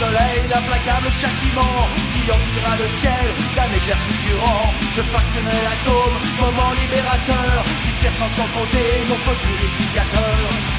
soleil, 0.06 0.42
l'implacable 0.48 1.10
châtiment 1.10 1.76
Qui 2.12 2.22
emplira 2.30 2.72
le 2.78 2.86
ciel 2.88 3.24
d'un 3.54 3.70
éclair 3.76 3.98
fulgurant. 4.06 4.72
Je 4.94 5.02
fractionnerai 5.02 5.60
l'atome, 5.66 6.16
moment 6.40 6.72
libérateur 6.80 7.64
Dispersant 7.84 8.28
sans 8.36 8.48
compter 8.56 9.04
mon 9.08 9.18
feu 9.24 9.36
purificateur 9.44 10.75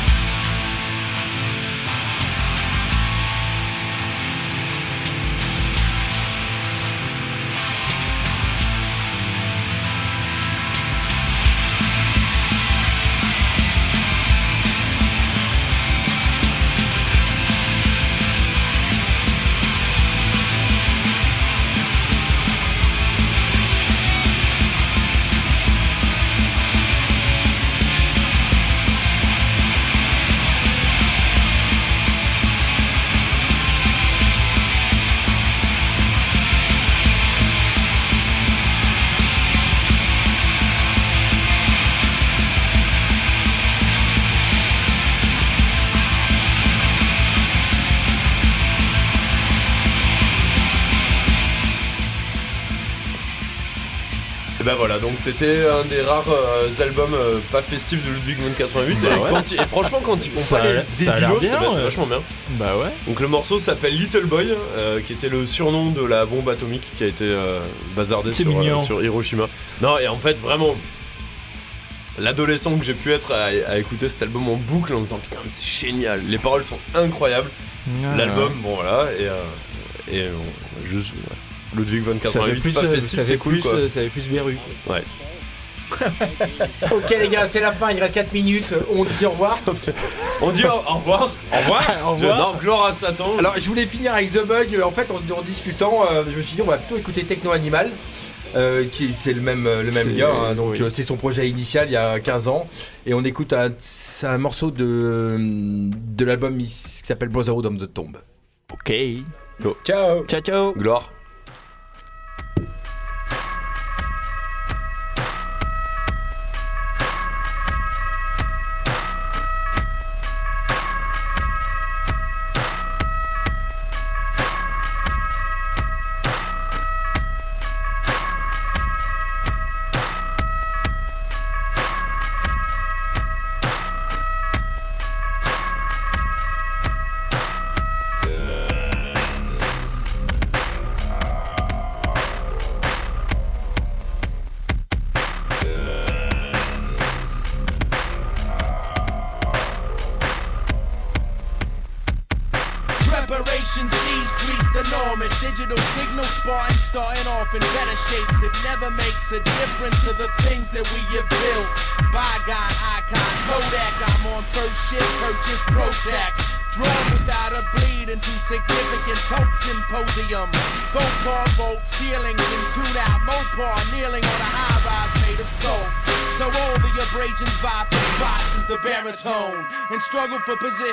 donc 55.08 55.20
c'était 55.20 55.66
un 55.68 55.86
des 55.86 56.02
rares 56.02 56.26
euh, 56.30 56.70
albums 56.82 57.14
euh, 57.14 57.40
pas 57.52 57.62
festifs 57.62 58.06
de 58.06 58.12
Ludwig 58.12 58.38
von 58.40 58.52
88. 58.58 58.98
Bah 59.02 59.08
et, 59.08 59.20
ouais. 59.20 59.30
quand 59.30 59.52
ils- 59.52 59.62
et 59.62 59.66
franchement, 59.66 60.00
quand 60.04 60.18
ils 60.26 60.32
font 60.32 60.40
Ça 60.42 60.58
pas 60.58 60.64
a 60.64 60.74
les 60.74 61.06
ça 61.06 61.14
débilos, 61.20 61.40
c'est 61.42 61.52
bah, 61.52 61.82
vachement 61.84 62.06
bien. 62.08 62.22
Bah 62.52 62.76
ouais. 62.78 62.90
Donc 63.08 63.20
le 63.20 63.28
morceau 63.28 63.58
s'appelle 63.60 63.96
Little 63.98 64.26
Boy, 64.26 64.54
euh, 64.78 65.00
qui 65.02 65.14
était 65.14 65.30
le 65.30 65.46
surnom 65.46 65.92
de 65.92 66.04
la 66.04 66.26
bombe 66.26 66.50
atomique 66.50 66.84
qui 66.98 67.04
a 67.04 67.08
été 67.08 67.36
bazardée 67.96 68.34
sur, 68.34 69.02
Hiroshima. 69.04 69.48
Non, 69.82 69.98
et 70.00 70.08
en 70.08 70.18
fait, 70.18 70.38
vraiment, 70.40 70.76
l'adolescent 72.20 72.78
que 72.78 72.84
j'ai 72.86 72.94
pu 72.94 73.12
être 73.14 73.32
à, 73.34 73.46
à 73.72 73.78
écouter 73.78 74.10
cet 74.10 74.22
album 74.24 74.48
en 74.50 74.56
boucle 74.56 74.94
en 74.94 74.98
me 74.98 75.04
disant 75.04 75.20
putain, 75.20 75.42
c'est 75.48 75.88
génial, 75.88 76.22
les 76.28 76.38
paroles 76.38 76.64
sont 76.66 76.80
incroyables. 76.96 77.50
Ah. 78.04 78.18
L'album, 78.18 78.54
bon 78.62 78.76
voilà, 78.76 79.08
et, 79.18 80.18
et 80.18 80.26
juste 80.90 81.12
ouais. 81.14 81.37
Ludwig 81.76 82.02
von 82.04 82.14
Ça 82.24 82.30
fait 82.30 82.40
88, 82.40 82.62
plus, 82.62 82.74
pas 82.74 82.84
euh, 82.84 82.96
festif, 82.96 83.22
c'est 83.22 83.38
cool 83.38 83.60
quoi. 83.62 83.74
euh, 83.74 83.88
ça 83.90 84.02
fait 84.02 84.08
plus 84.10 84.30
Beru. 84.30 84.58
Ouais. 84.90 85.04
Ok 86.92 87.10
les 87.18 87.30
gars, 87.30 87.48
c'est 87.48 87.62
la 87.62 87.72
fin, 87.72 87.92
il 87.92 88.00
reste 88.00 88.14
4 88.14 88.34
minutes, 88.34 88.74
on 88.96 89.04
dit 89.06 89.26
au 89.26 89.30
revoir. 89.32 89.58
On 90.42 90.52
dit 90.52 90.66
au, 90.66 90.70
au 90.70 90.96
revoir. 90.98 91.34
Au 91.54 91.58
revoir. 91.60 91.84
Au 92.06 92.12
revoir. 92.14 92.38
Non, 92.54 92.60
gloire 92.60 92.86
à 92.88 92.94
Satan. 92.94 93.38
Alors 93.40 93.54
je 93.58 93.66
voulais 93.68 93.86
finir 93.86 94.14
avec 94.14 94.32
The 94.32 94.46
Bug, 94.46 94.80
en 94.84 94.92
fait 94.92 95.10
en, 95.12 95.16
en 95.34 95.42
discutant, 95.44 96.04
euh, 96.12 96.24
je 96.30 96.36
me 96.38 96.42
suis 96.42 96.56
dit 96.56 96.62
on 96.62 96.66
va 96.66 96.78
plutôt 96.78 96.98
écouter 96.98 97.24
Techno 97.24 97.52
Animal. 97.52 97.90
euh, 98.56 98.86
qui 98.92 99.14
c'est 99.14 99.34
le 99.34 99.42
même 99.42 99.64
le 99.66 99.92
même 99.92 100.08
C'est- 100.10 100.18
gars 100.20 100.30
hein, 100.32 100.56
donc 100.56 100.72
oui. 100.74 100.82
euh, 100.82 100.90
c'est 100.90 101.04
son 101.04 101.16
projet 101.18 101.50
initial 101.50 101.88
il 101.90 101.94
y 101.94 101.98
a 101.98 102.18
15 102.20 102.48
ans 102.48 102.68
et 103.06 103.14
on 103.14 103.24
écoute 103.26 103.52
un, 103.54 103.70
c'est 103.80 104.26
un 104.28 104.38
morceau 104.38 104.72
de 104.72 105.38
de 105.38 106.26
l'album 106.26 106.58
qui 106.58 106.68
s'appelle 106.70 107.30
Brotherhood 107.30 107.66
of 107.66 107.78
the 107.78 107.94
Tomb. 107.94 108.18
Ok. 108.74 108.94
Ciao. 109.86 110.26
Ciao 110.28 110.42
ciao. 110.42 110.74
Gloire. 110.74 111.12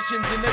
questions 0.07 0.35
in 0.35 0.44